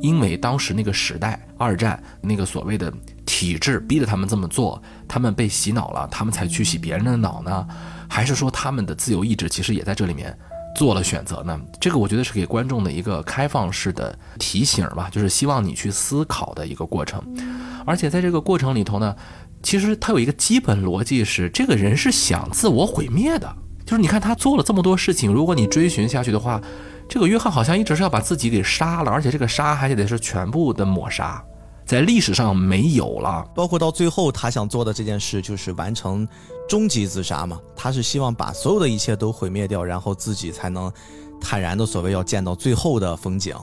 [0.00, 2.92] 因为当时那个时代，二战那个所谓的
[3.26, 7.66] 体制逼着他们这么做，他们被洗脑了，他们才去洗别人的脑呢？
[8.08, 10.38] 还是说他们的自由意志其实也在这里面？
[10.74, 17.22] 做了选择呢，这个我觉得是给观众的一个开放式的提醒吧，就是希望你去思考的一个过程。
[17.84, 19.14] 而且在这个过程里头呢，
[19.62, 23.54] 其实他有一个基本逻辑是，这个人是想自我毁灭的。
[23.84, 26.60] 就是你看他做了这么多事情，如果你追寻下去的话，
[27.08, 31.42] 这个约翰好像一直是要把自己给杀了，而且这个杀还得是全部的抹杀。
[31.84, 36.26] 在历史上没有了，包括到最后他想做的这件事，就是完成
[36.68, 37.58] 终极自杀嘛。
[37.76, 40.90] 他是希望把所有的一切都毁灭掉，然后自己才能
[41.40, 43.54] 坦然的所谓要见到最后的风景。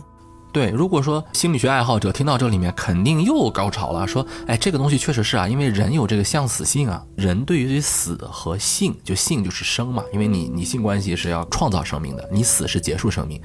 [0.52, 13.40] 对，如果说心理学爱好者听到这里面，肯定又高潮了，说，哎，这个东西确实是啊，因为人有这个向死性啊，人对于死和性，就性就是生嘛，因为你你性关系是要创造生命的，你死是结束生命，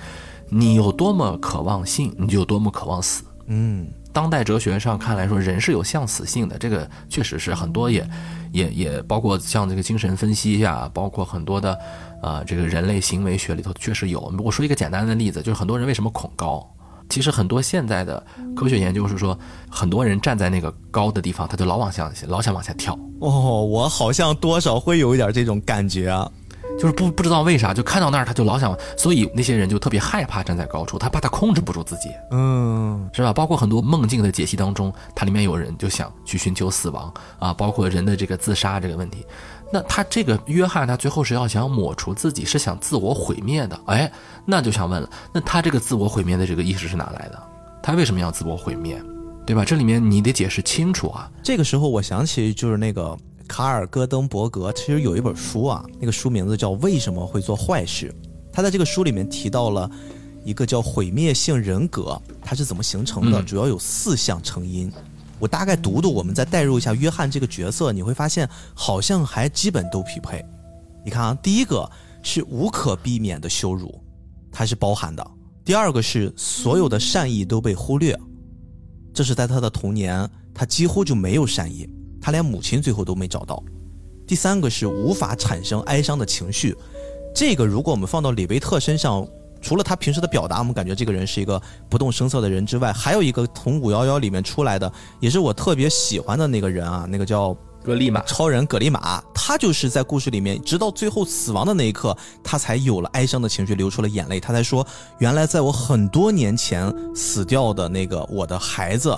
[0.49, 3.23] 你有多么渴望性，你就有多么渴望死。
[3.49, 3.87] 嗯。
[4.15, 8.09] 当代哲学上看来说，人是有向死性的，这个确实是很多也，
[8.53, 11.77] 也也包括像这个精神分析呀，包括很多的，
[12.23, 14.33] 呃，这个人类行为学里头确实有。
[14.39, 16.65] 我说一个简单的例子，就是很多人为什么恐高？
[17.09, 18.25] 其实很多现在的
[18.55, 19.37] 科学研究是说，
[19.69, 22.97] 很多人站在那个高的地方，他就老往下，老想往下跳。
[23.21, 26.31] 哦，我好像多少会有一点这种感觉啊。
[26.79, 33.33] 就是不不知道为啥，就看到那儿他就老想，所以那些人就特别害怕站在高处，他怕他控制不住自己，嗯，是吧？
[33.33, 39.25] 包括很多梦境的解析当中，它里面有人就想去寻求死亡啊，包括人的这个自杀这个问题。
[39.73, 43.81] 那他这个约翰，他最后是要想抹除自己，是想自我毁灭的。
[43.87, 44.11] 哎，
[44.45, 47.43] 那就想问了，那他这个自我毁灭的这个意识是哪来的？
[47.83, 49.01] 他为什么要自我毁灭？
[49.47, 49.65] 对吧？
[49.65, 51.31] 这里面你得解释清楚啊。
[51.43, 53.17] 这个时候我想起就是那个。
[53.47, 58.13] 卡尔戈登伯格其实有一本书啊，那个书名字叫《为什么会做坏事》。
[58.53, 59.91] 他在这个书里面提到了
[60.45, 63.43] 一个叫毁灭性人格，它是怎么形成的？
[63.43, 64.91] 主要有四项成因。
[65.39, 70.45] 我大概读读，我们再代入一下约翰这个角色，你会发现好像还基本都匹配。
[71.05, 71.91] 你看啊，第一个
[72.23, 74.01] 是无可避免的羞辱，
[74.53, 75.23] 它是包含的；
[75.65, 78.19] 第二个是所有的善意都被忽略，
[79.13, 81.89] 这是在他的童年，他几乎就没有善意。
[82.25, 83.63] 他连母亲最后都没找到。
[84.27, 86.75] 第三个是无法产生哀伤的情绪，
[87.35, 89.29] 这个如果我们放到李维特身上，
[89.61, 91.61] 除了他平时的表达，我们感觉这个人是一个
[91.91, 94.91] 不动声色的人之外，还有一个从五幺幺里面出来的，
[95.21, 104.87] 也是我特别喜欢的那个人啊，那个叫格利玛超人格利玛，他就是在故事里面，直到最后死亡的那一刻，他才有了哀伤的情绪，流出了眼泪，他才说，
[105.19, 109.15] 原来在我很多年前死掉的那个我的孩子。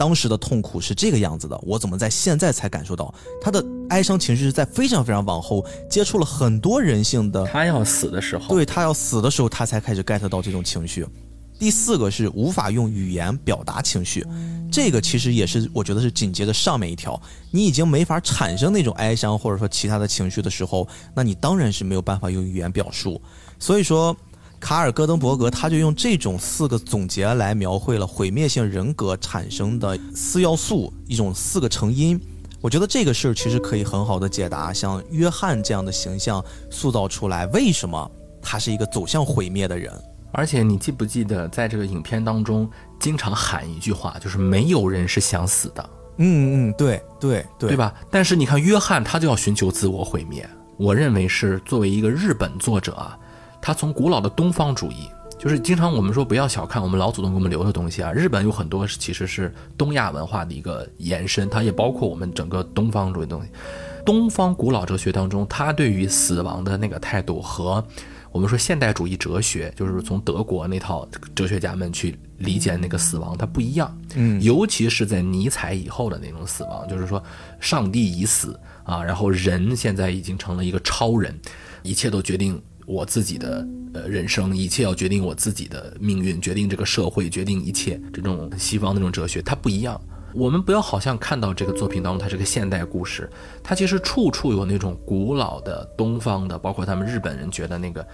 [0.00, 7.44] 当时的痛苦是这个样子的，我怎么在现在才感受到他的哀伤情绪是在非常非常往后接触了很多人性的。
[7.44, 11.06] 他要死的时候，对他要死的时候，他才开始 get 到这种情绪。
[11.58, 14.26] 第四个是无法用语言表达情绪，
[14.72, 17.20] 这个其实也是我觉得是紧接着上面一条，
[17.50, 23.20] 你已经没法产生那种哀伤或者说其他的情绪的时候，那你当然是没有办法用语言表述。
[23.58, 24.16] 所以说。
[24.60, 32.20] 卡尔戈登伯格他就用这种四个总结来描绘了毁灭性人格产生的四要素，一种四个成因。
[32.60, 38.08] 我觉得这个事儿其实可以很好的解答，像约翰这样的形象塑造出来，为什么
[38.42, 39.90] 他是一个走向毁灭的人？
[40.30, 42.70] 而且你记不记得，在这个影片当中，
[43.00, 45.90] 经常喊一句话，就是没有人是想死的。
[46.18, 47.94] 嗯嗯，对对对，对吧？
[48.10, 50.46] 但是你看约翰，他就要寻求自我毁灭。
[50.76, 53.18] 我认为是作为一个日本作者啊。
[53.60, 55.08] 他从古老的东方主义，
[55.38, 58.12] 就是经常我们说不要小看我们老祖宗给我们留的东西啊。
[58.12, 63.48] 日本有很多其实是东亚文化的一个延伸，它也包括我们整个东方主义东西。
[64.04, 67.84] 东方古老哲学当中，他对于死亡的那个态度和
[68.32, 73.94] 我们说现代主义哲学，就是从德国那套哲学家们去理解那个死亡，它不一样。
[74.14, 77.22] 嗯，尤其是在尼采以后的那种死亡，就是说
[77.60, 81.38] 上帝已死啊，然后人现在已经成了一个超人，
[81.82, 82.60] 一切都决定。
[82.90, 88.00] 我自己的呃人生，一切要决定我自己的命运，决定这个社会，决定一切。
[88.12, 90.00] 这种西方那种哲学，它不一样。
[90.34, 93.30] 我们不要好像看到这个作品当中，它是个现代故事，
[93.62, 98.06] 它其实处处有那种古老的东方的，包括他们日本人觉得那个。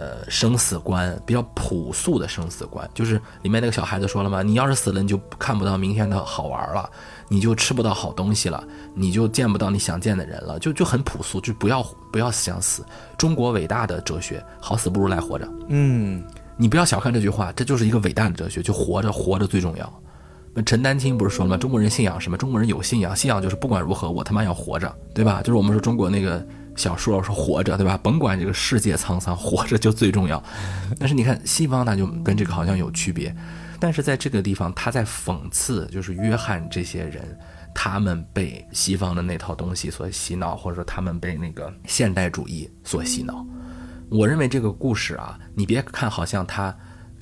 [0.00, 6.88] 呃，生死观比较朴素的生死观，就是里面那个小孩子说了嘛，你要是死了，你就看不到明天的好玩了，
[7.28, 8.62] 你就吃不到好东西了，
[8.94, 12.82] 你就见不到你想见的人了，就就很朴素，就不要不要想死。
[13.16, 15.46] 中国伟大的哲学，好死不如赖活着。
[15.68, 16.22] 嗯，
[16.56, 20.02] 你不要小看这句话，这就是一个伟大的哲学，就活着，活着最重要。
[20.54, 21.56] 那陈丹青不是说了吗？
[21.56, 22.36] 中国人信仰什么？
[22.36, 25.42] 中国人有信仰，信仰就是不管如何，我他妈要活着，对吧？
[25.42, 26.44] 就是我们说中国那个
[26.76, 27.98] 小说说活着，对吧？
[28.02, 30.42] 甭管这个世界沧桑，活着就最重要。
[30.98, 33.34] 但是你看西方，那就跟这个好像有区别。
[33.80, 37.38] 但是在这个地方，他在讽刺，就是约翰这些人，
[37.74, 43.46] 他们被西方的那套东西所洗脑，或者说他们被那个现代主义所洗脑。
[44.10, 46.76] 我认为这个故事啊，你别看好像他。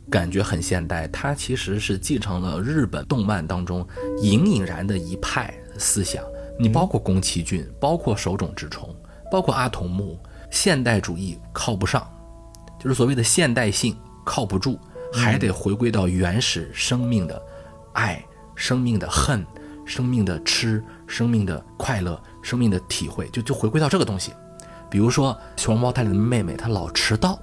[0.09, 3.85] 感觉很现代，它其实是继承了日本动漫当中
[4.23, 6.23] 隐隐然的一派思想。
[6.61, 8.95] 你包括宫崎骏，包括手冢治虫，
[9.33, 10.17] 包括阿童木，
[10.49, 12.09] 现代主义靠不上，
[12.79, 14.79] 就是所谓的现代性靠不住，
[15.13, 17.41] 还得回归到原始生命的
[17.93, 18.25] 爱、
[18.55, 19.45] 生命的恨、
[19.85, 24.33] 生命的吃、生命的快乐、生命的体会，就就回归到这个东西。
[24.91, 27.39] 比如说熊猫太里的妹妹，她老迟到。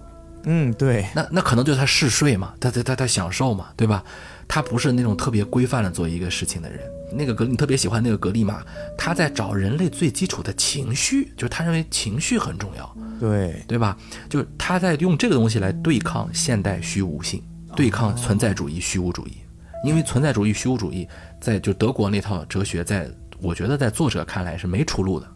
[0.45, 4.03] 嗯，对，那那可能就是他嗜睡嘛，他他他他享受嘛，对吧？
[4.45, 6.81] 她不是那种特别规范的做一个事情的人。
[7.13, 8.61] 那个格，你特别喜欢那个格利玛，
[8.97, 13.97] 他在找人类最基础的情绪，就是他认为情绪很重要，对对吧？
[14.29, 17.41] 就是他在用这个东西来对抗现代虚无性，
[17.75, 19.37] 对抗存在主义虚无主义。
[19.83, 21.05] 因为存在主义虚无主义
[21.41, 23.09] 在就德国那套哲学，在
[23.41, 25.27] 我觉得在作者看来是没出路的，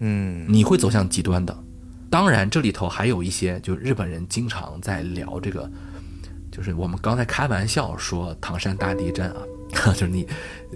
[0.00, 1.56] 嗯，你会走向极端的。
[2.10, 5.70] 当然，这里头还有一些，就日本人经常在聊这个，
[6.52, 9.40] 就是我们刚才开玩笑说唐山大地震啊，
[9.94, 10.28] 就是你，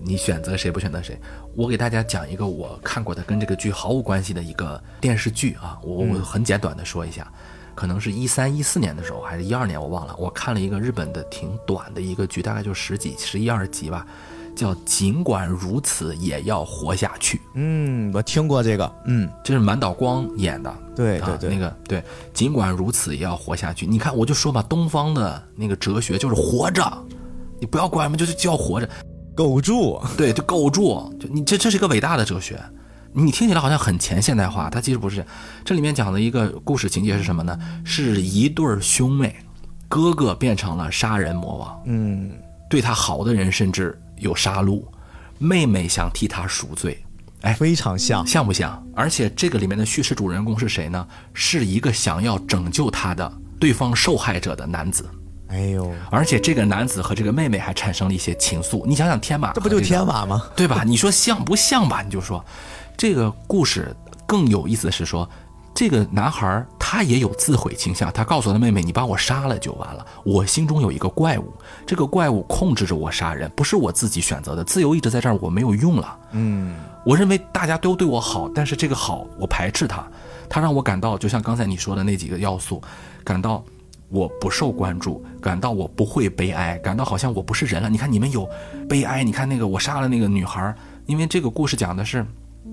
[0.03, 1.20] 你选择谁不选择谁。
[1.55, 7.31] 我给大家讲一个我看过的跟这个剧毫无关系的一个电视剧啊，我我很简短的说一下，
[7.74, 14.07] 可能是一三一四年的时候，还是一二年我忘了，我看了一个日本的挺短的一个剧，大概就十几、十一二集吧。
[14.55, 17.40] 叫尽管如此也要活下去。
[17.55, 18.93] 嗯，我听过这个。
[19.07, 20.70] 嗯，这是满岛光演的。
[20.94, 22.05] 对对对，那个对，
[22.35, 23.86] 尽管如此也要活下去。
[23.86, 26.85] 你看，我就说吧，东方的那个哲学就是活着，
[27.59, 28.86] 你不要管什么，就是就要活着，
[29.35, 29.99] 苟住。
[30.19, 31.11] 对，就苟住。
[31.19, 32.62] 就你这这是一个伟大的哲学。
[33.12, 35.24] 你听起来好像很前现代化，它其实不是。
[35.64, 37.59] 这里面讲的一个故事情节是什么呢？
[37.84, 39.34] 是一对兄妹，
[39.89, 41.82] 哥哥变成了杀人魔王。
[41.86, 42.32] 嗯，
[42.68, 43.98] 对他好的人甚至。
[44.18, 44.80] 有杀戮，
[45.39, 47.05] 妹妹想替他赎罪，
[47.40, 48.80] 哎，非常像，像不像？
[48.94, 51.05] 而且这个里面的叙事主人公是谁呢？
[51.34, 55.05] 是一个想要拯救他的对方受害者的男子。
[55.48, 58.86] 哎呦，而且这个男子和这个妹妹还产生了一些情愫。
[58.86, 60.44] 你想想，天马，这不就天马吗？
[60.55, 60.84] 对吧？
[60.86, 62.01] 你说像不像吧？
[62.02, 62.44] 你就说，
[62.97, 63.94] 这个故事
[64.27, 65.28] 更有意思的是说。
[65.74, 70.06] 这个男孩他也有自毁倾向，他告诉他妹妹：“你把我杀了就完了。
[70.23, 71.51] 我心中有一个怪物，
[71.86, 74.62] 这个怪物控制着我杀人，不是我自己选择的。
[74.62, 76.19] 自由一直在这儿我没有用了。
[76.32, 80.06] 嗯，我认为大家都对我好，但是这个好我排斥他，
[80.47, 82.81] 他让我感到就像刚才你说的那几个要素，
[83.24, 83.64] 感到
[84.10, 87.89] 我不受关注，感到我不会悲哀，感到好像我不是人了。
[87.89, 88.47] 你看你们有
[88.90, 90.73] 悲哀，你看那个我杀了那个女孩，
[91.06, 92.24] 因为这个故事讲的是。”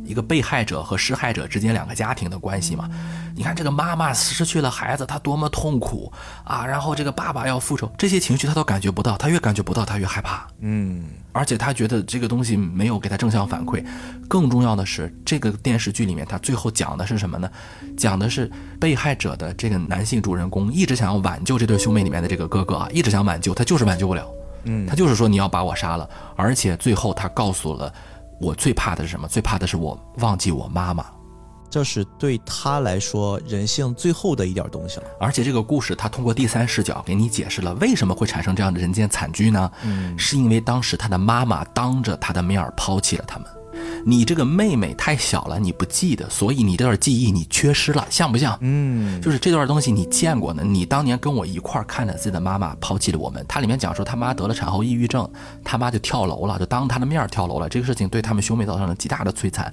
[0.09, 2.89] 一个被害者和施害者之间两个家庭的关系嘛，
[3.35, 6.11] 你看这个妈妈失去了孩子，她多么痛苦
[6.43, 6.65] 啊！
[6.65, 10.47] 然后这个爸爸要复仇，这些情绪他都感觉不到，他越感觉不到，他越害怕。
[10.61, 13.85] 嗯，而且他觉得这个东西没有给他正向反馈。
[14.27, 17.47] 更重要的是，这个电视剧里面他最后讲的是什么呢？
[17.95, 24.27] 讲的是被害者的这个男性主人公一直想要挽救这对兄妹里面的这个哥哥啊，一直想挽救他，就是挽救不了。
[24.63, 27.93] 嗯，他就是说你要把我杀了，而且最后他告诉了。
[28.39, 29.27] 我最怕的是什么？
[29.27, 31.05] 最怕的是我忘记我妈妈，
[31.69, 35.05] 这是对他来说人性最后的一点东西了。
[35.19, 39.71] 而且这个故事他通过第三视角给你解释了为什么会产生这样的人间惨剧呢？
[39.83, 43.47] 嗯，是因为当时他的妈妈当着他的面抛弃了他们。
[44.05, 48.57] 你这个妹妹太小了，你不记得，所以你这段记忆你缺失了，像不像？
[48.61, 50.63] 嗯，就是这段东西你见过呢。
[50.63, 55.29] 你当年跟我一块儿看着自己的妈妈抛弃了我们，它里面讲说他妈得了产后抑郁症，
[55.63, 57.67] 他妈就跳楼了，就当他的面跳楼了。
[57.69, 59.71] 这个事情对他们兄妹造成了极大的摧残，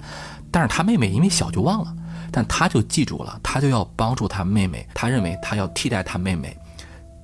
[0.51, 1.93] 但是他妹妹因为小就忘了，
[2.31, 6.55] 但他就记住了，他就要帮助他妹妹，他认为他要替代他妹妹，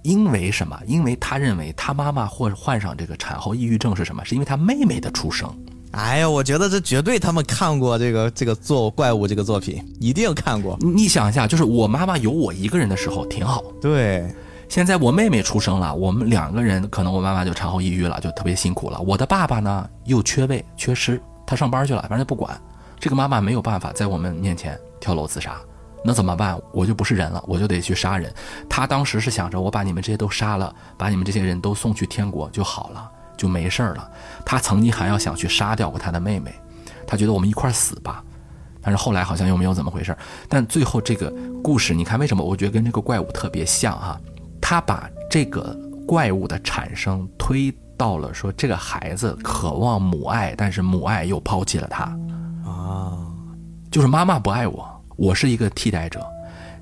[0.04, 0.80] 因为什么？
[0.86, 4.24] 因为他认为他妈妈或患上这个产后抑郁症是什么？
[4.26, 5.54] 是因为他妹妹的出生。
[5.94, 10.76] 哎呀，我觉得这绝对他们看过这个这个做怪物这个作品，一定看过。
[10.82, 13.64] 你想一下，就是我妈妈有我一个人的时候挺好。
[13.80, 14.28] 对，
[14.68, 18.99] 现在我妹妹出生了，我们两个人可能我妈妈就产后抑郁了，就特别辛苦了。
[19.02, 22.60] 我的爸爸呢又缺位缺失，他上班去了，反正就不管。
[22.99, 25.57] 这个妈妈没有办法在我们面前跳楼自杀，
[26.03, 26.60] 那怎么办？
[26.72, 28.34] 我就不是人了，我就得去杀人。
[28.68, 33.11] 他当时是想着，我把你们这些都杀了，把你们这些人都送去天国就好了。
[33.36, 34.11] 就没事儿了。
[34.45, 36.53] 他曾经还要想去杀掉过他的妹妹，
[37.07, 38.24] 他觉得我们一块死吧。
[38.82, 40.15] 但是后来好像又没有怎么回事。
[40.49, 41.34] 但最后这个
[41.64, 42.44] 故事，你看为什么？
[42.44, 44.20] 我觉得跟这个怪物特别像哈。
[44.61, 52.03] 他把这个怪物的产生推到了说这个孩子渴望母爱，但是母爱又抛弃了他
[52.65, 53.18] 啊，
[53.91, 56.26] 就是妈妈不爱我，我是一个替代者。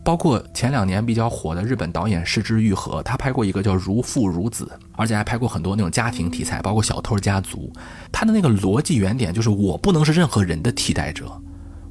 [0.04, 7.72] 包括前两年比较火的日本导演失之愈合，他拍过一个叫《如父如子》，而且还拍过很多那种家庭题材，包括《小偷家族》。
[8.12, 11.32] 他的那个逻辑原点就是我不能是任何人的替代者，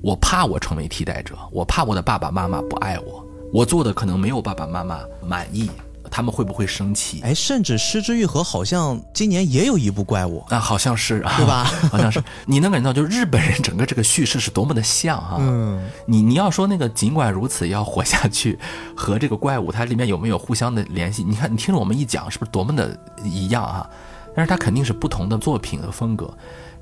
[0.03, 5.71] 我怕我成为替代者，我怕我的爸爸妈妈不爱我，我做的可能没有爸爸妈妈满意。
[6.11, 7.21] 他们会不会生气？
[7.23, 11.65] 哎，甚至失之愈合好像今年也有一部怪物啊，好像是，对吧？
[11.91, 12.23] 好像是。
[12.47, 15.37] 你能感觉到，就是日本人整个这个叙事是多么的像啊！
[15.39, 18.59] 嗯，你你要说那个尽管如此要活下去，
[18.97, 21.23] 和这个怪物它里面有没有互相的联系？
[21.23, 23.89] 你看，你听着我们一讲，是不是多么的一样啊？
[24.35, 26.33] 但是它肯定是不同的作品和风格。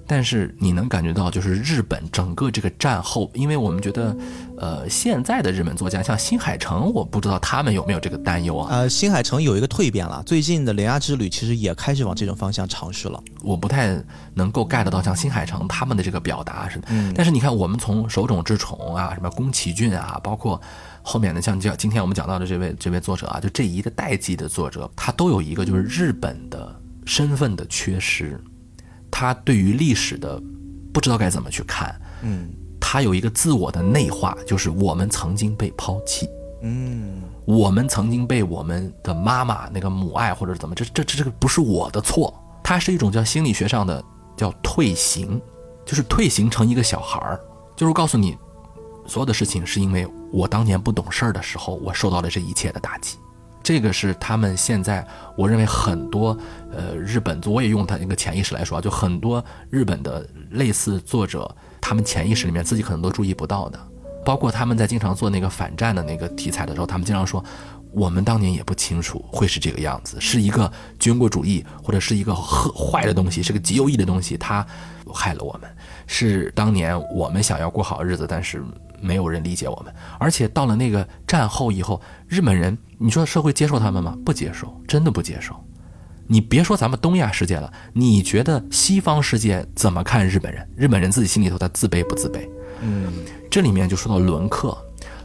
[0.09, 4.16] 但是你能感觉到，就是日本整个这个战后，因为我们觉得，
[4.56, 8.68] 呃，现在的日本作家像新海诚，我不知道他们有没有这个担忧啊？
[8.70, 13.22] 呃，新海诚有一个蜕变了，最近的《铃芽之旅》其实也开始往这种方向尝试了。
[13.43, 14.02] 我不太
[14.32, 16.89] 能够 get 到像新海诚他们的这个表达似的。
[16.89, 17.12] 嗯。
[17.14, 20.59] 但是你看，我们从手冢治虫啊，什么宫崎骏啊，包括
[21.02, 26.74] 后面的像叫今天我们讲到的这位这位作者啊，就这一个代际的作者，他都有一个就是日本的
[27.05, 28.40] 身份的缺失。
[29.10, 30.40] 他对于历史的
[30.93, 32.48] 不知道该怎么去看，嗯，
[32.80, 36.28] 他有一个自我的内化，就是我们曾经被抛弃，
[36.62, 42.32] 嗯，我们曾经被我们的妈妈那个母爱或者怎么，这这这这个不是我的错，
[42.62, 44.02] 它是一种叫心理学上的
[44.36, 45.40] 叫退行，
[45.85, 47.40] 就是退行成一个小孩儿，
[47.76, 48.36] 就是告诉你，
[49.06, 53.18] 所有的事情是因为我当年不懂事儿的时候，我受到了这一切的打击。
[53.69, 56.35] 这个是他们现在，我认为很多，
[56.73, 63.78] 呃，日本，我也用他那个潜意识来说啊，就很多日本的类似作者，他们潜意识里面自己可能都注意不到的，
[64.24, 67.45] 包括他们在经常做那个反战的那个题材的时候，他们经常说，
[67.93, 74.66] 我们当年也不清楚会是这个样子，是一个军国主义或者是一个坏的东西，是个极右翼的东西，它
[75.12, 75.70] 害了我们，
[76.07, 78.65] 是当年我们想要过好日子，但是。
[79.01, 84.16] 没有人理解我们，而且到了那个战后以后，日本人，你说社会接受他们吗？
[84.25, 85.55] 不接受，真的不接受。
[86.27, 90.69] 你别说咱们东亚世界了，你觉得西方世界怎么看日本人？
[90.77, 92.49] 日本人自己心里头他自卑不自卑？
[92.83, 93.12] 嗯，
[93.51, 94.77] 这里面就说到伦克，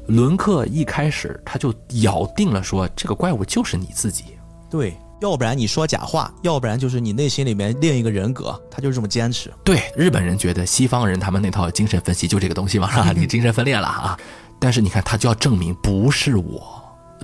[0.08, 4.24] 伦克一开始他就咬定了说，这个怪物就是你自己。
[4.70, 4.96] 对。
[5.24, 9.50] 要不然你说假话，要不然就是你内心里面另一个人格，他就是这么坚持。
[9.64, 12.90] 对，日本人觉得西方人他们那套精神分析就这个东西嘛？
[13.16, 14.20] 你精神分裂了啊！
[14.60, 16.62] 但是你看他就要证明不是我，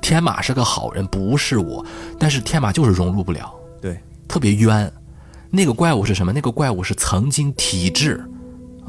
[0.01, 1.85] 天马是个好人，不是我，
[2.17, 3.99] 但是天马就是融入不了，对，
[4.29, 4.89] 特别冤。
[5.51, 6.31] 那个怪物是什么？
[6.31, 8.23] 那个怪物是曾经体制。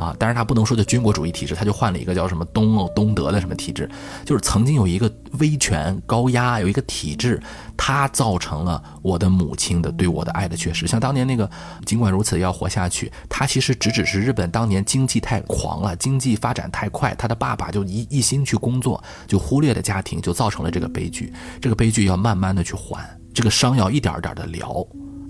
[0.01, 3.87] 啊，但是他不能说的军国主义体制，他就换了一个叫什么东欧东德的什么体制，
[4.25, 7.39] 就是曾经有一个威权高压，有一个体制，
[7.77, 10.87] 它造成了我的母亲的对我的爱的缺失。
[10.87, 11.49] 像当年那个，
[11.85, 21.31] 尽管如此要活下去，他其实只只是日本当年经济太狂了，经济发展太快，他的爸爸就一一心去工作，就忽略了家庭，就造成了这个悲剧。
[21.61, 24.83] 这个悲剧要慢慢的去还，这个伤要一点点的疗。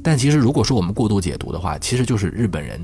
[0.02, 2.80] 但其实如果说我们过度解读的话，其实就是日本人。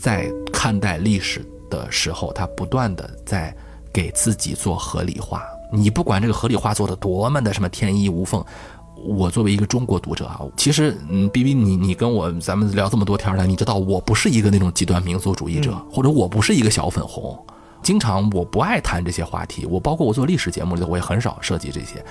[0.00, 3.54] 在看待历史的时候，他不断的在
[3.92, 5.42] 给自己做合理化。
[5.72, 8.42] 你不管这个合理化做的多么的什么天衣无缝，
[9.06, 17.38] 我作为一个中国读者啊，其实嗯，B B 你你跟我咱们聊这么多天了，你知道我不是一个那种极端民族主义者，或者我不是一个小粉红，
[17.82, 19.66] 经常我不爱谈这些话题。
[19.66, 22.04] 我包括我做历史节目里头，我也很少涉及这些。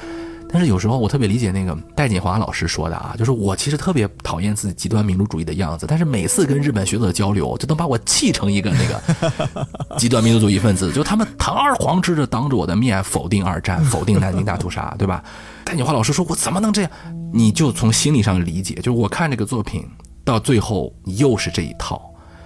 [0.49, 15.23] 但是有时候我特别理解那个戴锦华老师说的啊，就是我其实特别讨厌自己极端民族主义的样子，但是每次跟日本学者交流，就能把我气成一个那个 极端民族主义分子，就他们堂而皇之的当着我的面否定二战， 否定南京大屠杀，对吧？
[15.65, 16.91] 戴锦华老师说，我怎么能这样？
[17.33, 19.85] 你就从心理上理解，就是我看这个作品
[20.23, 22.01] 到最后又是这一套，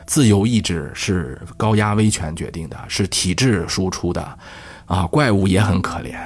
[0.08, 4.38] 自由意志是高压威权决定的，是体制输出的，
[4.88, 6.18] 啊，怪物也很可怜。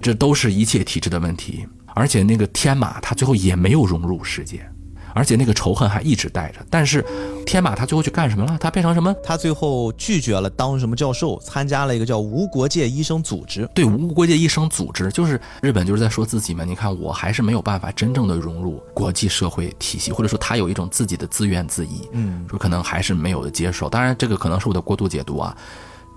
[0.00, 4.66] 这都是一切体制的问题，而且那个天马他最后也没有融入世界，
[5.14, 6.64] 而且那个仇恨还一直带着。
[6.70, 7.04] 但是
[7.44, 8.56] 天马他最后去干什么了？
[8.58, 9.14] 他变成什么？
[9.22, 13.68] 他最后拒绝了当什么教授，参加了一个叫无国界医生组织。
[13.74, 16.64] 对，无国界医生组织就是日本就是在说自己嘛。
[16.64, 21.90] 你看我还是没有办法真正的融入国际社会体系，或者说他有一种自己的自怨自艾。
[22.12, 23.88] 嗯，说可能还是没有的接受。
[23.88, 25.54] 当然这个可能是我的过度解读啊，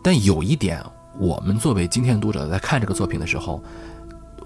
[0.02, 0.82] 但有一点。
[1.20, 3.64] 我们作为今天的读者在看这个作品的时候，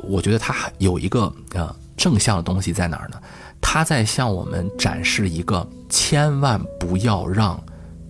[0.03, 3.19] 我觉得他有一个呃正向的东西在哪儿呢？
[3.59, 7.61] 它在向我们展示一个千万不要让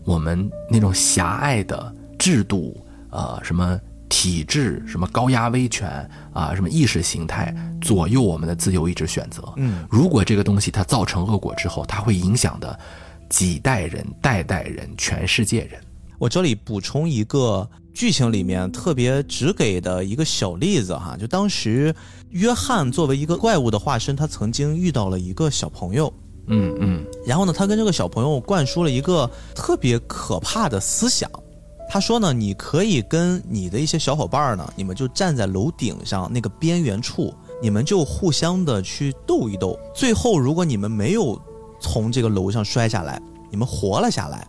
[0.03, 3.79] 我们那种狭隘的制度，呃，什么
[4.09, 9.41] 体制、什么高压威权啊、什么意识形态左右我们的自由意志选择。
[9.55, 12.77] 嗯，如果这个东西它造成恶果之后，它会影响的
[13.29, 15.79] 几代人、代代人、全世界人。
[16.19, 21.91] 我这里补充一个剧情里面特别只给的一个小例子哈，就当时
[22.29, 26.13] 约翰作为一个怪物的化身，他曾经遇到了一个小朋友。
[26.45, 31.27] 嗯嗯，然后呢，他跟这个小朋友灌输了一个特别可怕的思想。
[31.89, 37.33] 他说呢，你可以跟你的一些小伙伴呢，你们就站在楼顶上那个边缘处，
[37.63, 39.75] 你们就互相的去斗一斗。
[39.95, 41.41] 最后，如果你们没有
[41.81, 43.19] 从这个楼上摔下来，
[43.49, 44.47] 你们活了下来，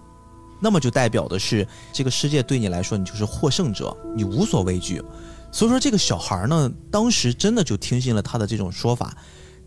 [0.61, 5.03] 那么就代表的是这个世界对你来说，你就是获胜者，你无所畏惧。
[5.51, 9.17] 所以说，这个小孩呢，当时真的就听信了他的这种说法。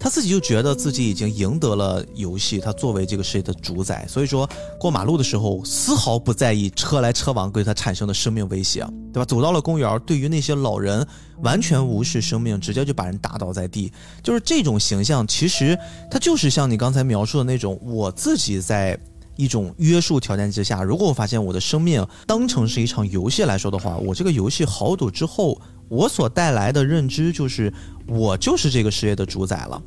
[0.03, 4.49] 他自己就觉得自己已经赢得了游戏，他作为这个世界的主宰，所以说
[4.80, 8.80] 过马路的时候丝毫不在意车来车往对他产生的生命威胁，
[9.13, 9.26] 对吧？
[9.26, 11.07] 走到了公园，对于那些老人
[11.43, 13.93] 完全无视生命，直接就把人打倒在地，
[14.23, 15.77] 就是这种形象，其实
[16.09, 18.99] 他就是像你刚才描述的那种，我自己在
[19.41, 25.59] 一种约束条件之下，如果我发现我的生命当成是一场游戏来说的话，我这个游戏豪赌之后。
[25.91, 27.73] 我所带来的认知就是，
[28.07, 29.81] 我就是这个世界的主宰了。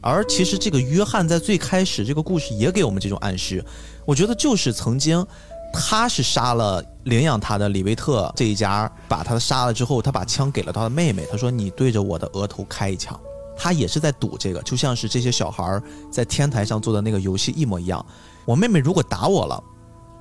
[0.00, 3.64] 而其实这个约翰在最开始这个故事也给我们这种暗示，
[4.06, 5.26] 我觉得就是曾经
[5.72, 13.18] 他是杀了领养他的李维特这一家，把他杀了之后，他把枪给了他的妹妹，他说：“你对着我的额头开一枪。”
[13.58, 18.06] 他也是在赌这个，就像是这些小孩在天台上做的那个游戏一模一样。
[18.48, 19.62] 我妹妹如果打我了，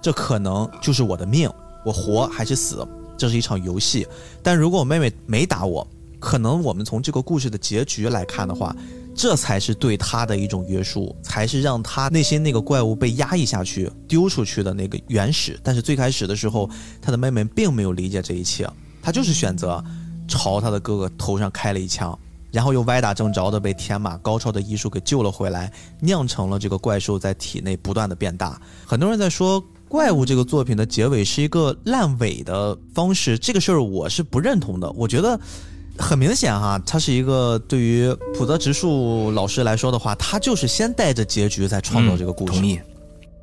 [0.02, 1.50] 这可能就是我的命，
[1.86, 2.86] 我活还是死？
[3.18, 4.06] 这是一场游戏，
[4.44, 5.88] 但如果我妹妹没打我，
[6.20, 8.76] 可能我们从这个故事的结局来看的话，
[9.16, 15.58] 这才是对他的一种约束，才是让他内心那个怪物被压抑下去、丢出去的那个原始。
[15.64, 16.70] 但是最开始的时候，
[17.02, 18.70] 他的妹妹并没有理解这一切，
[19.02, 19.82] 他就是选择
[20.28, 22.20] 朝他的哥哥头上开了一枪，
[22.58, 25.72] 然后又歪打正着的被天马高超的医术给救了回来，
[26.02, 28.60] 酿成了这个怪兽在体内不断的变大。
[28.84, 29.64] 很多人在说。
[29.90, 34.92] 怪物这个作品的结尾是一个烂尾的方式，这个事儿我是不认同的。
[34.92, 35.40] 我觉得
[35.98, 42.52] 很明显哈，它是一个对于普泽直树老师来说的话，他就是先带着结局在创造这个故事。
[42.52, 42.78] 同意。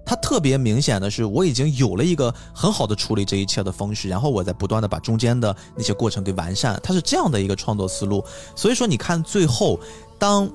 [0.05, 6.79] 他特别明显的是，我已经有了一个很好的处理这一切的方式，然后我在不断的把中间的那些过程给完善。
[6.83, 8.25] 他是这样的一个创作思路。
[8.55, 9.79] 所以说，你看最后
[10.19, 10.51] 当。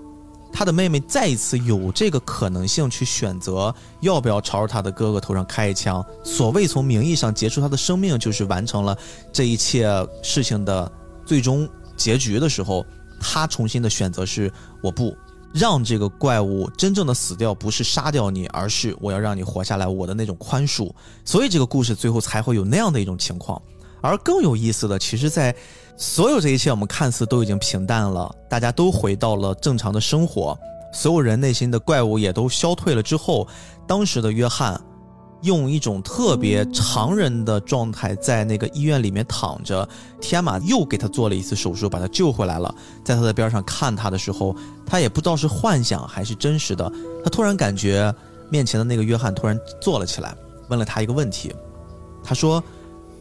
[0.52, 3.72] 他的妹妹再一次有这个可能性去选择
[4.02, 6.04] 要不要朝着他的哥哥头上开一枪。
[6.24, 8.98] 所谓从名义上结束他的生命，就是完成了
[9.32, 9.88] 这一切
[10.24, 10.92] 事情的
[11.24, 12.84] 最终结局的时候，
[13.22, 14.52] 他重新的选择是：
[14.82, 15.16] 我不
[15.54, 19.88] 让这个怪物真正的死掉，不是杀掉你，而是我要让你活下来。
[19.88, 20.92] 我的那种宽恕，
[21.26, 23.62] 所以这个故事最后才会有那样的一种情况。
[24.02, 25.56] 而更有意思的，其实，在。
[26.02, 30.58] 所有这一切，我们看似都已经平淡了，大家都回到了正常的生活，
[30.94, 33.46] 所有人内心的怪物也都消退了之后，
[33.86, 34.80] 当时的约翰
[35.42, 39.88] 用一种特别常人的状态在那个医院里面躺着，
[40.20, 42.74] 天马又给他做了一次手术，把他救回来了。
[43.04, 44.56] 在他的边上看他的时候，
[44.86, 46.92] 他也不知道是幻想还是真实的，
[47.24, 48.14] 他突然感觉
[48.50, 50.36] 面前的那个约翰突然坐了起来，
[50.70, 51.54] 问了他一个问题，
[52.24, 52.64] 他说：“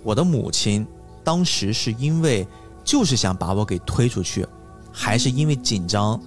[0.03, 0.87] 我的母亲
[1.25, 2.47] 当时是因为。”
[2.85, 4.47] 就是想把我给推出去，
[4.91, 6.19] 还是因为紧张，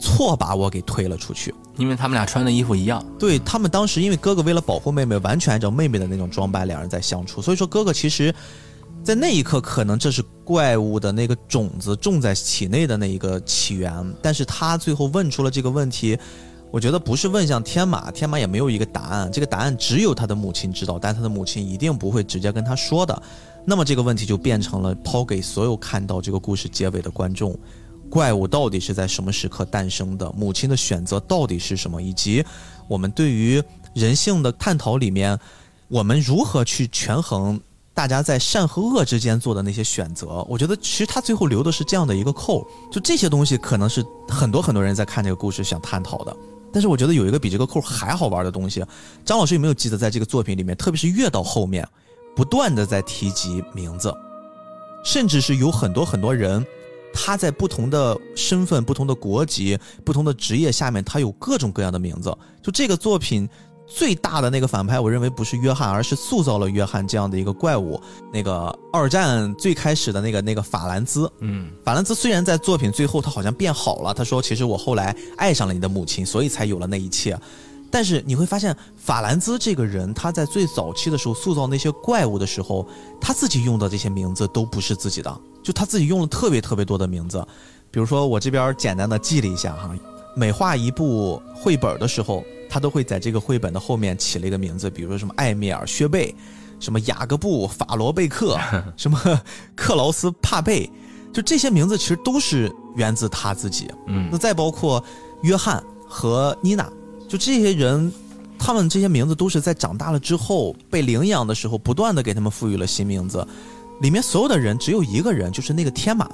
[0.00, 1.54] 错把我给推了出去？
[1.78, 3.02] 因为他们俩穿的衣服一样。
[3.18, 7.40] 对他们当时，因为哥哥为了保护妹妹，完全按照妹妹的那种装扮，两人在相处。
[7.40, 8.34] 所以说，哥哥其实，
[9.02, 14.14] 在那一刻，可能这是怪物的那个种子种在体内的那一个起源。
[14.20, 16.18] 但是他最后问出了这个问题，
[16.70, 19.30] 我觉得不是问向天马，天马也没有一个答案。
[19.32, 23.22] 这个答案只有他的母亲知道，但他的母亲一定不会直接跟他说的。
[23.64, 27.56] 那么这个问题就变成了抛给所有看到这个故事结尾的观众：
[28.10, 30.30] 怪物到底是在什么时刻诞生的？
[30.32, 32.02] 母亲的选择到底是什么？
[32.02, 32.44] 以及
[32.88, 33.62] 我们对于
[33.94, 35.38] 人性的探讨里面，
[35.88, 37.60] 我们如何去权衡
[37.94, 40.44] 大家在善和恶之间做的那些选择？
[40.48, 46.36] 我觉得其实他最后留的是这样的一个扣，就这些东西可能是很多很多人在看这个故事想探讨的。
[46.72, 48.84] 但是我觉得有一个比这个扣还好玩的东西，
[49.24, 51.86] 张老师有没有记得在这个作品里面，特别是越到后面？
[52.36, 54.14] 不断的在提及名字，
[55.04, 56.64] 甚至是有很多很多人，
[57.12, 62.36] 他在不同的身份、不同的国籍、不同的职业下面，他有各种各样的名字。
[62.62, 63.48] 就这个作品
[63.86, 68.00] 最大的那个反派，我认为不是约翰，而是塑造了约翰这样的一个怪物。
[68.32, 77.38] 那个二战最开始的那个那个法兰兹，嗯，法兰兹虽然在作品最后他好像变好了，他说其实我后来爱上了你的母亲，所以才有了那一切。
[77.90, 82.86] 但是你会发现，法兰兹这个人，他在最早期的时候塑造那些怪物的时候，
[83.20, 87.42] 他自己用的这些名字都不是自己的，就他自己用了特别特别多的名字。
[87.90, 89.90] 比如说，我这边简单的记了一下哈，
[90.36, 96.34] 每画一部绘本的时候，他都会在这个绘本的后面起了一个名字，比如说什么艾米尔·薛贝，
[96.78, 98.58] 什么雅各布·法罗贝克，
[98.98, 99.18] 什么
[99.74, 100.90] 克劳斯·帕贝，
[101.32, 103.90] 就这些名字其实都是源自他自己。
[104.06, 105.02] 嗯，那再包括
[105.40, 106.86] 约翰和妮娜。
[107.28, 108.10] 就这些人，
[108.58, 113.46] 他们这些名字都是在长大了之后被领养的时候，不断的给他们赋予了新名字。
[114.00, 116.28] 里面所有的人只有一个人，就是那个天马。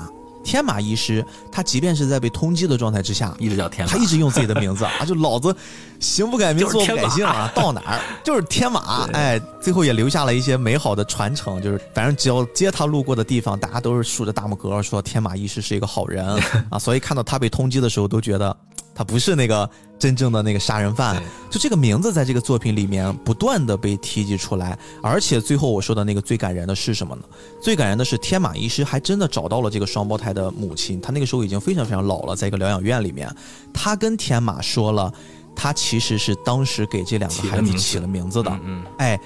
[0.45, 5.57] 天马医师，他即便是在被通缉的状态之下，一直叫天马，他一直用自己的名字啊，就老子
[5.99, 9.09] 行不改名，坐不改姓啊，到哪儿就是天马。
[9.15, 16.27] 哎，最后也留下了一些美好的传承，就是反正只要接他路过的地方，大家都是竖着大拇哥说天马医师是一个好人
[16.69, 16.79] 啊。
[16.79, 18.55] 所以看到他被通缉的时候，都觉得。
[18.95, 19.69] 他不是那个
[19.99, 27.23] 真正的那个杀人犯，就这个名字在这个作品里面不断的被提及出来，而且最后我说的那个最感人的是什么呢？
[27.61, 33.29] 最感人的是天马医师还真的找到了这个双胞胎的母亲，他那个时候已经非常非常老了，在一个疗养院里面，
[33.73, 35.13] 他跟天马说了，
[35.57, 38.61] 他其实是当时给这两个孩子起了名字的。
[38.65, 39.19] 嗯，哎，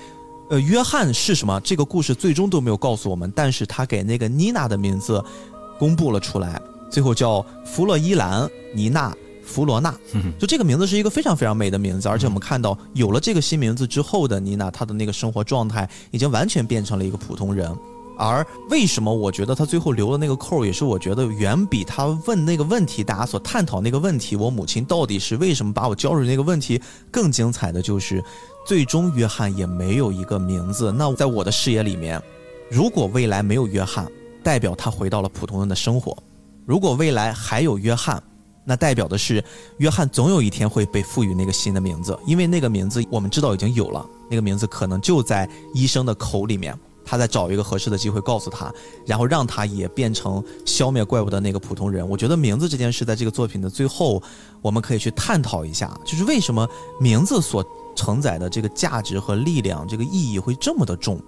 [0.49, 1.61] 呃，约翰是什么？
[1.61, 5.23] 这个故事最终都没有告诉我们，但是他给那个妮娜的名字
[5.79, 9.15] 公布了出来，最后叫弗洛伊兰妮娜。
[9.49, 9.93] 弗罗娜，
[10.39, 17.75] 就这个名字是一个非常非常美的名字，而且我们看到有了这个新名字之后的妮娜，她的那个生活状态已经完全变成了一个普通人。
[18.21, 26.81] 而为什么我觉得她最后留的那个扣，也是我觉得远比她问那个问题，大家所探讨那个问题，我母亲到底是为什么把我交出去那个问题
[27.11, 28.23] 更精彩的就是，
[28.67, 30.93] 最终约翰也没有一个名字。
[30.93, 32.21] 那在我的视野里面，
[32.69, 34.11] 如果未来没有约翰，
[34.43, 36.13] 代表他回到了普通人的生活；
[36.67, 38.21] 如果未来还有约翰，
[38.69, 39.43] 那代表的是，
[39.79, 48.71] 约翰总有一天会被赋予那个新的名字，因为那个名字我们知道已经有了，那个名字可能就在医生的口里面，他在找一个合适的机会告诉他，
[49.07, 52.07] 然后让他也变成消灭怪物的那个普通人。
[52.07, 54.23] 我觉得名字这件事在这个作品的最后，
[54.61, 56.69] 我们可以去探讨一下，就是为什么
[57.01, 57.65] 名字所
[57.97, 61.19] 承载的这个价值和力量，这个意义会这么的重？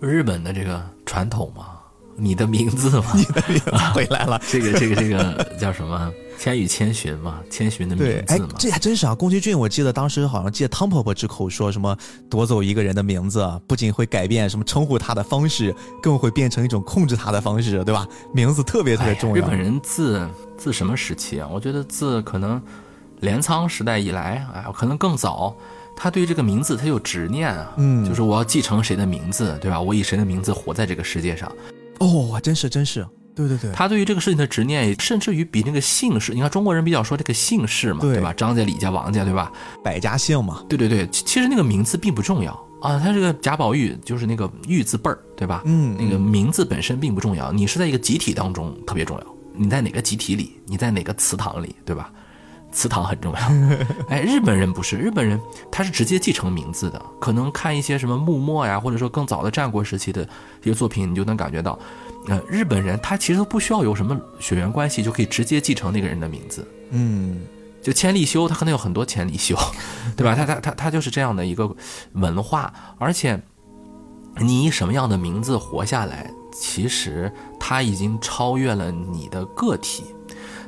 [0.00, 1.73] 日本的这个传统嘛，
[2.16, 6.12] 你的名字嘛， 你的名字回来了，这个这个这个叫什么？
[6.36, 9.14] 千与千寻嘛，千寻的名字嘛，这还真是啊。
[9.14, 11.96] 宫崎骏，我记得当时好像借汤婆婆之口说什么
[12.28, 18.06] 夺走一个人的名字，不仅会改变什么称呼他的方式，更会变成一种控制他的方式，对吧？
[18.32, 19.36] 名字特别特别重要。
[19.36, 20.28] 日本人自
[20.58, 21.48] 自什么时期啊？
[21.50, 22.60] 我觉得自可能
[23.20, 25.56] 镰仓时代以来，哎，可能更早，
[25.96, 29.80] 他对这个名字他有执念啊，嗯，就是我要继承谁的名字，对吧？
[29.80, 31.50] 我以谁的名字活在这个世界上？
[32.06, 33.06] 哦，真是真是。
[33.34, 38.32] 对对对，他对于这个事情的执念，甚至于比那个姓氏，你看中国人比较说这个姓氏嘛，对吧？
[38.32, 39.50] 张家、李家、王家，对吧？
[39.82, 40.62] 百家姓嘛。
[40.68, 42.96] 对对对，其实那个名字并不重要啊。
[42.96, 45.62] 他这个贾宝玉就是那个玉字辈儿，对吧？
[45.64, 49.26] 嗯，那个名字本身并不重要，你是在一个集体当中特别重要。
[49.56, 50.52] 你在哪个集体里？
[50.66, 52.12] 你在哪个祠堂里，对吧？
[52.74, 53.40] 祠堂很重要。
[54.10, 55.40] 哎，日本人不是，日本人
[55.70, 57.00] 他是直接继承名字的。
[57.20, 60.22] 可能看一些什么幕末呀，或者说更早的战国时期的
[60.62, 61.78] 一些作品，你就能感觉到。
[62.26, 66.66] 呃，日本人他其实都不需要有什么血缘关系，就可以直接继承那个人的名字。
[66.90, 67.42] 嗯，
[67.80, 69.54] 就千利休，他可能有很多千利休，
[70.16, 70.34] 对吧？
[70.34, 71.70] 他他他他就是这样的一个
[72.12, 73.40] 文化，而且
[74.38, 77.30] 你以什么样的名字活下来，其实
[77.60, 80.04] 他已经超越了你的个体。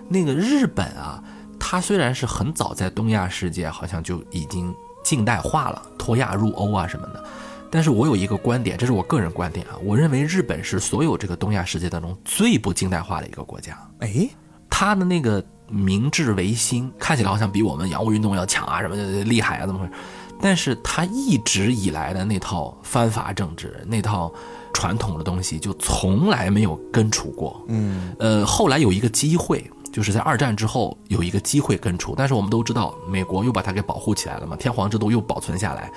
[0.08, 1.20] 那个日本啊，
[1.68, 4.72] 它虽然是很早在东亚世界好像就已经
[5.02, 7.24] 近代化了，脱亚入欧啊什么的。
[7.72, 13.76] 但是我有一个观点，这是我个人观点啊，我认为日本是所有这个东亚世界当中最不近代化的一个国家。
[13.98, 14.28] 哎，
[14.70, 18.94] 他的那个明治维新看起来好像比我们洋务运动要强啊，什么
[19.24, 19.92] 厉害啊，怎么回事？
[20.40, 24.32] 但是他一直以来的那套藩阀政治，那套
[24.72, 27.60] 传统的东西就从来没有根除过。
[27.66, 35.90] 嗯，呃，后来有一个机会，就是在二战之后有一个机会根除，但是我们都知道，美国又把它给保护起来了嘛，天皇制度又保存下来。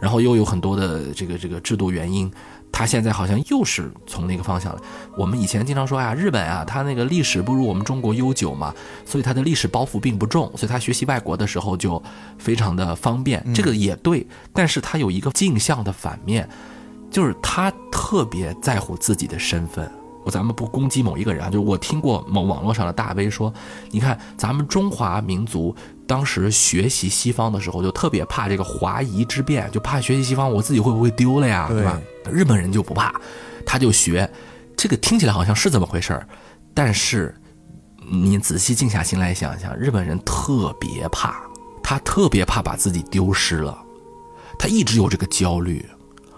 [0.00, 2.28] 然后又有很多的这个这个制度原因，
[2.72, 4.82] 他现在好像又是从那个方向了。
[5.16, 8.74] 我们以前经常说呀，日本啊，它那个历史不如我们中国悠久嘛，
[9.06, 12.02] 所以它的历史包袱并不重，所以他学习外国的时候就
[12.38, 13.40] 非常的方便。
[13.54, 16.46] 这个也对，但是他有一个镜像的反面，
[17.08, 19.88] 就是他特别在乎自己的身份。
[20.24, 23.52] 我咱们不攻击某一个人啊，就是我听过某网络上的大 V 说，
[23.90, 25.74] 你看咱们中华民族
[26.06, 32.00] 当时学习西方的时候，就特别怕这个华夷之变，就怕学习西方我自己会不会丢了呀，对吧？
[32.30, 33.14] 日本人就不怕，
[33.64, 34.28] 他就学，
[34.76, 36.26] 这个听起来好像是这么回事儿，
[36.72, 37.34] 但是
[38.10, 41.40] 你仔细静下心来想想，日本人特别怕。
[41.86, 43.76] 他特别怕把自己丢失了，
[44.58, 45.84] 他一直有这个焦虑。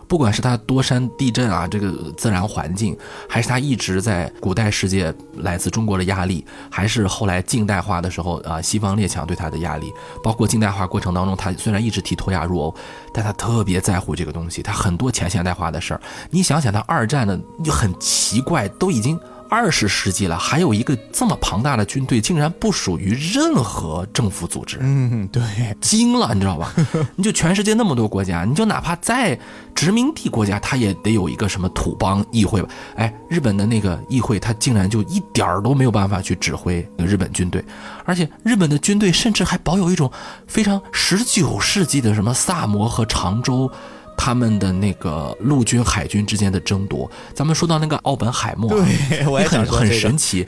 [0.09, 2.97] 不管是他多山地震啊，这个自然环境，
[3.29, 9.93] 还是他一直在古代世界来自中国的压力，还是后来近代化的时候啊，西方列强对他的压力，
[10.23, 12.75] 包括近代化过程当中，他虽然一直提脱亚入欧，
[13.13, 16.01] 但他特别在乎这个东西，他很多前现代化的事儿。
[16.31, 19.19] 你想想，他二战的就很奇怪，都已经。
[19.49, 24.79] 二十世纪了，还有一个这么庞大的军队，竟然不属于任何政府组织。
[24.81, 25.43] 嗯，对，
[25.81, 26.73] 惊了，你知道吧？
[27.17, 29.39] 你就全世界那么多国家，你就哪怕在
[29.75, 32.69] 殖民地国家，它也得有一个什么土邦议会吧？
[32.97, 37.65] 哎，日本的那个议会，它竟然就一点儿都没有办法去指挥日本军队，
[38.05, 40.11] 而且日本的军队甚至还保有一种
[40.47, 43.71] 非常十九世纪的什么萨摩和长州。
[44.17, 50.47] 他们的那个陆军、海军之间的争夺，咱们说到那个奥本海默，对，我也很很神奇。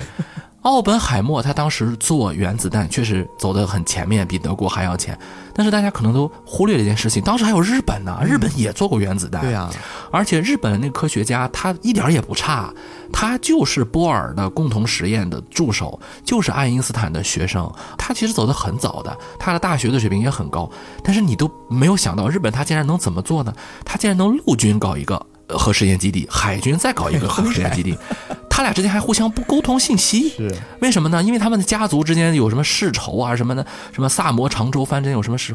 [0.63, 5.17] 奥本海默他当时做原子弹确实走得很前面，比德国还要前。
[5.55, 9.41] 但是大家可能都忽略了一件事情，当时还有日本呢，日本也做过原子弹。
[9.41, 9.71] 对啊，
[10.11, 12.73] 而且日本的那个科学家他一点也不差，
[13.13, 17.73] 他就是波尔的共同实验的助手，就是爱因斯坦的学生。
[17.97, 20.69] 他其实走得很早的，他的大学的水平也很高。
[21.03, 23.53] 但是你都没有想到，日本他竟然能怎么做呢？
[23.85, 25.25] 他竟然能陆军搞一个。
[25.51, 27.97] 核试验基地，海军再搞一个核试验基地，
[28.59, 31.23] 他俩之间还互相不沟通信息，是为什么呢？
[31.23, 35.55] 因为他们的家族之间有什么世仇啊什么的，什么萨摩长州藩争有什么事？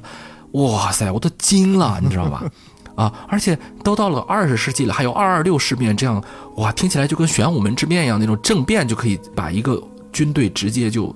[0.53, 2.45] 哇塞，我都惊了，你知道吧？
[2.95, 6.23] 啊，而且都到了二十世纪了，还有二二六事变这样，
[6.55, 11.13] 哇，听起来就跟玄武门之变一样，那种政变就可以把一个军队直接就。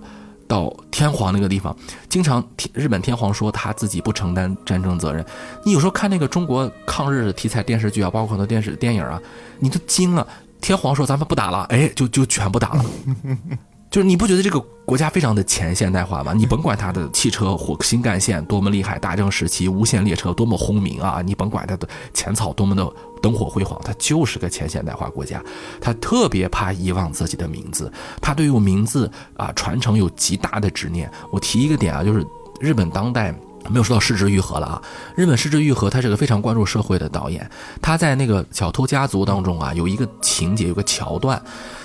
[0.49, 1.75] 到天皇那个地方，
[2.07, 2.41] 经常
[2.73, 5.25] 日本天皇说他自己不承担战争责任。
[5.65, 9.21] 你有时候看那个中国抗日题材电视剧啊，包括很多电视电影啊，
[9.59, 10.25] 你都惊了。
[10.61, 12.85] 天皇说咱们不打了，哎，就就全部打了。
[13.89, 16.33] 就是你不觉得这个国家非常的前现代化吗？
[16.33, 22.85] 你甭管它的汽车火新干线多么厉害，大正时期无线列车多么轰鸣啊，你甭管它的前草多么的
[23.21, 25.41] 灯火辉煌，它就是个前现代化国家。
[25.79, 27.89] 他特别怕遗忘自己的名字，
[28.21, 31.09] 他对于名字啊传承有极大的执念。
[31.31, 32.27] 我提一个点啊，就是
[32.59, 33.33] 日本当代
[33.69, 34.81] 没有说到失之愈合了啊。
[35.15, 37.49] 日本失之愈合他是个非常关注社会的导演，
[37.81, 41.41] 他在那个小偷家族当中啊有一个情节，有个桥段。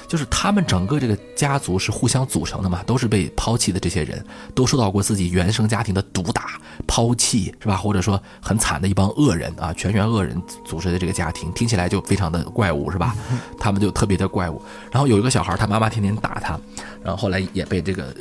[0.08, 4.22] 就是他们整个这个家族是互相组成的嘛，都是被抛弃的这些人，
[4.54, 7.78] 都受到过自己原生家庭的毒打、抛弃，是吧？
[7.78, 13.16] 或者说很惨的一帮恶人啊，全员恶人组织的这个家庭，听起来就非常的怪物，是吧？
[13.58, 14.60] 他们就特别的怪物。
[14.90, 16.60] 然后有一个小孩，他妈妈天天打他，
[17.02, 18.14] 然后后来也被这个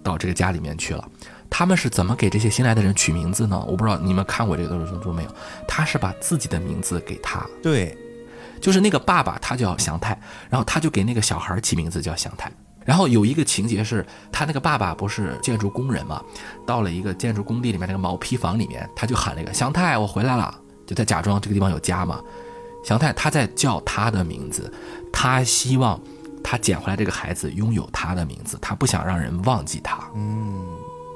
[0.00, 1.04] 到这个家里面去了。
[1.54, 3.62] 他们是怎么给这些新来的人取名字呢？
[3.68, 5.30] 我不知道你们看过这个都市传说没有？
[5.68, 7.94] 他是把自己的名字给他，对。
[8.58, 10.18] 就是那个爸爸，他叫祥太，
[10.48, 12.50] 然后他就给那个小孩起名字叫祥太。
[12.86, 16.22] 然后有一个情节是，他那个爸爸不是建筑工人嘛，
[16.64, 20.54] 到了一个建筑工地里面那个毛坯房里面，他就喊了一个祥太，我回来了，
[20.86, 22.22] 就在假装这个地方有家嘛。
[22.82, 24.72] 祥太他在叫他的名字，
[25.12, 26.00] 他希望
[26.42, 29.98] 他捡回来这个孩子拥有他的名字，他不想让人忘记他。
[30.14, 30.64] 嗯，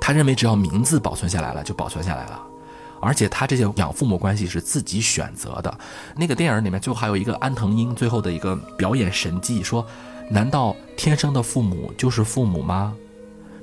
[0.07, 2.41] 他认为只要名字保存下来了，就保存下来了。
[3.01, 5.79] 而且他这些养父母关系是自己选择的。
[6.15, 9.85] 那个电影里面最后还有一个安藤英最后的一个表演神迹，说
[10.31, 12.95] ：“难道天生的父母就是父母吗？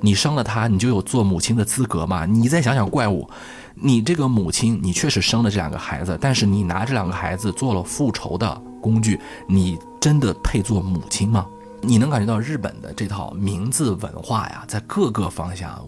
[0.02, 2.26] 你生了他，你就有做母亲的资格吗？
[2.26, 3.26] 你再想想怪物，
[3.74, 9.18] 你这个母亲，你确实生了这两个孩子，但是你拿这两个孩子做了复仇的工具，
[9.48, 11.48] 你真的配做母亲吗？
[11.86, 15.82] 你能感觉到日本的这套名字文化呀，在各个方向。”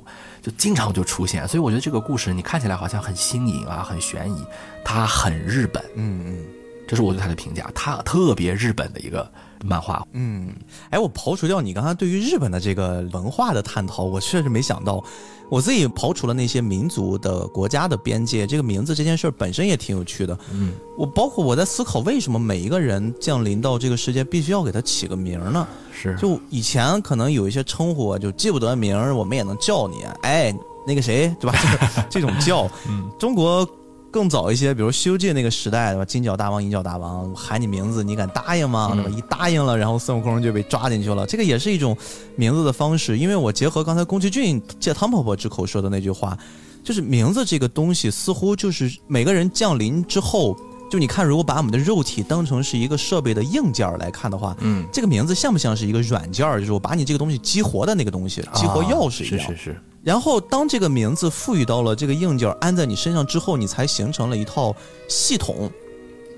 [0.46, 4.46] 就经常就出现，所以我觉得这个故事你看起来好像很新颖啊，很悬疑，
[4.84, 6.46] 它很日本，嗯嗯，
[6.88, 9.28] 这是我对它的评价，它特别日本的一个。
[9.66, 10.54] 漫画，嗯，
[10.90, 15.04] 哎，我刨除掉你刚才对于日本的这个文化的探讨，我确实没想到，
[15.50, 25.68] 我自己刨除了那些民族的国家的边界，这个名字这件事本身也挺有趣的，嗯，我包括我在思考，为什么每一个人降临到这个世界必须要给他起个名呢？
[25.92, 30.54] 是，就以前可能有一些称呼就记不得名，我们也能叫你，哎，
[30.86, 31.58] 那个谁，对吧？
[32.10, 33.68] 这种叫，嗯中国。
[34.16, 36.06] 更早一些，比如《西游记》那个时代，对吧？
[36.06, 38.92] 金角大王、银角大王喊你名字，你敢答应吗？
[38.94, 39.10] 对吧？
[39.10, 41.28] 一答应了，然后孙悟空就被抓进去了。
[41.28, 41.98] 这个也是一种
[42.38, 43.18] 名字的方式。
[43.18, 46.38] 因为我结合刚才宫崎骏借汤婆婆之口说的那句话，
[46.82, 50.58] 就是名字这个东西，似乎就是每个人降临之后，
[50.90, 56.50] 就你看，如果把我们的肉体当成是一个设备的硬件来看的话，嗯，这个名字像不像是一个软件？
[56.58, 59.46] 就是我把你这个东西激活的那个东西，激活钥匙一样。
[59.46, 59.82] 是是是。
[60.06, 64.74] 然后，当这个名字赋予到了这个硬件，安在你身上之后，你才形成了一套
[65.10, 65.68] 系统。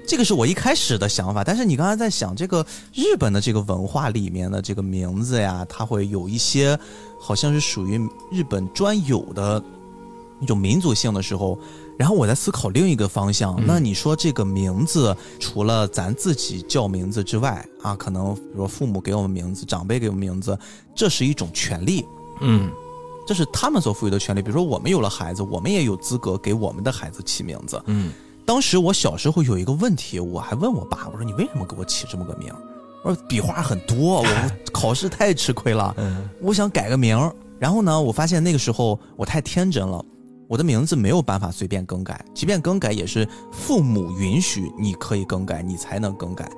[0.08, 1.44] 这个是我一开始的想法。
[1.44, 6.80] 但是你刚才在想这个日本的这个文化里面的这个名字呀，它会有一些
[7.20, 8.00] 好像是属于
[8.32, 9.62] 日本专有的
[10.40, 11.60] 一种民族性的时候，
[11.98, 13.62] 然后我在思考另一个方向。
[13.68, 20.58] 那你说这个名字，除了咱自己叫名字之外啊，可能比如说父母给我们名字，长辈给我们名字，
[20.96, 22.06] 这是一种权利。
[22.40, 22.72] 嗯，
[23.28, 24.42] 这是他们所赋予的权利。
[24.42, 27.80] 比如说我们有了孩子，我们也有资格给我们的孩子起名字。
[27.86, 28.12] 嗯，
[28.46, 32.52] 当时我小时候有一个问题，我还问我爸，我说你为什么给我起这么个名？
[33.04, 34.28] 我说笔画很多，我
[34.72, 35.94] 考试太吃亏了。
[35.98, 37.20] 嗯，我想改个名。
[37.60, 40.04] 然后呢，我发现那个时候我太天真了。
[40.50, 46.50] 我的名字没有办法随便更改，即便更改也是父母允许你可以更改，你才能更改。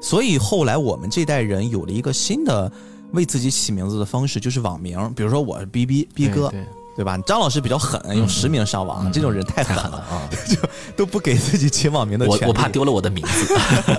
[0.00, 2.70] 所以后来我们这代人有了一个新的
[3.12, 5.12] 为自己起名字的方式，就是网名。
[5.14, 6.52] 比如说我是 B B B 哥。
[6.94, 7.16] 对吧？
[7.26, 10.28] 张老师比较狠，用实名上网，这种人太狠了啊！
[10.46, 10.56] 就
[10.94, 12.42] 都不给自己起网名的权利。
[12.42, 13.54] 我我怕丢了我的名字。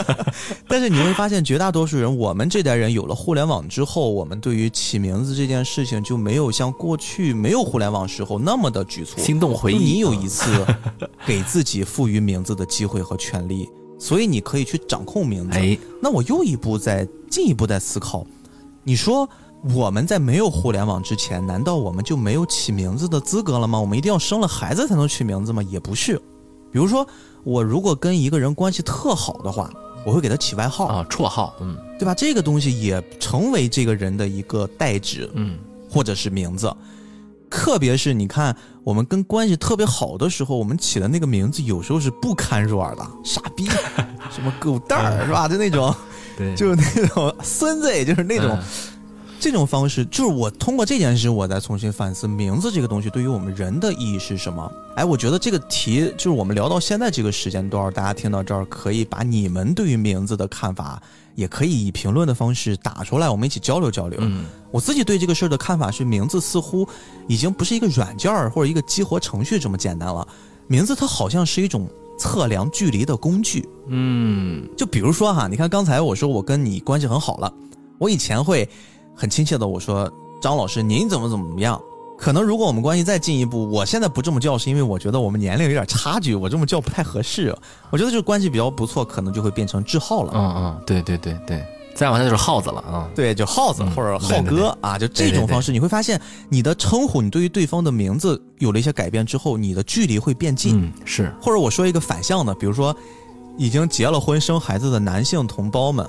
[0.69, 9.19] 但是你会发现，绝大多数人，我们这代人有了互联网之后，我们对于起名字这件事情就没有像过去没有互联网时候那么的局促。
[9.19, 10.63] 心动回忆，你有一次
[11.25, 13.67] 给自己赋予名字的机会和权利，
[13.99, 15.57] 所以你可以去掌控名字。
[15.57, 18.23] 哎，那我又一步在进一步在思考，
[18.83, 19.27] 你说。
[19.73, 23.79] 我们在没有互联网之前，难道我们就没有起名字的资格了吗？
[23.79, 25.63] 我们一定要生了孩子才能取名字吗？
[25.63, 26.17] 也不是。
[26.69, 27.07] 比如说，
[27.45, 29.71] 我如果跟一个人关系特好的话，
[30.05, 32.13] 我会给他起外号啊，绰号，嗯，对吧？
[32.13, 35.57] 这个东西也成为这个人的一个代指，嗯，
[35.89, 36.69] 或者是名字。
[37.49, 38.53] 特别是你看，
[38.83, 43.65] 我们跟关系特别好的时候，我们起的那个名字有时候是不堪入耳的，傻逼，
[44.29, 45.47] 什么狗蛋儿，是吧？
[45.47, 45.95] 就那种，
[46.37, 48.57] 对，就是那种孙子，也就是那种。
[49.39, 54.71] 这种方式就是我通过这件事，我再重新反思名字这个东西对于我们人的意义是什么。
[54.95, 61.01] 哎，我觉得这个题就是我们聊到现在这个时间段，大家听到这儿可以把你们对于名字的看法，
[61.35, 64.17] 也可以以评论的方式打出来，我们一起交流交流。
[64.21, 66.87] 嗯，我自己对这个事儿的看法是，名字似乎
[67.27, 70.25] 已经不是一个软件儿或者一个激活程序这么简单了，
[70.67, 71.85] 名字它好像是一种
[72.23, 73.67] 测量距离的工具。
[73.87, 77.53] 嗯，就比如说哈，你看刚才我说我跟你关系很好了，
[77.97, 78.69] 我以前会。
[79.15, 81.79] 很亲切的我说张老师您怎么怎么样？
[82.17, 87.55] 可能如果我们关系再进一步，我现在不这么叫是因为我觉得我们年龄有点差距，我这么叫不太合适。
[87.91, 90.31] 我觉得这个关系比较不错，可能就会变成志浩了。
[90.33, 91.63] 嗯嗯，对对对对，
[91.95, 93.09] 再往下就是耗子了啊。
[93.15, 100.91] 对，就耗子或者浩哥啊，就这种方式，你会发现你的称呼，你对于对方的名字有了一些改变之后，你的距离会变近。
[101.05, 102.95] 是，或者我说一个反向的，比如说
[103.57, 106.07] 已经结了婚生孩子的男性同胞们。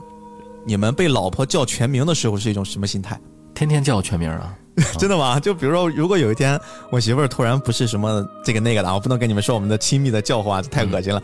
[0.66, 3.20] 你们被老婆叫全名的时候是一种什么心态？
[3.54, 4.56] 天天叫我全名 啊！
[4.98, 5.38] 真的吗？
[5.38, 6.58] 就比如说，如果有一天
[6.90, 11.22] 我媳妇儿突然不是什么这个那个的，我不能跟你们说我们的亲密的叫唤，太恶心了。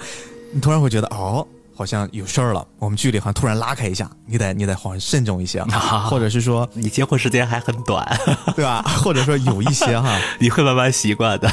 [0.52, 1.46] 你突然会觉得哦，
[1.80, 5.64] 好像有事儿了，我们距离好像突然拉开一下，你得你得好像慎重一些，
[6.10, 8.06] 或者是说你结婚时间还很短，
[8.54, 8.82] 对吧？
[9.02, 11.50] 或者说有一些哈， 你会慢慢习惯的。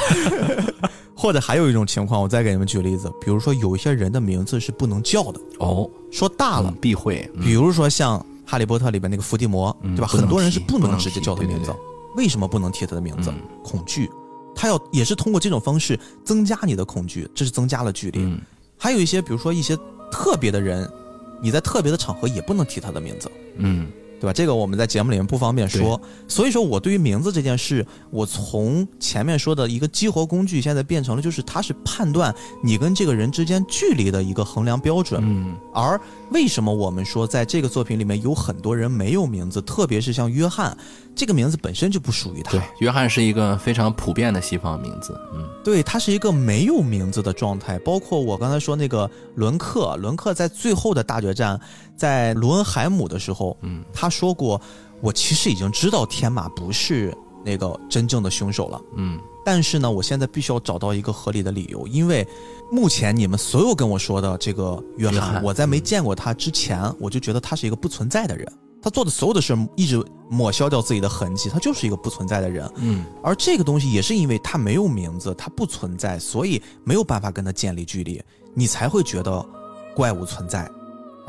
[1.16, 7.26] 或者还有一种情况，我再给你们举例子，比如说有一些人的名字是不能叫的哦，说大了避讳。
[7.40, 10.06] 比如说像《哈利波特》里边那个伏地魔，对吧？
[10.06, 11.74] 很多人是不能直接叫他名字。
[12.16, 13.32] 为什么不能提他的名字？
[13.64, 14.10] 恐惧，
[14.54, 18.38] 他要也是通过这种方式增加你的恐惧，这是增加了距离。
[18.76, 19.74] 还有一些，比如说一些
[20.10, 20.90] 特别的人，
[21.40, 23.30] 你在特别的场合也不能提他的名字。
[23.56, 23.88] 嗯。
[24.20, 24.32] 对吧？
[24.32, 35.20] 这个我们在节目里面不方便说，所以说我对于名字这件事，我从前面说的一个激活工具，现在变成了就是它是判断你跟这个人之间距离的一个衡量标准。
[35.24, 36.00] 嗯，而
[36.30, 40.76] 为什么我们说在这个作品里面有很多人没有名字，特别是像约翰。
[41.14, 42.52] 这个名字本身就不属于他。
[42.52, 45.20] 对，约翰是一个非常普遍的西方名字。
[45.34, 47.76] 嗯，对，他是一个没有名字的状态。
[47.80, 51.60] 包括我刚才说那个伦克，伦克在最后的大决战，
[51.98, 54.58] 在罗恩海姆的时候，嗯，他说过
[55.02, 57.12] ：“我其实已经知道天马不是
[57.44, 62.26] 那个真正的凶手了。”嗯，但是呢，我现在必须要找到一个合理的理由，因为
[62.70, 68.46] 目前你们所有跟我说的这个约翰，我在没见过他之前，我就觉得他是一个不存在的人。
[68.80, 70.00] 他做的所有的事一直
[70.30, 72.70] 抹消掉自己的痕迹，他就是一个不存在的人。
[72.76, 78.22] 嗯，而这个东西也是因为他没有名字，他不存在，所以没有办法跟他建立距离，
[78.54, 79.44] 你才会觉得
[79.96, 80.70] 怪物存在。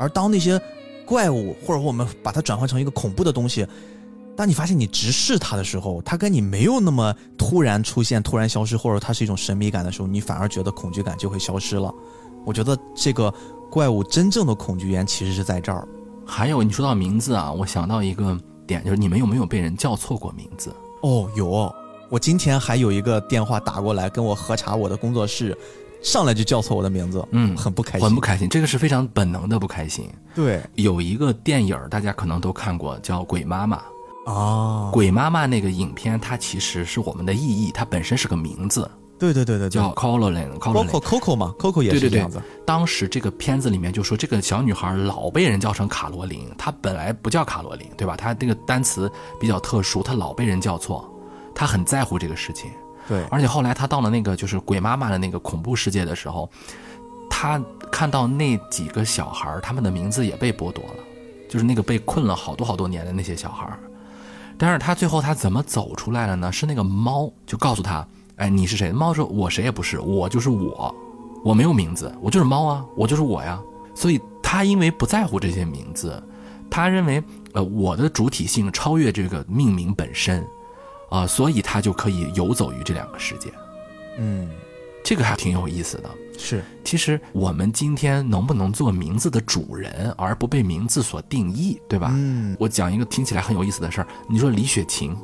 [0.00, 0.58] 而当那些
[1.04, 3.66] 怪物或者我们把它转换成一个恐怖的东西，
[4.34, 11.92] 当你发现你直视它的时候，它跟你没有那么突然出现、突然消失，或者它是一种神秘感的时候，你反而觉得恐惧感就会消失了。
[12.46, 13.32] 我觉得这个
[13.70, 15.86] 怪物真正的恐惧源其实是在这儿。
[16.24, 20.74] 还有你说到名字啊，我想到一个点，就是你们有没有被人叫错过名字？
[21.02, 21.70] 哦，有。
[22.08, 25.56] 我今天还有一个电话打过来跟我核查我的工作室，
[26.02, 28.48] 上来就叫错我的名字，嗯，很不开心，很不开心。
[28.48, 30.08] 这个是非常本能的不开心。
[30.34, 33.76] 对，有一个电影大家可能都看过，叫《鬼妈妈》
[34.24, 34.90] 哦。
[34.92, 38.90] 鬼妈妈那个影片，它其实是我们的意义，它本身是个名字。
[39.18, 42.40] 对对对对，叫 Colin，包括 Coco 嘛，Coco 也是这样子。
[42.64, 48.16] 当时这个片子里面就说，这个小女孩老被人叫成卡罗琳，她本来不叫卡罗琳，对吧？
[48.16, 51.06] 她那个单词比较特殊，她老被人叫错，
[51.54, 52.70] 她很在乎这个事情。
[53.10, 56.48] 对，而且后来他到了那个就是鬼妈妈的那个恐怖世界的时候，
[57.28, 57.60] 他
[57.90, 61.02] 看到那几个小孩，他们的名字也被剥夺了，
[61.48, 63.68] 就是那个被困了好多好多年的那些小孩。
[64.56, 66.52] 但是他最后他怎么走出来了呢？
[66.52, 68.06] 是那个猫就告诉他。
[68.36, 68.92] 哎，你是谁？
[68.92, 70.94] 猫说：“我谁也不是，我就是我，
[71.44, 73.60] 我没有名字，我就是猫啊，我就是我呀。”
[73.94, 76.22] 所以他因为不在乎这些名字，
[76.70, 77.22] 他认为，
[77.52, 80.46] 呃，我的主体性超越这个命名本身，
[81.10, 83.52] 啊，所以他就可以游走于这两个世界。
[84.18, 84.48] 嗯，
[85.04, 86.10] 这个还挺有意思的。
[86.38, 92.10] 是，其实我们今天能不能做名字的主人，而不被名字所定义，对吧？
[92.14, 94.06] 嗯，我讲一个听起来很有意思的事儿。
[94.28, 95.14] 你说李雪琴。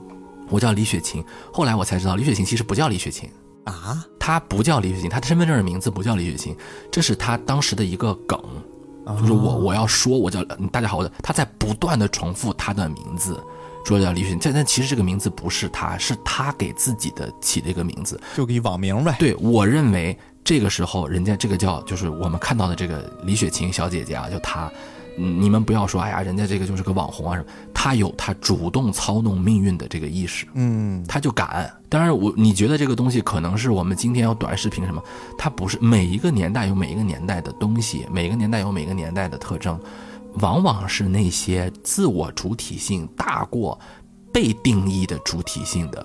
[0.49, 3.29] 我叫李雪琴，后来我才知道李雪琴其实不叫李雪琴
[3.65, 6.57] 啊，她不叫李雪琴，她的身份证的名字不叫李雪琴，
[6.89, 8.41] 这是她当时的一个梗，
[9.19, 13.43] 就是我我要说我叫大家好，我她在不断的重复她的名字，
[13.87, 19.17] 说叫李雪琴，但但其实这个名字不是她，是她给自己的起的一个名字，就给网名呗。
[19.19, 24.71] 对我认为这个时候人家这个叫就是我们看到的这个李雪琴小姐姐啊，就她。
[25.19, 31.73] 你们不要说，哎呀，人家这个就是个网红啊什么，他有他主动操弄命运的这个意识，嗯，他就敢。
[31.89, 35.03] 当然，我你觉得这个东西可能是我们今天要短视频什么，
[35.39, 39.81] 它不是每一个年代有每一个年代的东西，每个年代有每个年代的特征，
[40.41, 43.79] 往往是那些自我主体性大过
[44.33, 46.05] 被定义的主体性的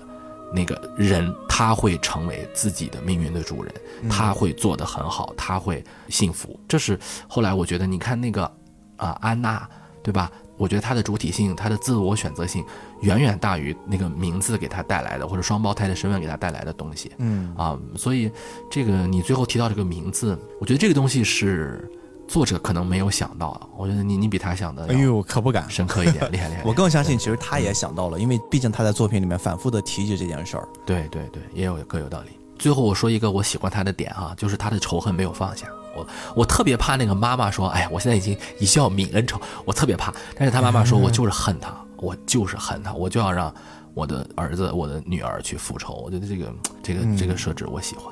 [0.54, 3.74] 那个人，他会成为自己的命运的主人，
[4.08, 6.58] 他会做得很好，他会幸福。
[6.66, 6.98] 这是
[7.28, 8.50] 后来我觉得，你看那个。
[8.98, 9.68] 啊，安娜，
[10.00, 10.30] 对吧？
[10.56, 12.64] 我觉得她的主体性，她的自我选择性，
[13.00, 17.10] 远远大于那个名字给她带来的，或者双胞胎的身份给她带来的东西。
[17.18, 18.30] 嗯啊，所以
[18.70, 21.90] 这个你最后提到这个名字，我觉得这个东西是
[22.32, 23.60] 作者可能没有想到。
[23.76, 26.62] 我觉得你你比他想的，哎呦，可不敢深刻一点，厉害厉害。
[26.64, 30.66] 我更相信，其实他也想到了，因为毕竟他在作品里面反复的提及这件事儿。
[30.86, 32.30] 对对对，也有各有道理。
[32.58, 35.66] 最后我说一个我喜欢他的点哈，就是他的仇恨没有放下。
[35.94, 40.10] 我我特别怕那个妈妈说，哎呀，我现在已经一笑泯恩仇，我特别怕。
[40.34, 43.52] 但是他妈妈说， 我就是恨他，我就是恨他，我就要让
[43.92, 46.00] 我的儿子、我的女儿去复仇。
[46.02, 48.06] 我觉得这个这个这个设置我喜欢。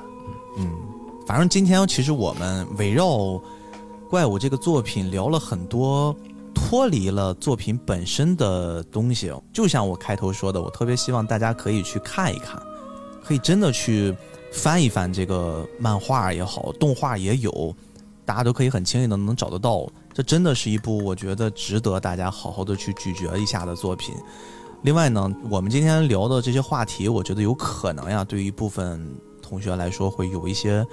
[0.57, 0.69] 嗯，
[1.25, 3.41] 反正今天其实我们围绕
[4.11, 6.13] 怪物这个作品聊了很多，
[6.53, 9.31] 脱离了作品本身的东西。
[9.53, 12.61] 就像我开头说的，我特别希望大家可以去看一看，
[13.23, 14.13] 可以真的去。
[14.53, 17.73] 翻一翻这个漫画也好，动画也有，
[18.25, 19.87] 大家都可以很轻易的能找得到。
[20.13, 24.13] 这真的是一部我觉得值得大家好好的去咀嚼一下的作品。
[24.81, 30.85] 另外呢，我们今天聊的这些话题，我觉得有可能呀，对于一部分同学来说会有一些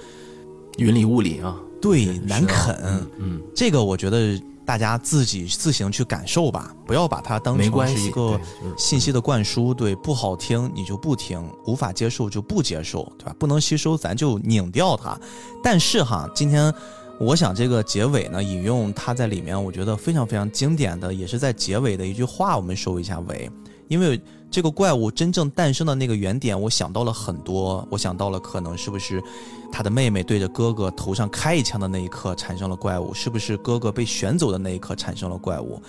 [0.77, 2.75] 云里雾里啊，对难啃。
[3.17, 4.41] 嗯，这个我觉得。
[4.65, 8.39] 大家自己自行去感受吧，不要把它当成是一个
[8.77, 9.73] 信息的灌输。
[9.73, 13.35] 对，不好听你就不听，无法接受就不接受，对吧？
[13.39, 15.19] 不能吸收咱就拧掉它。
[15.63, 16.71] 但是哈，今天
[17.19, 23.49] 我想这个结尾呢，引用他在里面，我觉得非常非常经典的，也是在结尾的一句话，我们收一下尾，
[23.87, 24.21] 因为。
[24.51, 27.87] 这个怪物真正诞生的那个原点，我想到了很多。
[27.91, 29.21] 我想到了可能是不是
[29.71, 35.81] 他的妹妹对着哥哥头上开一枪的那一刻产生了怪物，是不是哥哥被选走的那一刻产生了怪物？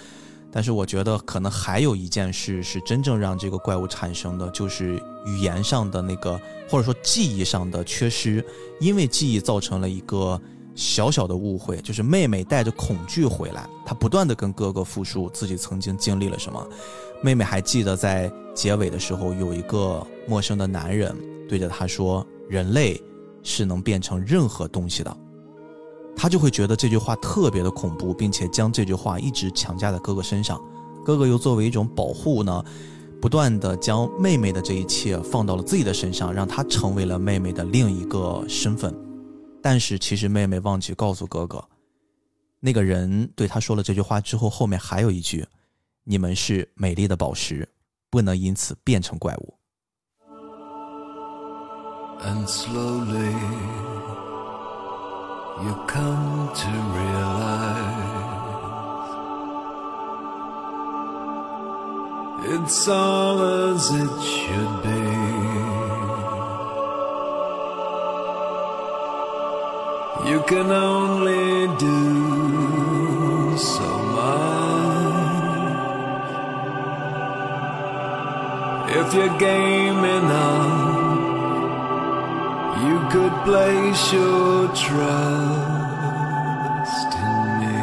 [0.53, 8.45] 但是我觉得可能还有一件事是真正让这个怪物产生的，就是语言上的那个或者说记忆上的缺失，
[8.81, 10.41] 因为记忆造成了一个
[10.75, 16.69] 小小的误会，就是妹妹带着恐惧回来，她不断的跟哥哥复述自己曾经经历了什么。
[17.23, 21.15] 妹妹还记得在结尾的时候，有一个陌生的男人
[21.49, 23.01] 对着她说：“人类
[23.43, 25.17] 是能变成任何东西的。”
[26.17, 30.61] 她就会觉得这句话特别的恐怖，并且将这句话一直强加在哥哥身上。
[31.05, 32.65] 哥哥又作为一种保护呢，
[33.21, 38.95] 不断的将妹妹的这一切放到了自己的身上，让她成为了妹妹的另一个身份。
[39.63, 41.63] 但是其实妹妹忘记告诉哥哥，
[42.59, 45.47] 那个人对她说了这句话之后，后面还有一句。
[46.03, 47.69] 你们是美丽的宝石，
[48.11, 49.55] 不能因此变成怪物。
[52.23, 53.35] And slowly
[55.65, 58.11] you come to realize
[62.55, 65.11] it's all as it should be.
[70.31, 74.61] You can only do so much
[78.93, 80.80] If you're game enough,
[82.87, 85.11] you could place your trust
[87.29, 87.81] in me.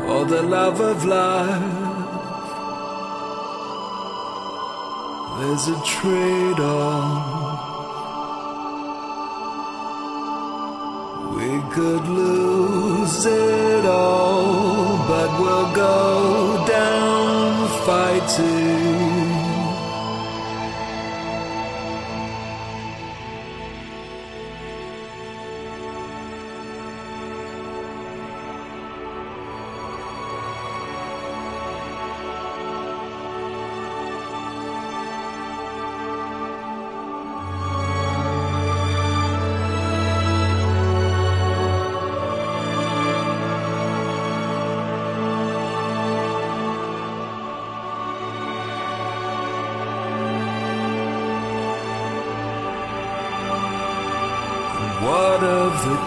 [0.00, 1.86] For the love of life,
[5.38, 7.35] there's a trade off.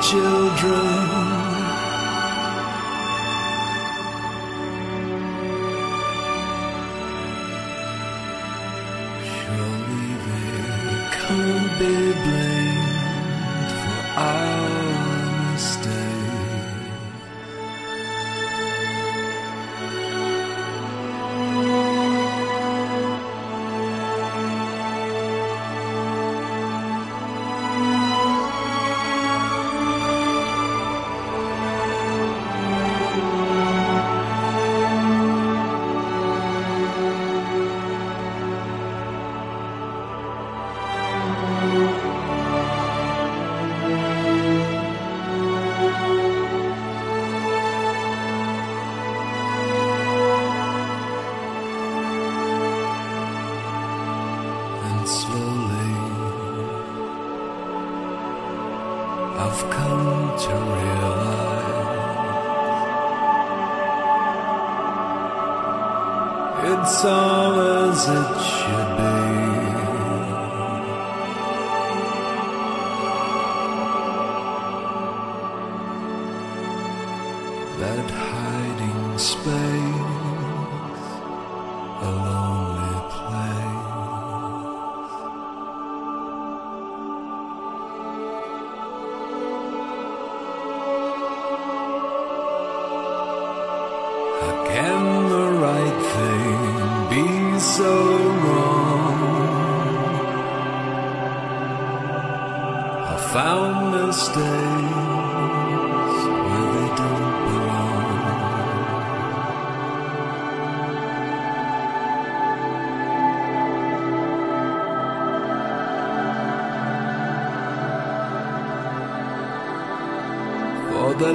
[0.09, 0.98] children.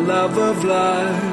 [0.06, 1.23] love of life.